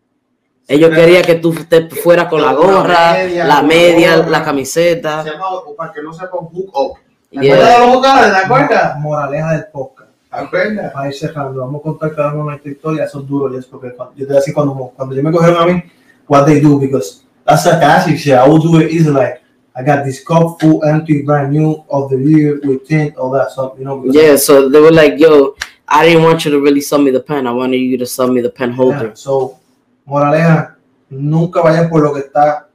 Ellos 0.68 0.90
Sí, 0.90 0.96
querían 0.96 1.22
que 1.24 1.34
tú 1.36 1.54
te 1.68 1.88
fueras 1.90 2.28
con 2.28 2.40
la 2.40 2.52
La 2.52 2.52
gorra, 2.54 3.12
media, 3.14 3.44
la 3.46 3.62
media, 3.62 4.16
gorra. 4.16 4.28
la 4.30 4.44
camiseta. 4.44 5.22
Se 5.24 5.30
llama, 5.30 5.44
para 5.76 5.92
que 5.92 6.02
no 6.02 6.12
sepa, 6.12 6.38
un 6.38 6.46
hook 6.48 6.70
up. 6.74 6.92
¿Te 7.30 7.40
Yeah. 7.40 7.54
acuerdas 7.54 7.78
de 7.78 7.86
los 7.86 7.96
vocales? 7.96 8.30
¿Te 8.32 8.38
acuerdas? 8.44 8.98
Moraleja 9.00 9.52
del 9.52 9.64
podcast. 9.72 10.10
¿Te 10.30 10.36
acuerdas? 10.38 10.92
Para 10.92 11.08
ir 11.08 11.14
cerrando, 11.14 11.60
vamos 11.60 11.80
a 11.80 11.82
contar 11.82 12.14
cada 12.14 12.32
uno 12.34 12.44
nuestra 12.44 12.70
historia. 12.70 13.04
Eso 13.04 13.20
es 13.20 13.26
duro, 13.28 13.52
yes, 13.54 13.66
porque 13.66 13.92
cuando, 13.94 14.14
yo 14.14 14.20
te 14.26 14.32
voy 14.32 14.36
a 14.36 14.38
decir 14.40 14.54
cuando, 14.54 14.92
cuando 14.96 15.14
yo 15.14 15.22
me 15.22 15.32
cogieron 15.32 15.62
a 15.62 15.66
mí, 15.72 15.82
what 16.28 16.44
they 16.46 16.60
do, 16.60 16.78
because 16.78 17.22
that's 17.44 17.64
sarcastic 17.64 18.16
shit. 18.18 18.34
I 18.34 18.48
will 18.48 18.60
do 18.62 18.78
it 18.80 18.90
easy, 18.90 19.10
like, 19.10 19.40
I 19.74 19.82
got 19.82 20.04
this 20.04 20.22
cup 20.22 20.60
full, 20.60 20.84
empty, 20.84 21.22
brand 21.22 21.52
new, 21.52 21.82
of 21.88 22.10
the 22.10 22.16
year, 22.18 22.60
with 22.64 22.86
tint, 22.86 23.16
all 23.16 23.30
that 23.32 23.50
stuff, 23.50 23.72
you 23.78 23.84
know. 23.84 24.02
Yeah, 24.06 24.36
so 24.36 24.68
they 24.68 24.80
were 24.80 24.92
like, 24.92 25.18
yo, 25.18 25.54
I 25.88 26.06
didn't 26.06 26.22
want 26.22 26.44
you 26.44 26.50
to 26.52 26.60
really 26.60 26.82
sell 26.82 26.98
me 26.98 27.10
the 27.10 27.20
pen. 27.20 27.46
I 27.46 27.52
wanted 27.52 27.78
you 27.78 27.96
to 27.98 28.06
sell 28.06 28.28
me 28.28 28.40
the 28.42 28.50
pen 28.50 28.70
Yeah, 28.70 28.76
holder. 28.76 29.10
So, 29.14 29.56
moraleja, 30.04 30.76
nunca 31.08 31.60
vayan 31.60 31.88
por 31.88 32.02
lo 32.02 32.12
que 32.12 32.20
está, 32.20 32.68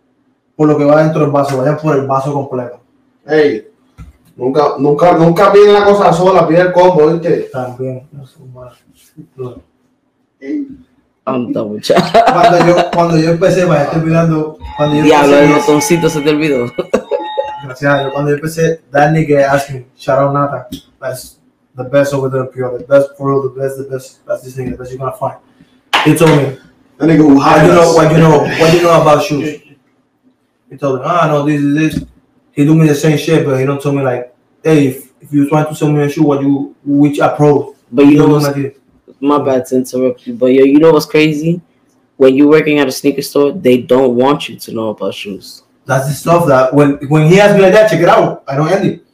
por 0.56 0.68
lo 0.68 0.78
que 0.78 0.86
va 0.86 1.04
dentro 1.04 1.22
del 1.22 1.32
vaso, 1.32 1.58
vayan 1.58 1.78
por 1.78 1.96
el 1.96 2.06
vaso 2.08 2.34
completo. 2.34 2.80
Hey, 3.26 3.68
nunca, 4.36 4.76
nunca, 4.78 5.14
nunca 5.14 5.52
piden 5.52 5.74
la 5.74 5.86
cosa 5.86 6.14
sola, 6.14 6.48
piden 6.48 6.68
el 6.68 6.74
combo, 6.74 7.08
¿viste? 7.08 7.50
También. 7.52 8.08
eso 8.22 8.40
es 10.40 10.68
you. 10.68 10.68
Cuando 11.28 12.66
yo, 12.66 12.76
cuando 12.94 13.18
yo 13.18 13.32
empecé, 13.32 13.66
vaya, 13.66 13.84
estoy 13.84 14.02
mirando, 14.02 14.58
cuando 14.78 14.96
yo 14.96 15.04
Diablo, 15.04 15.36
el 15.36 15.44
empecé, 15.44 15.60
botoncito 15.60 16.10
se 16.10 16.22
te 16.22 16.30
olvidó. 16.30 16.72
gracias 17.66 17.94
a 17.94 18.00
Dios, 18.00 18.14
cuando 18.14 18.32
yo 18.32 18.36
empecé, 18.36 18.82
that 18.92 19.12
nigga 19.12 19.52
asked 19.52 19.76
me, 19.76 19.86
shout 19.98 20.20
out 20.20 20.34
Nata, 20.34 20.68
that's 21.02 21.40
the 21.76 21.84
best 21.84 22.14
over 22.14 22.30
there 22.30 22.44
in 22.44 22.48
PR, 22.48 22.78
the 22.78 22.86
best 22.86 23.10
for 23.18 23.30
real, 23.30 23.42
the 23.42 23.60
best, 23.60 23.78
the 23.78 23.84
best, 23.84 24.26
that's 24.26 24.44
this 24.44 24.56
nigga, 24.56 24.72
the 24.72 24.78
best 24.78 24.92
you're 24.92 25.00
gonna 25.00 25.18
find. 25.18 25.38
He 26.06 26.16
told 26.16 26.32
me, 26.32 26.58
That 26.98 27.10
nigga 27.10 27.18
who 27.18 27.36
what 27.36 27.44
hired 27.44 27.68
you 27.68 27.74
know, 27.74 27.90
us. 27.90 27.96
what 27.96 28.12
you 28.12 28.18
know, 28.18 28.40
what 28.40 28.74
you 28.74 28.82
know 28.82 29.02
about 29.02 29.24
shoes? 29.24 29.62
He 30.70 30.78
told 30.78 31.00
me, 31.00 31.06
ah, 31.06 31.28
no, 31.28 31.46
this 31.46 31.62
is 31.62 31.76
this. 31.76 32.06
He 32.52 32.66
do 32.66 32.76
me 32.76 32.88
the 32.88 32.96
same 32.96 33.18
shit, 33.18 33.46
but 33.46 33.60
he 33.60 33.66
don't 33.66 33.82
tell 33.82 33.94
me 33.94 34.02
like, 34.02 34.36
hey, 34.64 34.88
if, 34.88 35.14
if 35.22 35.32
you 35.32 35.48
trying 35.48 35.68
to 35.68 35.76
sell 35.76 35.92
me 35.92 36.02
a 36.02 36.10
shoe, 36.10 36.24
what 36.24 36.42
you, 36.42 36.76
which 36.84 37.20
approach? 37.20 37.76
But 37.92 38.06
you 38.08 38.18
know 38.18 38.24
don't 38.24 38.32
what's 38.32 38.58
like 38.58 38.82
my 39.20 39.44
bad 39.44 39.66
to 39.68 39.78
interrupt 39.78 40.28
you, 40.28 40.34
but 40.34 40.48
yo, 40.48 40.64
you 40.64 40.80
know 40.80 40.92
what's 40.92 41.06
crazy? 41.06 41.62
When 42.18 42.36
you're 42.36 42.50
working 42.50 42.80
at 42.80 42.88
a 42.88 42.92
sneaker 42.92 43.22
store, 43.22 43.52
they 43.52 43.82
don't 43.82 44.16
want 44.16 44.50
you 44.50 44.58
to 44.58 44.72
know 44.74 44.90
about 44.90 45.14
shoes. 45.14 45.64
That's 45.86 46.08
the 46.08 46.14
stuff 46.14 46.48
that 46.48 46.74
when 46.74 46.98
when 47.08 47.30
he 47.30 47.40
asked 47.40 47.56
me 47.56 47.62
like 47.62 47.74
that, 47.74 47.90
check 47.90 48.02
it 48.02 48.10
out. 48.10 48.44
I 48.48 48.58
don't 48.58 48.70
end 48.70 48.86
it. 48.88 49.06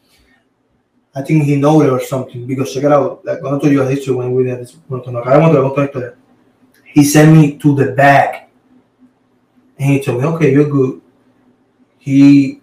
I 1.14 1.22
think 1.22 1.44
he 1.44 1.56
know 1.58 1.82
it 1.82 1.90
or 1.90 2.00
something 2.00 2.48
because 2.48 2.74
check 2.74 2.84
it 2.84 2.92
out. 2.92 3.24
Like 3.24 3.42
when 3.44 3.54
I 3.54 3.60
told 3.60 3.72
you 3.72 3.82
a 3.82 3.88
history 3.88 4.16
when 4.16 4.34
we 4.34 4.46
did 4.46 4.60
this, 4.60 4.76
cuando 4.88 5.12
nos 5.12 5.24
acabamos 5.24 5.54
de 5.54 5.62
contar 5.62 5.86
historia, 5.86 6.16
he 6.94 7.04
sent 7.04 7.36
me 7.36 7.58
to 7.58 7.76
the 7.76 7.92
back, 7.92 8.50
and 9.80 9.90
he 9.90 10.00
told 10.00 10.22
me, 10.22 10.28
"Okay, 10.28 10.54
you're 10.54 10.70
good." 10.70 11.02
He 11.98 12.62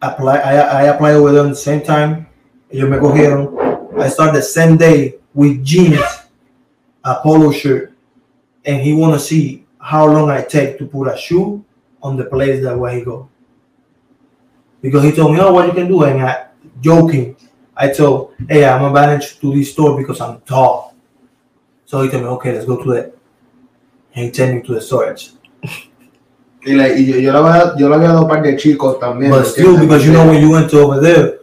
apply. 0.00 0.36
I 0.38 0.54
I 0.54 0.82
applied 0.84 1.14
there 1.14 1.44
at 1.44 1.48
the 1.48 1.56
same 1.56 1.82
time. 1.82 2.26
Ellos 2.72 2.88
me 2.88 2.96
cogieron. 2.98 3.50
I 3.98 4.08
started 4.08 4.36
the 4.36 4.42
same 4.42 4.76
day 4.76 5.16
with 5.34 5.64
jeans, 5.64 6.00
a 7.04 7.16
polo 7.22 7.50
shirt, 7.50 7.92
and 8.64 8.80
he 8.80 8.92
want 8.92 9.14
to 9.14 9.20
see 9.20 9.66
how 9.78 10.06
long 10.06 10.30
I 10.30 10.42
take 10.42 10.78
to 10.78 10.86
put 10.86 11.08
a 11.08 11.16
shoe 11.16 11.64
on 12.02 12.16
the 12.16 12.24
place 12.24 12.62
that 12.62 12.78
where 12.78 12.94
he 12.94 13.02
go. 13.02 13.28
Because 14.80 15.02
he 15.04 15.12
told 15.12 15.32
me, 15.32 15.40
oh, 15.40 15.52
what 15.52 15.66
you 15.66 15.72
can 15.72 15.88
do, 15.88 16.04
and 16.04 16.22
I 16.22 16.46
joking, 16.80 17.36
I 17.76 17.88
told, 17.88 18.34
hey, 18.48 18.64
I'm 18.64 18.84
a 18.84 18.92
manager 18.92 19.34
to 19.40 19.54
this 19.54 19.72
store 19.72 19.98
because 19.98 20.20
I'm 20.20 20.40
tall. 20.42 20.94
So 21.84 22.02
he 22.02 22.08
told 22.08 22.22
me, 22.22 22.28
okay, 22.30 22.52
let's 22.52 22.64
go 22.64 22.82
to 22.82 22.92
it. 22.92 23.18
And 24.20 24.26
he 24.26 24.30
take 24.30 24.54
me 24.54 24.62
to 24.62 24.74
the 24.74 24.80
storage. 24.80 25.30
Y, 26.62 26.74
le, 26.74 26.94
y 27.00 27.22
yo, 27.22 27.32
había, 27.32 27.74
yo 27.78 27.90
había 27.90 28.08
dado 28.08 28.20
un 28.24 28.28
par 28.28 28.42
de 28.42 28.54
chicos 28.54 29.00
también. 29.00 29.30
But 29.30 29.46
still, 29.46 29.78
because 29.78 30.04
you 30.04 30.12
know 30.12 30.26
when 30.26 30.42
you 30.42 30.50
went 30.50 30.68
to 30.68 30.80
over 30.80 31.00
there, 31.00 31.38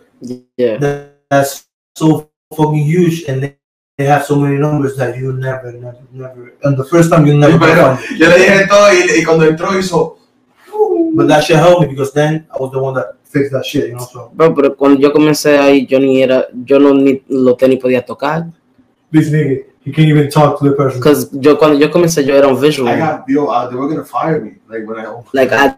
Yeah. 0.58 0.78
that, 0.78 1.24
that's 1.28 1.66
so 1.96 2.30
fucking 2.56 2.86
huge, 2.86 3.24
and 3.28 3.42
they, 3.42 3.58
they 3.98 4.06
have 4.06 4.26
so 4.26 4.36
many 4.36 4.60
numbers 4.60 4.96
that 4.98 5.18
you 5.18 5.34
never, 5.34 5.72
never, 5.72 6.04
never. 6.12 6.54
And 6.62 6.78
the 6.78 6.86
first 6.86 7.10
time 7.10 7.26
you 7.26 7.34
never. 7.36 7.58
Pero-. 7.58 7.98
Yo 8.16 8.30
le 8.30 8.38
dije 8.38 8.68
todo 8.68 8.94
y, 8.94 9.20
y 9.20 9.24
cuando 9.24 9.46
entró 9.46 9.76
hizo. 9.76 10.20
But 11.16 11.28
that 11.30 11.44
shit 11.46 11.56
helped 11.58 11.82
me 11.82 11.88
because 11.88 12.14
then 12.14 12.46
I 12.54 12.58
was 12.60 12.72
the 12.72 12.80
one 12.80 12.94
that 12.94 13.16
fixed 13.24 13.54
that 13.54 13.66
shit, 13.66 13.88
you 13.88 13.96
know. 13.96 14.06
So 14.06 14.32
Bro, 14.36 14.54
pero 14.54 14.76
cuando 14.76 15.00
yo 15.00 15.12
comencé 15.12 15.58
ahí, 15.58 15.88
yo 15.88 16.00
ni 16.00 16.22
era, 16.22 16.46
yo 16.64 16.78
no 16.78 16.94
ni 16.94 17.24
los 17.28 17.58
tenis 17.58 17.80
podía 17.80 18.06
tocar. 18.06 18.46
this 19.12 19.32
nigga, 19.32 19.66
he 19.88 19.94
can't 19.94 20.10
even 20.10 20.30
talk 20.30 20.60
to 20.60 20.68
the 20.70 20.76
person. 20.76 21.00
Because 21.00 21.32
yo 21.32 21.56
cuando 21.56 21.78
yo 21.80 21.88
comencé, 21.90 22.26
yo 22.28 22.36
era 22.36 22.48
un 22.50 22.60
visual. 22.60 22.90
I 22.90 22.98
got, 23.00 23.24
yo, 23.30 23.48
uh, 23.48 23.70
they 23.70 23.76
were 23.78 23.88
gonna 23.88 24.04
fire 24.04 24.42
me. 24.42 24.56
Like 24.68 24.86
when 24.86 25.00
I. 25.00 25.06
like 25.32 25.54
I 25.54 25.78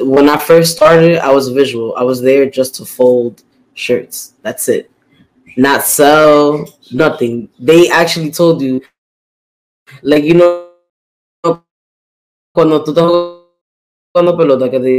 when 0.00 0.30
I 0.30 0.38
first 0.38 0.76
started, 0.76 1.18
I 1.18 1.30
was 1.30 1.48
visual. 1.50 1.94
I 1.94 2.02
was 2.02 2.22
there 2.22 2.48
just 2.48 2.74
to 2.76 2.86
fold 2.86 3.42
shirts. 3.74 4.32
That's 4.42 4.66
it. 4.68 4.90
Not 5.58 5.82
sell, 5.84 6.64
nothing. 6.90 7.50
They 7.58 7.90
actually 7.90 8.30
told 8.30 8.62
you, 8.62 8.80
like 10.02 10.24
you 10.24 10.34
know, 10.40 10.68
cuando 12.54 12.82
tú 12.82 12.92
estás 12.92 13.04
jugando 14.14 14.36
pelota 14.38 14.70
que 14.70 14.80
te 14.80 14.94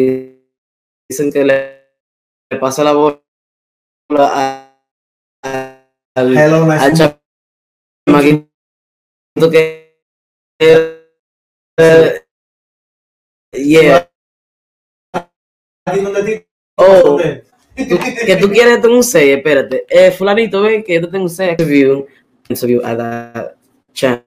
dicen 1.10 1.32
que 1.34 1.44
le, 1.44 1.82
le 2.52 2.60
pasa 2.60 2.84
la 2.84 2.94
bola 2.94 3.18
a- 4.12 4.70
a- 5.44 5.84
al, 6.16 6.38
Hello, 6.38 6.66
nice 6.68 6.84
al 6.84 6.92
to 6.94 7.04
meet 7.04 7.18
chamaquito 8.08 8.51
que 9.36 9.98
eh, 10.60 10.98
Yeah. 13.54 14.10
Oh, 16.78 17.18
tú- 17.18 17.98
que 18.26 18.36
tú 18.38 18.50
quieres 18.50 18.82
tener 18.82 18.96
un 18.96 19.04
6, 19.04 19.38
espérate. 19.38 19.86
Eh, 19.90 20.12
fulanito, 20.12 20.62
ven 20.62 20.84
que 20.84 20.96
yo 20.96 21.02
te 21.02 21.08
tengo 21.08 21.24
un 21.26 21.30
6. 21.30 21.52
Interview, 21.52 22.06
interview 22.50 22.82
at 22.84 22.98
that 22.98 23.56
champ. 23.94 24.24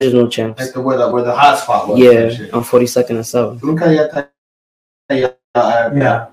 Original 0.00 0.28
champs. 0.28 0.60
Like 0.60 0.72
the, 0.72 0.80
where 0.80 0.98
the, 0.98 1.08
where 1.10 1.24
the 1.24 1.32
hot 1.32 1.58
spot 1.58 1.88
was. 1.88 1.98
Yeah, 1.98 2.48
on 2.52 2.62
42nd 2.64 3.10
and 3.16 3.24
7. 3.26 3.58
Tú 3.60 3.66
nunca 3.66 3.86
llegaste 3.86 4.30
allá. 5.08 5.38
uh, 5.54 6.28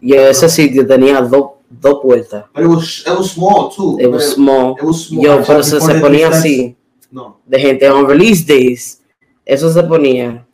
Yeah. 0.00 0.28
ese 0.30 0.48
sitio 0.48 0.86
tenía 0.86 1.20
dos 1.22 1.52
dos 1.70 2.00
puertas. 2.02 2.44
But 2.54 2.62
it 2.64 2.68
was, 2.68 3.04
it 3.06 3.10
was 3.18 3.30
small 3.32 3.70
too. 3.74 3.98
It 4.00 4.06
was 4.10 4.34
small. 4.34 4.76
It 4.78 4.84
was 4.84 5.06
small. 5.06 5.22
Yo, 5.24 5.42
pero 5.46 5.62
se, 5.62 5.80
se 5.80 5.94
ponía 6.00 6.28
así. 6.28 6.76
No. 7.10 7.40
De 7.46 7.58
gente 7.58 7.88
on 7.90 8.06
release 8.06 8.44
days. 8.46 9.02
Eso 9.44 9.70
se 9.70 9.82
ponía. 9.82 10.46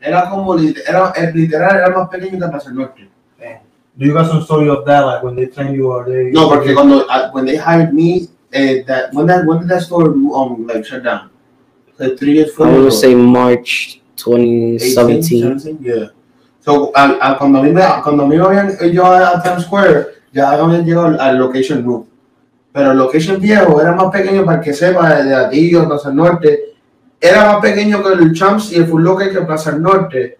Era 0.00 0.30
como, 0.30 0.56
era, 0.56 1.12
el 1.16 1.34
literal 1.34 1.76
era 1.76 1.90
más 1.90 2.08
pequeño 2.08 2.38
que 2.38 2.48
Plaza 2.48 2.70
Norte. 2.70 3.08
Do 3.98 4.06
you 4.06 4.12
got 4.14 4.28
some 4.28 4.42
story 4.42 4.68
of 4.68 4.84
that, 4.86 5.04
like 5.04 5.24
when 5.24 5.34
they 5.34 5.46
train 5.46 5.74
you 5.74 5.90
or 5.90 6.04
they? 6.04 6.30
No, 6.30 6.48
porque 6.48 6.72
cuando, 6.72 7.04
uh, 7.08 7.30
when 7.32 7.44
they 7.44 7.56
hired 7.56 7.92
me, 7.92 8.28
eh, 8.52 8.84
that, 8.86 9.12
when 9.12 9.26
that, 9.26 9.44
when 9.44 9.58
did 9.58 9.68
that 9.68 9.82
store, 9.82 10.10
um, 10.10 10.68
like, 10.68 10.84
shut 10.86 11.02
down? 11.02 11.30
Like 11.98 12.16
three 12.16 12.34
years 12.34 12.52
I 12.60 12.62
want 12.62 12.84
to 12.84 12.92
say 12.92 13.16
March 13.16 14.00
18, 14.16 14.78
2017. 14.78 15.58
17, 15.58 15.78
Yeah. 15.82 16.06
So, 16.60 16.92
a, 16.94 17.18
a, 17.20 17.38
cuando 17.38 17.58
a 17.58 17.62
mí 17.62 17.72
me, 17.72 17.82
cuando 18.04 18.22
a 18.22 18.26
mí 18.28 18.36
me 18.36 18.44
habían 18.44 18.92
yo 18.92 19.04
a, 19.04 19.42
Times 19.42 19.64
Square, 19.64 20.06
ya 20.32 20.52
habían 20.52 20.84
llegado 20.84 21.06
al, 21.06 21.20
al 21.20 21.38
location 21.38 21.82
group. 21.82 22.07
Pero 22.72 22.92
el 22.92 22.98
location 22.98 23.40
viejo 23.40 23.80
era 23.80 23.92
más 23.92 24.10
pequeño 24.10 24.44
para 24.44 24.60
que 24.60 24.72
sepa, 24.72 25.22
de 25.22 25.34
Atillo, 25.34 25.86
Plaza 25.86 26.12
Norte. 26.12 26.74
Era 27.20 27.52
más 27.52 27.60
pequeño 27.60 28.02
que 28.02 28.12
el 28.12 28.32
Champs 28.32 28.72
y 28.72 28.76
el 28.76 28.86
Full 28.86 29.02
Locker 29.02 29.32
que 29.32 29.40
Plaza 29.42 29.72
Norte. 29.72 30.38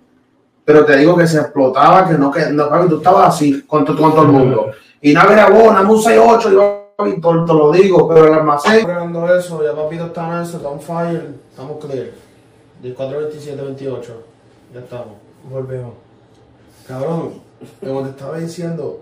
Pero 0.65 0.85
te 0.85 0.97
digo 0.97 1.17
que 1.17 1.27
se 1.27 1.39
explotaba, 1.39 2.07
que 2.07 2.19
no, 2.19 2.31
que 2.31 2.51
no, 2.51 2.69
tú 2.87 2.99
estabas 2.99 3.35
así 3.35 3.63
con, 3.63 3.85
con 3.87 3.97
todo 3.97 4.23
el 4.23 4.29
mundo. 4.29 4.71
Y 5.01 5.15
nada 5.15 5.33
era 5.33 5.49
nada 5.49 5.81
un 5.81 5.99
6-8, 5.99 6.53
yo 6.53 6.89
todo, 7.23 7.45
te 7.45 7.53
lo 7.53 7.71
digo, 7.71 8.09
pero 8.09 8.27
el 8.27 8.35
almacén. 8.35 8.81
Esperando 8.81 9.33
eso, 9.33 9.63
ya 9.63 9.73
papito 9.75 10.07
está 10.07 10.37
en 10.37 10.43
eso, 10.43 10.57
está 10.57 10.69
on 10.69 10.81
fire, 10.81 11.29
estamos 11.49 11.85
clear. 11.85 12.09
14-27-28, 12.83 14.03
ya 14.75 14.81
estamos. 14.81 15.15
Volvemos. 15.49 15.95
Cabrón, 16.87 17.35
como 17.81 18.03
te 18.03 18.11
estaba 18.11 18.39
diciendo, 18.39 19.01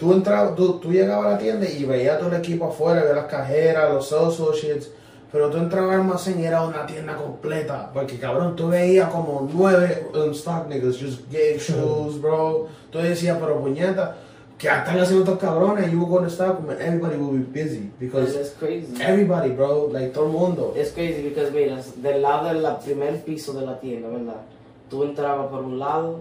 tú 0.00 0.12
entrabas, 0.14 0.56
tú, 0.56 0.78
tú 0.80 0.90
llegabas 0.90 1.26
a 1.26 1.30
la 1.32 1.38
tienda 1.38 1.68
y 1.68 1.84
veías 1.84 2.18
todo 2.18 2.30
el 2.30 2.36
equipo 2.36 2.66
afuera, 2.68 3.02
veías 3.02 3.16
las 3.16 3.26
cajeras, 3.26 3.92
los 3.92 4.10
associates, 4.12 4.90
pero 5.30 5.48
tú 5.50 5.58
entrabas 5.58 5.94
al 5.94 6.00
almacén 6.00 6.40
y 6.40 6.44
era 6.46 6.62
una 6.62 6.84
tienda 6.86 7.14
completa, 7.14 7.90
porque 7.94 8.18
cabrón, 8.18 8.56
tú 8.56 8.68
veías 8.68 9.08
como 9.10 9.48
nueve 9.52 10.08
um, 10.14 10.30
stock 10.32 10.66
niggas 10.68 10.96
just 10.98 11.30
gave 11.30 11.58
shoes, 11.58 12.20
bro. 12.20 12.66
Tú 12.90 12.98
decías, 12.98 13.36
pero 13.40 13.60
puñeta, 13.60 14.16
¿qué 14.58 14.66
están 14.66 14.98
haciendo 14.98 15.22
estos 15.24 15.38
cabrones? 15.38 15.92
You 15.92 16.00
were 16.00 16.10
going 16.10 16.24
to 16.24 16.30
stock 16.30 16.56
them 16.60 16.70
and 16.70 16.80
everybody 16.80 17.16
will 17.16 17.38
be 17.38 17.44
busy, 17.62 17.92
because 18.00 18.34
It's 18.34 18.50
crazy. 18.58 18.92
everybody, 19.00 19.50
bro, 19.50 19.88
like 19.92 20.12
todo 20.12 20.26
el 20.26 20.32
mundo. 20.32 20.72
Es 20.76 20.90
crazy 20.92 21.22
because 21.22 21.52
mira, 21.52 21.76
del 22.02 22.22
lado 22.22 22.48
del 22.48 22.62
la- 22.62 22.80
primer 22.80 23.22
piso 23.24 23.52
de 23.52 23.64
la 23.66 23.78
tienda, 23.78 24.08
¿verdad? 24.08 24.40
Tú 24.88 25.04
entrabas 25.04 25.46
por 25.46 25.62
un 25.62 25.78
lado, 25.78 26.18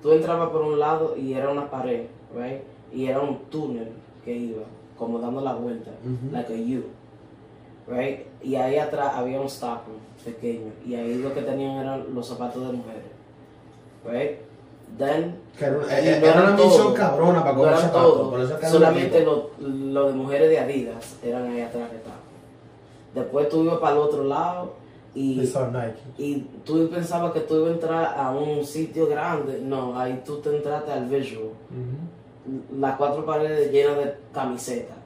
tú 0.00 0.12
entrabas 0.12 0.50
por 0.50 0.62
un 0.62 0.78
lado 0.78 1.16
y 1.16 1.32
era 1.34 1.50
una 1.50 1.68
pared, 1.68 2.02
right? 2.36 2.60
Y 2.92 3.06
era 3.06 3.20
un 3.20 3.38
túnel 3.50 3.88
que 4.24 4.32
iba, 4.34 4.62
como 4.98 5.18
dando 5.18 5.40
la 5.40 5.54
vuelta, 5.54 5.90
like 6.32 6.52
a 6.52 6.56
U, 6.56 6.84
right? 7.86 8.26
Y 8.42 8.54
ahí 8.56 8.76
atrás 8.78 9.12
había 9.14 9.40
un 9.40 9.48
stockroom 9.48 9.98
pequeño 10.24 10.72
y 10.86 10.94
ahí 10.94 11.14
lo 11.18 11.32
que 11.34 11.42
tenían 11.42 11.76
eran 11.76 12.14
los 12.14 12.26
zapatos 12.26 12.66
de 12.66 12.72
mujeres, 12.72 13.02
right? 14.04 14.38
Then 14.96 15.36
era, 15.82 16.02
Y 16.02 16.08
era- 16.08 16.20
no 16.20 16.26
era 16.26 16.32
una 16.34 16.42
eran 16.44 16.56
misión 16.56 16.94
cabrona 16.94 17.40
para 17.42 17.52
no 17.52 17.58
comer 17.58 17.72
eran 17.72 17.80
zapatos, 17.82 18.16
solamente 18.70 19.24
los 19.24 19.38
lo 19.60 20.06
de 20.08 20.12
mujeres 20.14 20.48
de 20.50 20.58
Adidas 20.58 21.16
eran 21.22 21.46
ahí 21.46 21.60
atrás 21.60 21.90
que 21.90 21.96
estaban. 21.96 22.18
Después 23.14 23.48
tú 23.50 23.64
ibas 23.64 23.78
para 23.78 23.92
el 23.92 23.98
otro 23.98 24.24
lado 24.24 24.72
y 25.14 25.40
y 26.16 26.40
tú 26.64 26.88
pensabas 26.88 27.32
que 27.32 27.40
tú 27.40 27.56
ibas 27.56 27.68
a 27.68 27.72
entrar 27.74 28.14
a 28.18 28.30
un 28.30 28.64
sitio 28.64 29.06
grande. 29.08 29.60
No, 29.62 29.98
ahí 29.98 30.22
tú 30.24 30.36
te 30.38 30.56
entraste 30.56 30.90
al 30.92 31.06
visual. 31.06 31.48
Las 32.78 32.96
cuatro 32.96 33.24
paredes 33.24 33.70
llenas 33.72 33.96
de 33.96 34.14
camisetas. 34.32 34.96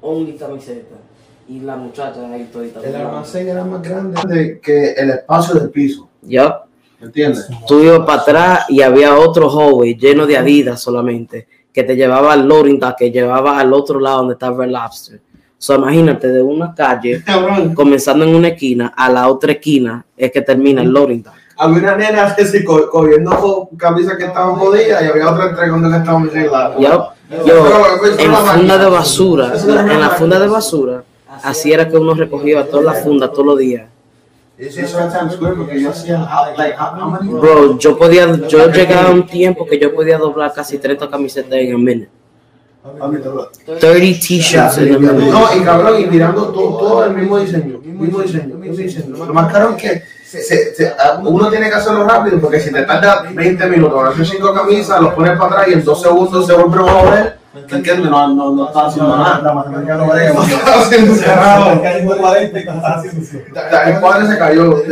Only 0.00 0.32
camisetas. 0.32 0.98
Y 1.48 1.60
la 1.60 1.76
muchacha 1.76 2.28
ahí 2.32 2.48
todita. 2.52 2.80
El 2.80 2.96
almacén 2.96 3.48
era 3.48 3.64
más 3.64 3.82
grande 3.82 4.60
que 4.60 4.92
el 4.92 5.10
espacio 5.10 5.60
del 5.60 5.70
piso, 5.70 6.08
Yup. 6.22 6.72
¿entiendes? 7.02 7.48
Tú 7.66 7.80
ibas 7.82 8.00
para 8.00 8.22
atrás 8.22 8.66
y 8.68 8.80
había 8.80 9.18
otro 9.18 9.50
hallway 9.50 9.94
lleno 9.96 10.26
de 10.26 10.36
Adidas 10.36 10.80
solamente. 10.80 11.46
Que 11.72 11.84
te 11.84 11.96
llevaba 11.96 12.34
al 12.34 12.46
dock, 12.46 12.96
que 12.98 13.10
llevaba 13.10 13.58
al 13.58 13.72
otro 13.72 13.98
lado 13.98 14.18
donde 14.18 14.34
estaba 14.34 14.64
el 14.64 14.72
lobster. 14.72 15.20
So, 15.56 15.76
imagínate, 15.76 16.28
de 16.28 16.42
una 16.42 16.74
calle, 16.74 17.22
comenzando 17.74 18.24
en 18.24 18.34
una 18.34 18.48
esquina, 18.48 18.92
a 18.94 19.08
la 19.10 19.28
otra 19.28 19.52
esquina, 19.52 20.04
es 20.16 20.30
que 20.30 20.42
termina 20.42 20.82
el 20.82 20.92
dock. 20.92 21.10
Había 21.62 21.78
una 21.78 21.96
nena 21.96 22.24
así 22.38 22.64
co- 22.64 22.88
cogiendo 22.90 23.30
co- 23.38 23.68
camisas 23.76 24.16
que 24.16 24.24
estaban 24.24 24.56
jodidas 24.56 25.02
y 25.02 25.06
había 25.06 25.30
otra 25.30 25.50
entregando 25.50 25.90
que 25.90 25.96
estaban 25.96 26.28
arregladas. 26.28 26.78
Yo, 27.46 27.64
pues, 28.00 28.18
en 28.18 28.30
funda 28.54 28.78
de 28.78 28.90
basura, 28.90 29.52
en 29.94 30.00
la 30.00 30.10
funda 30.10 30.38
de 30.38 30.48
basura, 30.48 31.02
así 31.42 31.72
era 31.72 31.88
que 31.88 31.96
uno 31.96 32.14
recogía 32.14 32.68
todas 32.68 32.84
las 32.84 33.02
fundas 33.02 33.30
todos 33.32 33.46
los 33.46 33.58
días. 33.58 33.88
Yo 37.24 37.40
Bro, 37.40 37.78
yo 37.78 37.96
podía, 37.98 38.26
yo 38.48 38.70
llegaba 38.70 39.08
a 39.08 39.12
un 39.12 39.26
tiempo 39.26 39.66
que 39.66 39.78
yo 39.78 39.94
podía 39.94 40.18
doblar 40.18 40.52
casi 40.52 40.78
30 40.78 41.08
camisetas 41.08 41.52
en 41.54 41.74
un 41.74 41.82
minute. 41.84 42.10
30 43.80 44.20
t-shirts 44.26 44.78
en 44.78 44.96
un 44.96 45.02
minute. 45.02 45.30
No, 45.32 45.56
y 45.56 45.60
cabrón, 45.64 46.00
y 46.02 46.06
mirando 46.06 46.48
todo, 46.52 46.76
todo 46.78 47.04
el 47.06 47.14
mismo 47.14 47.38
diseño, 47.38 47.78
mismo 47.78 48.18
diseño, 48.20 48.54
mismo 48.56 48.76
diseño. 48.76 49.16
Lo 49.26 49.32
más 49.34 49.52
caro 49.52 49.70
es 49.70 49.82
que 49.82 50.02
se- 50.42 50.74
se- 50.74 50.92
uno 51.24 51.50
tiene 51.50 51.68
que 51.68 51.74
hacerlo 51.74 52.06
rápido 52.06 52.40
porque 52.40 52.60
si 52.60 52.72
te 52.72 52.82
tarda 52.82 53.24
20 53.32 53.66
minutos 53.66 54.08
hacer 54.08 54.24
5 54.26 54.54
camisas, 54.54 55.00
los 55.00 55.12
pones 55.14 55.36
para 55.38 55.52
atrás 55.52 55.68
y 55.68 55.72
en 55.74 55.84
2 55.84 56.00
segundos 56.02 56.46
se 56.46 56.52
vuelve 56.54 56.88
a 56.88 56.92
joder. 56.92 57.42
¿Me 57.70 57.76
entiendes? 57.76 58.10
No, 58.10 58.28
no, 58.34 58.50
no 58.52 58.66
está 58.68 58.86
haciendo 58.86 59.14
nada. 59.14 59.42
La 59.42 59.52
matemática 59.52 59.94
no 59.96 60.06
vale. 60.06 60.30
No 60.34 60.42
está 60.42 60.80
haciendo 60.80 61.14
cerrado. 61.14 61.82
Casi 61.82 62.06
por 62.06 62.16
40 62.16 62.58
y 62.58 62.62
estás 62.62 62.82
haciendo 62.82 63.20
eso. 63.22 63.38
El 63.86 64.00
padre 64.00 64.26
se 64.26 64.38
cayó. 64.38 64.82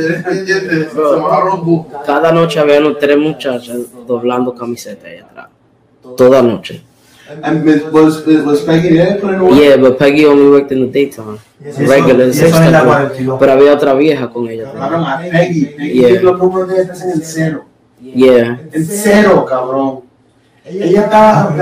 Cada 2.06 2.32
noche 2.32 2.60
había 2.60 2.78
unos 2.80 2.98
tres 2.98 3.16
muchachas 3.16 3.78
doblando 4.06 4.54
camisetas 4.54 5.04
ahí 5.04 5.18
atrás. 5.18 5.46
Toda 6.16 6.42
noche. 6.42 6.82
And 7.42 7.64
was, 7.92 8.26
was 8.26 8.62
Peggy 8.64 8.96
there 8.96 9.18
putting 9.20 9.40
away? 9.40 9.68
Yeah, 9.68 9.76
but 9.76 9.98
Peggy 9.98 10.26
only 10.26 10.50
worked 10.50 10.72
in 10.72 10.80
the 10.80 10.86
daytime. 10.92 11.38
Regular, 11.60 12.26
Y 12.26 12.30
eso 12.30 12.46
es 12.46 12.54
en 12.54 12.72
la 12.72 12.80
sexta, 12.80 12.84
42. 12.84 13.38
Pero 13.38 13.52
había 13.52 13.72
otra 13.74 13.94
vieja 13.94 14.28
con 14.30 14.48
ella. 14.48 14.72
Cabrón, 14.72 15.04
a 15.04 15.18
Peggy. 15.20 15.66
Peggy 15.66 15.92
Yeah. 16.00 16.22
los 16.22 16.38
números 16.38 16.68
de 16.68 16.82
ella 16.82 16.92
en 17.04 17.10
el 17.10 17.22
cero. 17.24 17.64
Yeah. 18.02 18.60
En 18.72 18.84
cero, 18.84 19.44
cabrón. 19.48 20.00
Ella 20.64 21.00
estaba, 21.02 21.54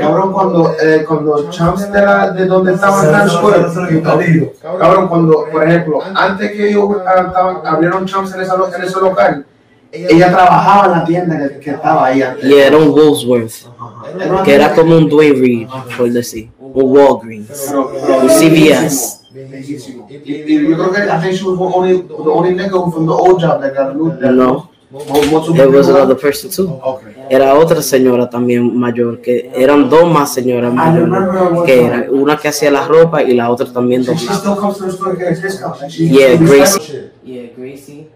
cabrón, 0.00 0.32
cuando, 0.32 0.74
eh, 0.82 1.04
cuando 1.06 1.50
Champs 1.50 1.90
de, 1.92 2.00
la, 2.02 2.30
de 2.30 2.46
donde 2.46 2.74
estaban 2.74 3.06
Times 3.10 3.32
Square, 3.32 4.52
cabrón, 4.78 5.08
cuando, 5.08 5.46
por 5.50 5.62
ejemplo, 5.66 6.00
antes 6.14 6.50
que 6.52 6.68
ellos 6.70 6.88
ah, 7.06 7.24
estaban, 7.28 7.56
abrieron 7.64 8.04
Champs 8.06 8.34
en, 8.34 8.42
esa, 8.42 8.56
lo- 8.56 8.74
en 8.74 8.82
ese 8.82 9.00
local, 9.00 9.46
ella 9.92 10.30
trabajaba 10.30 10.86
en 10.86 10.90
la 10.92 11.04
tienda 11.04 11.48
que, 11.48 11.58
que 11.60 11.70
estaba 11.70 12.06
ahí 12.06 12.22
antes. 12.22 12.44
Yeah, 12.48 12.66
era 12.68 12.76
un 12.78 12.88
una 12.90 14.42
Que 14.42 14.54
era 14.54 14.74
como 14.74 14.96
un 14.96 15.08
Dwayne 15.08 15.38
Reed, 15.38 15.68
por 15.96 16.10
decir. 16.10 16.50
Un 16.58 16.96
Walgreens. 16.96 17.66
Pero- 17.68 17.90
pero- 17.92 18.20
Un 18.22 18.28
CVS. 18.28 19.20
Bellísimo. 19.32 20.06
Y, 20.10 20.14
y 20.32 20.68
yo 20.70 20.76
creo 20.76 20.92
que 20.92 20.98
I 21.00 21.20
think 21.20 21.34
she 21.34 21.44
was 21.44 21.58
the 21.58 21.64
only, 21.64 22.02
the 22.02 22.30
only 22.30 22.54
nigga 22.54 22.90
from 22.92 23.06
the 23.06 23.12
old 23.12 23.40
job 23.40 23.60
that 23.60 23.74
got 23.74 23.94
moved 23.94 24.20
there. 24.20 24.32
No, 24.32 24.70
it 24.92 25.70
was 25.72 25.88
another 25.88 26.14
person 26.16 26.50
too. 26.50 26.78
Okay. 26.82 27.12
Era 27.30 27.54
otra 27.54 27.80
señora 27.80 28.28
también 28.28 28.76
mayor, 28.78 29.20
que 29.22 29.50
eran 29.54 29.88
dos 29.88 30.10
más 30.10 30.34
señoras 30.34 30.72
mayores, 30.74 31.64
que 31.64 31.84
era 31.84 32.06
una 32.10 32.36
que 32.36 32.48
hacía 32.48 32.70
la 32.70 32.86
ropa 32.86 33.22
y 33.22 33.32
la 33.34 33.50
otra 33.50 33.72
también 33.72 34.04
So 34.04 34.12
she 34.14 34.26
doblaba. 34.26 34.38
still 34.40 34.56
comes 34.56 34.76
to 34.78 34.84
the 34.84 34.90
store 34.92 35.12
to 35.12 35.18
get 35.18 35.28
a 35.28 35.40
discount. 35.40 35.80
Like 35.80 35.90
she, 35.90 36.08
Yeah, 36.08 36.36
Gracie. 36.36 37.10
Yeah, 37.24 37.42
Gracie, 37.56 38.08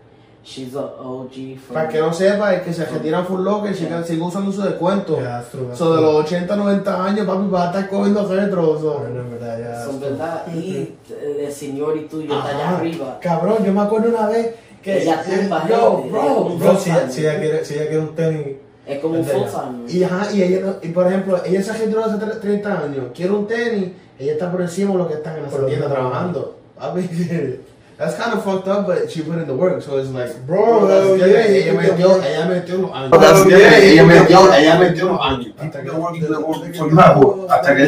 she's 0.47 0.75
a 0.77 0.81
OG 0.81 1.59
Para 1.73 1.89
que 1.89 1.99
no 1.99 2.13
sepa, 2.13 2.55
es 2.55 2.63
que 2.63 2.73
se 2.73 2.87
retiran 2.87 3.27
full 3.27 3.43
locker 3.43 3.73
y 3.73 3.75
sigan, 3.75 4.05
siguen 4.05 4.23
usando 4.23 4.53
su 4.53 4.63
descuento. 4.63 5.17
Yeah, 5.17 5.41
that's 5.41 5.51
true, 5.51 5.67
that's 5.67 5.79
So 5.79 5.97
de 5.97 6.01
los 6.03 6.15
80, 6.25 6.55
90 6.57 7.05
años, 7.05 7.27
papi, 7.27 7.49
va 7.49 7.65
a 7.65 7.67
estar 7.67 7.89
cogiendo 7.91 8.27
retro. 8.29 8.79
So. 8.79 9.05
No, 9.09 9.21
es 9.23 9.31
verdad, 9.31 9.59
ya. 9.59 9.85
Son 9.85 10.01
verdad, 10.01 10.47
y 10.55 10.95
el 11.45 11.53
señor 11.53 11.97
y 11.97 12.03
tuyo 12.07 12.39
está 12.39 12.49
allá 12.51 12.77
arriba. 12.79 13.19
Cabrón, 13.21 13.57
yo 13.65 13.73
me 13.73 13.81
acuerdo 13.81 14.09
una 14.11 14.29
vez 14.29 14.55
que. 14.83 15.03
Ella 15.03 15.23
tumba 15.23 15.69
yo, 15.69 15.97
gente, 15.97 16.11
bro, 16.11 16.23
ella 16.23 16.33
bro, 16.33 16.45
tumba 16.47 16.65
Bro, 16.67 16.79
si 16.79 16.91
ella, 16.91 17.11
si 17.11 17.21
ella 17.23 17.41
quiere, 17.41 17.65
si 17.65 17.75
ella 17.75 17.83
quiere 17.89 17.99
un 18.01 18.15
tenis, 18.15 18.47
Es 18.87 19.01
como 19.01 19.19
un 19.19 19.25
full 19.25 19.43
time. 19.43 19.93
Y, 19.93 20.03
ajá, 20.05 20.33
y 20.33 20.43
ella, 20.43 20.77
y 20.81 20.89
por 20.89 21.07
ejemplo, 21.09 21.45
ella 21.45 21.63
se 21.63 21.73
retiró 21.73 22.05
hace 22.05 22.25
tre- 22.25 22.41
30 22.41 22.83
años, 22.85 23.05
quiere 23.13 23.33
un 23.33 23.49
tenis, 23.49 23.91
ella 24.17 24.33
está 24.33 24.53
por 24.53 24.61
encima 24.63 24.93
de 24.93 24.99
los 24.99 25.09
que 25.09 25.15
están 25.15 25.39
en 25.39 25.51
lo 25.51 25.67
tienda 25.67 25.89
trabajando. 25.89 26.57
Papi, 26.79 27.01
That's 27.99 28.15
kind 28.17 28.35
of 28.35 28.45
fucked 28.45 28.69
up, 28.69 28.87
but 28.87 29.11
she 29.11 29.23
put 29.23 29.39
in 29.39 29.47
the 29.47 29.55
work, 29.55 29.81
so 29.83 29.97
it's 29.97 30.11
like, 30.11 30.47
Bro, 30.47 30.81
good. 30.87 31.19
yeah, 31.19 31.27
ella 31.27 31.65
you 31.65 31.73
put 31.73 31.83
the 31.87 31.93
metió, 31.93 32.09
work. 32.13 32.25
ella 32.27 32.47
metió 32.47 32.79
unos 32.79 32.91
años. 32.93 33.11
Oh, 33.13 33.19
that's 33.19 33.47
Yeah, 33.49 33.77
ella 33.79 34.03
You 34.03 34.07
metió, 34.07 34.53
ella 34.55 34.77
metió 34.79 35.07
unos 35.07 35.21
años. 35.25 35.55
Hasta 37.49 37.75
que 37.77 37.83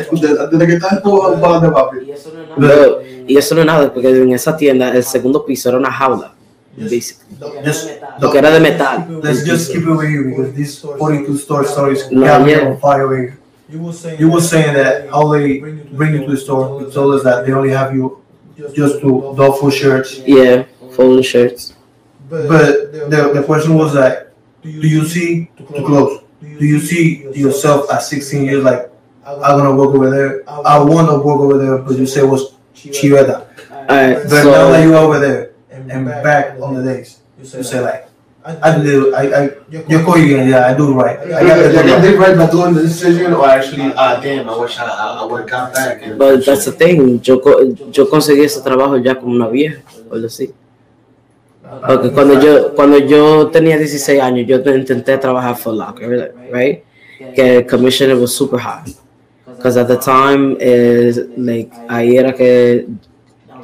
desde 0.50 0.66
que 0.66 0.72
estás 0.74 1.04
un 1.04 1.40
balón 1.40 1.62
de 1.62 1.70
papi. 1.70 1.96
Y 2.06 2.10
eso 2.12 2.30
no 2.34 2.42
es 2.42 2.48
nada. 2.58 3.02
y 3.26 3.36
eso 3.36 3.54
no 3.54 3.60
es 3.60 3.66
nada, 3.66 3.92
porque 3.92 4.08
en 4.22 4.32
esa 4.32 4.56
tienda 4.56 4.88
el 4.94 5.04
segundo 5.04 5.44
piso 5.44 5.68
era 5.68 5.78
una 5.78 5.92
jaula. 5.92 6.32
Basically. 6.76 7.36
Just 7.64 7.90
Lo 8.20 8.30
que 8.30 8.38
era 8.38 8.50
de 8.50 8.60
metal. 8.60 9.20
let's 9.22 9.44
just 9.44 9.72
keep 9.72 9.82
it 9.82 9.88
over 9.88 10.06
here 10.06 10.22
because 10.22 10.52
this 10.54 10.78
42 10.80 11.42
store 11.42 11.64
stories 11.66 12.06
No, 12.10 12.24
got 12.24 12.46
me 12.46 12.54
on 12.54 12.78
fire. 12.78 13.36
You 13.68 13.80
were 14.30 14.40
saying 14.40 14.72
that 14.74 15.08
how 15.10 15.28
they 15.32 15.58
bring 15.92 16.14
you 16.14 16.24
to 16.24 16.30
the 16.30 16.36
store. 16.36 16.80
You 16.80 16.90
told 16.90 17.14
us 17.16 17.24
that 17.24 17.44
they 17.44 17.52
only 17.52 17.70
have 17.72 17.94
you 17.94 18.22
just 18.74 19.00
to 19.00 19.34
dog 19.36 19.60
food 19.60 19.72
shirts. 19.72 20.18
Yeah, 20.18 20.64
folding 20.92 21.22
shirts. 21.22 21.74
But 22.28 22.92
the, 22.92 23.32
the 23.34 23.42
question 23.44 23.74
was 23.74 23.94
that 23.94 24.34
do 24.62 24.70
you 24.70 25.06
see 25.06 25.50
too 25.56 25.84
close? 25.86 26.22
Do 26.40 26.64
you 26.66 26.80
see 26.80 27.24
yourself 27.34 27.90
at 27.90 28.02
16 28.02 28.44
years 28.44 28.64
like 28.64 28.90
I'm 29.24 29.58
gonna 29.58 29.74
work 29.74 29.94
over 29.94 30.10
there? 30.10 30.42
I 30.48 30.78
want 30.78 31.08
to 31.08 31.18
work 31.18 31.40
over 31.40 31.58
there, 31.58 31.78
but 31.78 31.96
you 31.96 32.06
say 32.06 32.20
it 32.20 32.26
was 32.26 32.54
chiveta. 32.74 33.46
Alright, 33.70 34.28
But 34.28 34.44
now 34.44 34.68
that 34.68 34.82
so 34.82 34.82
you're 34.82 34.96
over 34.96 35.18
there 35.18 35.52
and 35.70 36.06
back 36.06 36.60
on 36.60 36.74
the 36.74 36.82
days, 36.82 37.20
you 37.38 37.44
say 37.44 37.80
like 37.80 38.07
I 38.44 38.80
do 38.82 39.14
I 39.14 39.22
I 39.38 39.50
you're 39.68 40.04
going 40.04 40.48
yeah 40.48 40.68
I 40.70 40.74
do 40.74 40.94
right. 40.94 41.18
I 41.18 41.42
got 41.44 41.58
yeah, 41.58 41.80
right. 41.80 42.00
did 42.02 42.18
right 42.18 42.36
by 42.38 42.46
doing 42.50 42.72
the 42.72 42.82
decision, 42.82 43.34
or 43.34 43.44
actually, 43.46 43.92
ah, 43.96 44.20
damn, 44.22 44.48
I 44.48 44.56
wish 44.56 44.78
I, 44.78 44.86
I, 44.86 45.20
I 45.20 45.24
would 45.26 45.40
have 45.40 45.50
got 45.50 45.74
back. 45.74 46.00
And, 46.02 46.18
but 46.18 46.46
that's 46.46 46.64
the 46.64 46.72
thing. 46.72 47.20
Yo, 47.22 47.40
co- 47.40 47.60
yo 47.92 48.06
conseguí 48.08 48.44
ese 48.44 48.62
trabajo 48.62 48.96
ya 48.96 49.16
como 49.16 49.34
una 49.34 49.48
vieja, 49.48 49.82
por 50.08 50.24
así. 50.24 50.54
Porque 51.86 52.10
cuando 52.10 52.40
yo, 52.40 52.74
cuando 52.74 52.96
yo 52.98 53.48
tenía 53.48 53.76
16 53.76 54.20
años, 54.22 54.46
yo 54.46 54.62
te- 54.62 54.74
intenté 54.78 55.18
trabajar 55.18 55.54
for 55.56 55.74
Locker, 55.74 56.32
right? 56.50 56.84
Que 57.34 57.56
el 57.58 57.66
commission 57.66 58.18
was 58.18 58.34
super 58.34 58.58
high. 58.58 58.84
Because 59.56 59.76
at 59.76 59.88
the 59.88 59.96
time, 59.98 60.56
is 60.60 61.18
like, 61.36 61.70
ahí 61.88 62.16
era 62.16 62.32
que 62.32 62.86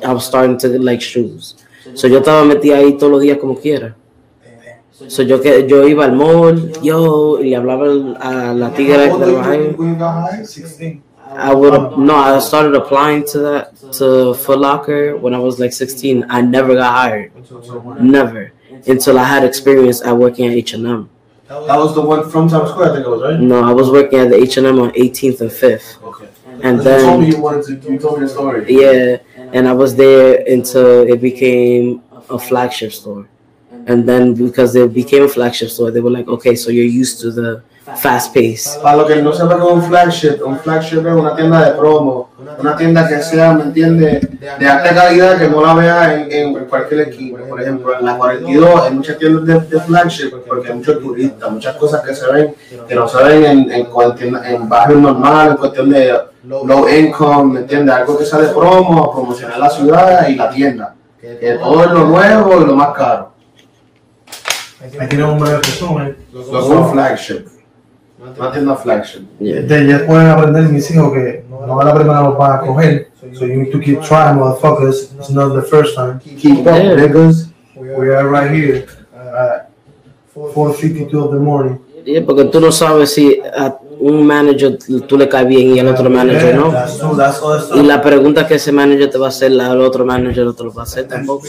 I 0.04 0.12
was 0.12 0.26
starting 0.26 0.58
to 0.58 0.78
like 0.82 1.00
shoes. 1.00 1.54
So 1.94 2.08
yo 2.08 2.18
estaba 2.18 2.44
metida 2.44 2.76
ahí 2.76 2.98
todos 2.98 3.12
los 3.12 3.22
días 3.22 3.38
como 3.38 3.54
quiera. 3.54 3.96
So 5.08 5.22
yo, 5.22 5.40
que, 5.40 5.66
yo 5.68 5.86
iba 5.88 6.04
al 6.04 6.12
mall, 6.14 6.70
yo, 6.82 7.38
y 7.40 7.50
le 7.50 7.56
hablaba 7.56 7.86
a 8.20 8.54
la 8.54 8.70
tigre 8.72 9.10
que 9.10 9.16
trabajaba 9.16 9.52
ahí. 9.52 9.76
when 9.76 9.88
you 9.88 9.94
got 9.96 10.30
hired? 10.30 10.46
16. 10.48 11.02
I 11.36 11.52
would 11.52 11.98
no. 11.98 12.14
I 12.14 12.38
started 12.38 12.74
applying 12.76 13.24
to 13.32 13.38
that 13.40 13.76
to 13.98 14.34
Foot 14.34 14.60
Locker 14.60 15.16
when 15.16 15.34
I 15.34 15.38
was 15.38 15.58
like 15.58 15.72
16. 15.72 16.26
I 16.30 16.42
never 16.42 16.74
got 16.74 16.92
hired, 16.94 17.32
never 18.00 18.52
until 18.86 19.18
I 19.18 19.24
had 19.24 19.42
experience 19.44 20.00
at 20.02 20.12
working 20.16 20.46
at 20.46 20.52
H 20.52 20.74
and 20.74 20.86
M. 20.86 21.10
That 21.48 21.76
was 21.76 21.94
the 21.94 22.00
one 22.02 22.30
from 22.30 22.48
Times 22.48 22.70
Square, 22.70 22.90
I 22.90 22.94
think 22.94 23.06
it 23.06 23.10
was, 23.10 23.22
right? 23.22 23.40
No, 23.40 23.62
I 23.64 23.72
was 23.72 23.90
working 23.90 24.18
at 24.20 24.28
the 24.30 24.36
H 24.36 24.56
and 24.58 24.66
M 24.66 24.78
on 24.78 24.90
18th 24.92 25.40
and 25.40 25.50
5th, 25.50 26.02
Okay. 26.04 26.28
and 26.62 26.78
then 26.80 27.00
you 27.00 27.06
told 27.06 27.20
me 27.20 27.28
you 27.30 27.40
wanted 27.42 27.82
to, 27.82 27.92
you 27.92 27.98
told 27.98 28.20
me 28.20 28.26
the 28.26 28.32
story. 28.32 28.64
yeah, 28.68 29.18
and 29.52 29.66
I 29.66 29.72
was 29.72 29.96
there 29.96 30.42
until 30.46 31.02
it 31.08 31.20
became 31.20 32.02
a 32.30 32.38
flagship 32.38 32.92
store, 32.92 33.26
and 33.86 34.06
then 34.06 34.34
because 34.34 34.74
it 34.76 34.92
became 34.92 35.24
a 35.24 35.28
flagship 35.28 35.68
store, 35.70 35.90
they 35.90 36.00
were 36.00 36.10
like, 36.10 36.28
okay, 36.28 36.54
so 36.56 36.70
you're 36.70 36.84
used 36.84 37.20
to 37.20 37.30
the 37.30 37.62
fast 37.96 38.32
pace. 38.32 38.78
Para 38.82 38.96
lo 38.96 39.06
que 39.06 39.20
no 39.22 39.32
sepa 39.32 39.56
que 39.56 39.62
un 39.62 39.82
flagship, 39.82 40.40
un 40.44 40.58
flagship 40.58 41.06
es 41.06 41.12
una 41.12 41.36
tienda 41.36 41.64
de 41.64 41.72
promo, 41.72 42.30
una 42.58 42.76
tienda 42.76 43.06
que 43.06 43.20
sea, 43.22 43.52
¿me 43.52 43.64
entiendes? 43.64 44.26
De 44.40 44.66
alta 44.66 44.94
calidad 44.94 45.38
que 45.38 45.48
no 45.48 45.60
la 45.64 45.74
vea 45.74 46.14
en, 46.14 46.32
en 46.32 46.64
cualquier 46.64 47.08
esquina. 47.08 47.40
Por 47.46 47.60
ejemplo, 47.60 47.98
en 47.98 48.06
la 48.06 48.16
42 48.16 48.80
hay 48.82 48.94
muchas 48.94 49.18
tiendas 49.18 49.44
de, 49.44 49.76
de 49.76 49.80
flagship 49.82 50.30
porque 50.46 50.68
hay 50.68 50.74
muchos 50.78 50.98
turistas, 50.98 51.50
muchas 51.50 51.76
cosas 51.76 52.02
que 52.02 52.14
se 52.14 52.32
ven, 52.32 52.54
que 52.88 52.94
no 52.94 53.06
se 53.06 53.22
ven 53.22 53.44
en, 53.44 53.70
en, 53.70 53.86
en 54.44 54.68
barrios 54.68 55.00
normales, 55.00 55.52
en 55.52 55.56
cuestión 55.58 55.90
de 55.90 56.18
low 56.44 56.88
income, 56.88 57.52
¿me 57.52 57.60
entiendes? 57.60 57.94
Algo 57.94 58.16
que 58.18 58.24
sea 58.24 58.38
de 58.38 58.48
promo, 58.48 59.12
promocionar 59.12 59.58
la 59.58 59.68
ciudad 59.70 60.26
y 60.28 60.36
la 60.36 60.48
tienda. 60.50 60.94
Que 61.20 61.58
todo 61.60 61.84
es 61.84 61.90
lo 61.90 62.04
nuevo 62.06 62.62
y 62.62 62.66
lo 62.66 62.74
más 62.76 62.94
caro. 62.94 63.33
Aquí 64.82 65.08
tenemos 65.08 65.34
un 65.34 65.40
breve 65.40 65.58
resumen. 65.58 66.16
Lo 66.32 66.44
que 66.44 66.58
es 66.58 66.64
un 66.66 66.90
flagship. 66.90 67.46
Una 68.38 68.52
tienda 68.52 68.76
flagship. 68.76 69.22
De 69.38 69.86
ya 69.86 70.06
pueden 70.06 70.28
aprender 70.28 70.64
mis 70.64 70.90
hijos 70.90 71.12
que 71.12 71.44
no 71.48 71.80
a 71.80 71.84
la 71.84 71.94
primera 71.94 72.22
los 72.22 72.38
van 72.38 72.52
a 72.52 72.60
coger. 72.60 73.08
So 73.32 73.46
you 73.46 73.56
need 73.56 73.72
to 73.72 73.80
keep 73.80 74.02
trying, 74.02 74.38
motherfuckers. 74.38 75.12
It's 75.18 75.30
not 75.30 75.54
the 75.54 75.62
first 75.62 75.94
time. 75.94 76.20
Keep 76.20 76.66
up, 76.66 76.76
niggas. 76.76 77.50
We 77.76 78.14
are 78.14 78.28
right 78.28 78.50
here 78.50 78.86
at 79.14 79.70
4:52 80.34 81.24
of 81.24 81.30
the 81.32 81.38
morning. 81.38 81.80
Yeah, 82.04 82.24
porque 82.24 82.44
tú 82.44 82.60
no 82.60 82.70
sabes 82.70 83.14
si 83.14 83.40
a 83.56 83.78
un 83.98 84.26
manager 84.26 84.78
tú 85.08 85.16
le 85.16 85.28
caes 85.28 85.48
bien 85.48 85.74
y 85.76 85.80
al 85.80 85.88
otro 85.88 86.10
manager 86.10 86.54
no. 86.54 86.72
Y 87.74 87.82
la 87.82 88.02
pregunta 88.02 88.46
que 88.46 88.56
ese 88.56 88.72
manager 88.72 89.10
te 89.10 89.18
va 89.18 89.26
a 89.26 89.28
hacer, 89.30 89.52
la- 89.52 89.72
otro 89.74 90.04
manager 90.04 90.44
no 90.44 90.52
te 90.54 90.64
lo 90.64 90.72
va 90.72 90.82
a 90.82 90.84
hacer 90.84 91.08
tampoco. 91.08 91.46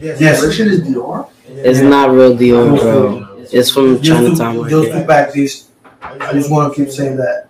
Yes. 0.00 0.20
Is 0.20 0.84
Dior. 0.84 1.26
It's 1.64 1.80
not 1.80 2.12
real 2.12 2.36
deal, 2.36 2.76
bro. 2.76 3.26
It's 3.50 3.70
from 3.72 4.00
Chinatown 4.00 4.54
to, 4.54 4.62
right 4.62 4.70
just 4.70 4.92
to 4.92 5.04
back 5.04 5.32
this, 5.32 5.68
I 6.00 6.32
just 6.34 6.50
want 6.50 6.72
to 6.72 6.80
keep 6.80 6.92
saying 6.92 7.16
that. 7.16 7.46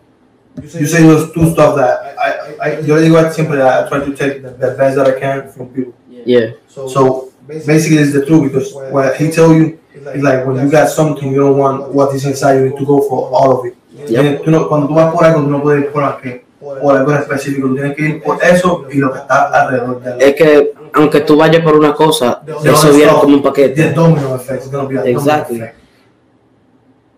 You 0.57 0.87
say 0.87 1.03
those 1.03 1.33
two 1.33 1.51
stuff 1.51 1.77
that 1.77 2.17
I, 2.19 2.57
I, 2.61 2.81
yo 2.81 2.97
digo 2.97 3.21
siempre 3.33 3.59
that 3.59 3.85
I 3.85 3.89
try 3.89 3.99
to 4.05 4.13
take 4.17 4.43
the, 4.43 4.51
the 4.51 4.75
best 4.75 4.97
that 4.97 5.07
I 5.07 5.19
can 5.21 5.49
from 5.51 5.69
people. 5.69 5.93
Yeah, 6.25 6.53
So 6.67 7.28
basically, 7.67 7.99
it's 7.99 8.13
the 8.13 8.25
truth 8.27 8.45
because 8.53 8.75
what 8.93 9.15
he 9.17 9.31
tell 9.31 9.53
you 9.53 9.79
is 10.15 10.23
like 10.23 10.47
when 10.47 10.57
you 10.57 10.71
got 10.71 10.89
something, 10.89 11.33
you 11.33 11.41
don't 11.41 11.57
want 11.59 11.89
what 11.93 12.15
is 12.15 12.25
inside. 12.25 12.59
You 12.59 12.65
need 12.71 12.79
to 12.79 12.85
go 12.85 13.01
for 13.03 13.31
all 13.33 13.53
of 13.59 13.67
it. 13.67 13.75
Yep. 14.09 14.43
Tú 14.45 14.51
no- 14.51 14.69
cuando 14.69 14.87
tú 14.89 14.95
vas 14.95 15.13
por 15.13 15.25
algo, 15.25 15.41
tú 15.43 15.49
no 15.51 15.63
puedes 15.63 15.85
ir 15.85 15.91
por 15.93 16.05
aquí, 16.05 16.41
por 16.61 16.97
algo 16.97 17.13
en 17.13 17.19
específico. 17.19 17.69
Tú 17.69 17.75
tienes 17.75 17.97
que 17.97 18.03
ir 18.03 18.23
por 18.23 18.43
eso 18.43 18.85
y 18.91 18.99
lo 18.99 19.13
que 19.13 19.19
está 19.19 19.49
alrededor 19.63 20.01
de 20.03 20.27
es 20.29 20.35
que 20.35 20.73
aunque 20.93 21.21
tú 21.21 21.37
vayas 21.37 21.63
por 21.63 21.75
una 21.77 21.93
cosa, 21.95 22.43
eso 22.65 22.93
viene 22.93 23.13
como 23.13 23.35
un 23.35 23.43
The 23.43 23.49
paquete. 23.49 23.93
domino 23.93 24.35
effect. 24.37 24.63
It's 24.63 24.71
gonna 24.71 24.89
be 24.89 24.95
a 24.97 25.01
domino 25.01 25.19
Exactly. 25.19 25.57
effect. 25.59 25.75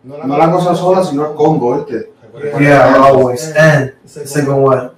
No 0.03 0.37
la 0.39 0.51
cosa 0.51 0.75
sola, 0.75 1.05
sino 1.05 1.27
el 1.29 1.35
combo, 1.35 1.77
¿viste? 1.85 2.11
Yeah, 2.59 2.95
always. 3.05 3.55
And 3.57 3.93
second 4.07 4.65
one, 4.65 4.91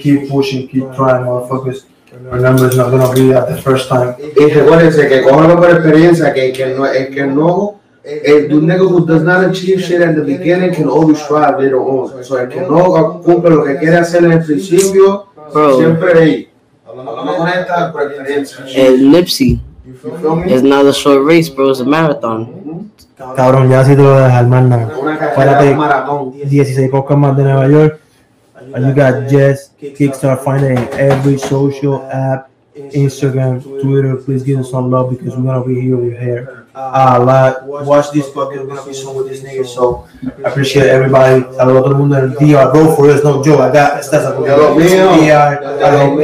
keep 0.00 0.30
pushing, 0.30 0.66
keep 0.68 0.90
trying, 0.94 1.24
motherfuckers. 1.24 1.84
It's 2.32 2.76
not 2.76 2.90
gonna 2.90 3.12
be 3.12 3.32
at 3.34 3.46
the 3.48 3.56
first 3.62 3.88
time. 3.88 4.14
Y 4.18 4.52
recuérdense 4.52 5.08
que 5.08 5.22
cójanlo 5.22 5.56
por 5.56 5.70
experiencia, 5.70 6.32
que 6.32 6.46
el 6.46 6.52
que 6.52 6.66
no, 6.74 6.86
el 6.86 7.08
que 7.14 7.26
no, 7.26 7.80
el 8.04 8.48
the 8.48 8.54
nigga 8.54 8.82
who 8.84 9.00
does 9.04 9.22
not 9.22 9.44
achieve 9.44 9.80
shit 9.80 10.00
at 10.00 10.14
the 10.14 10.22
beginning 10.22 10.72
can 10.74 10.88
always 10.88 11.18
strive 11.18 11.58
later 11.58 11.76
on. 11.78 12.22
So 12.24 12.38
el 12.38 12.48
que 12.48 12.60
no 12.60 13.20
cumple 13.22 13.50
lo 13.50 13.64
que 13.64 13.76
quiere 13.76 13.96
hacer 13.96 14.24
en 14.24 14.32
el 14.32 14.44
principio, 14.44 15.26
Bro, 15.52 15.78
siempre 15.78 16.18
ahí. 16.18 16.48
El 18.74 19.10
Nipsey 19.10 19.60
You 19.84 19.94
feel 19.94 20.36
me? 20.36 20.52
is 20.52 20.62
not 20.62 20.86
a 20.86 20.92
short 20.92 21.24
race, 21.24 21.48
bro. 21.48 21.70
It's 21.70 21.80
a 21.80 21.84
marathon. 21.84 22.90
Cabrón, 23.36 23.68
ya 23.70 23.84
si 23.84 23.94
te 23.94 24.02
lo. 24.02 24.14
Una 24.14 24.28
carrera, 24.28 25.28
Espérate. 25.30 25.70
un 25.72 25.78
maratón. 25.78 26.32
16 26.32 26.90
podcasts 26.90 27.20
más 27.20 27.36
de 27.36 27.42
Nueva 27.44 27.68
York. 27.68 28.00
And 28.76 28.84
you 28.86 28.92
got 28.92 29.28
Jess, 29.30 29.70
Kickstart, 29.80 30.44
finding 30.44 30.76
every 31.00 31.38
social 31.38 32.02
app, 32.12 32.50
Instagram, 32.76 33.62
Twitter. 33.80 34.16
Please 34.16 34.42
give 34.44 34.60
us 34.60 34.70
some 34.70 34.90
love 34.90 35.08
because 35.08 35.34
we're 35.34 35.44
gonna 35.48 35.64
be 35.64 35.80
here 35.80 35.96
with 35.96 36.12
her 36.18 36.66
a 36.76 37.16
lot. 37.18 37.64
Watch 37.64 38.10
this 38.12 38.28
podcast, 38.28 38.68
we're 38.68 38.76
gonna 38.76 38.84
be 38.84 38.92
soon 38.92 39.16
with 39.16 39.28
this 39.32 39.40
nigga. 39.40 39.64
So 39.64 40.04
I 40.44 40.48
appreciate 40.50 40.88
everybody. 40.92 41.40
Saludos 41.56 41.80
a 41.80 41.82
todo 41.88 41.92
el 41.92 41.96
mundo 41.96 42.16
en 42.18 42.34
DR. 42.36 42.68
Go 42.70 42.94
for 42.94 43.08
it, 43.08 43.24
no 43.24 43.42
joke. 43.42 43.60
I 43.64 43.72
got 43.72 43.96
estás 43.98 44.26
a 44.28 44.36
Ya 44.44 44.56
lo 44.60 44.74
mío. 44.76 45.08
DR, 45.24 45.56
Ya 45.80 45.88
lo 45.96 46.20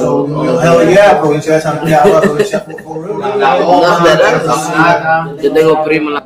So, 0.00 0.58
hell 0.60 0.90
yeah, 0.90 1.20
provincia 1.20 1.54
de 1.54 1.60
Santiago, 1.60 2.14
la 2.14 2.20
provincia 2.20 2.60
for- 2.66 2.82
for 2.82 3.04
real. 3.06 3.18
No, 3.18 4.04
de 4.04 4.16
verdad. 4.16 5.36
Yo 5.40 5.52
tengo 5.52 5.84
primo 5.84 6.08
en 6.08 6.14
la 6.14 6.24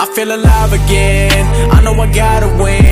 I 0.00 0.06
feel 0.14 0.34
alive 0.34 0.72
again. 0.72 1.70
I 1.70 1.82
know 1.82 1.94
I 1.94 2.12
gotta 2.12 2.48
win. 2.62 2.84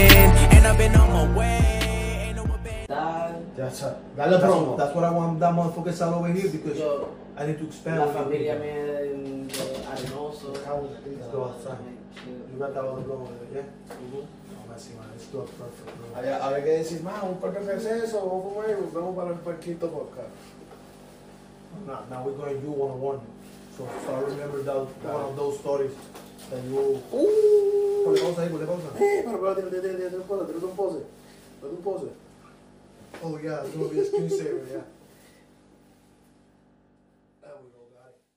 And 0.54 0.66
I've 0.66 0.78
been 0.78 0.94
on 0.94 1.10
my 1.12 1.38
way. 1.38 2.28
Ain't 2.28 2.36
no 2.36 2.44
advantage. 2.44 3.56
That's, 3.56 3.82
uh, 3.82 3.98
that's, 4.16 4.40
that's 4.40 4.94
what 4.94 5.04
I 5.04 5.10
want 5.10 5.40
that 5.40 5.52
motherfucker 5.52 5.92
sal 5.92 6.14
over 6.14 6.32
here 6.32 6.50
because 6.50 6.80
I 7.36 7.46
need 7.46 7.58
to 7.58 7.66
expand. 7.66 7.98
La 7.98 8.06
familia 8.06 8.54
mía 8.54 8.86
de 8.86 9.48
Arenoso. 9.90 10.52
Let's 10.52 11.26
go 11.32 11.44
outside. 11.44 11.78
You 12.26 12.58
got 12.58 12.74
that 12.74 12.84
other 12.84 13.02
girl 13.02 13.22
over 13.22 13.46
there, 13.52 13.62
yeah? 13.62 13.96
Oh, 14.14 14.26
that's 14.68 14.86
it, 14.86 14.96
man. 14.96 15.08
It's 15.14 15.24
still 15.24 15.42
perfect, 15.42 15.98
bro. 15.98 16.22
Allá, 16.22 16.38
a 16.38 16.60
qué 16.62 16.78
decir, 16.78 17.02
más, 17.02 17.22
un 17.24 17.40
parque 17.40 17.60
francés 17.64 18.14
o 18.14 18.20
vamos 18.20 18.46
a 18.46 18.50
fumar 18.50 18.70
y 18.70 19.16
para 19.16 19.30
el 19.30 19.40
parquito 19.40 19.88
podcast. 19.90 20.30
Now, 21.86 22.04
now 22.10 22.22
we're 22.22 22.32
going 22.32 22.62
you 22.62 22.70
one 22.70 22.92
on 22.92 23.00
one. 23.00 23.20
So, 23.76 23.88
so 24.06 24.14
I 24.14 24.20
remember 24.20 24.62
that 24.62 24.76
one 24.76 25.30
of 25.30 25.36
those 25.36 25.58
stories 25.58 25.92
you. 26.56 27.00
Ponle 28.04 28.20
pausa 28.20 28.42
pausa. 28.66 28.88
Eh, 29.00 29.22
tira, 29.22 29.54
tira, 29.54 29.70
tira, 29.70 29.80
tira 29.80 30.10
tira. 30.10 31.00
Tira. 34.68 34.84
Oh. 34.84 35.01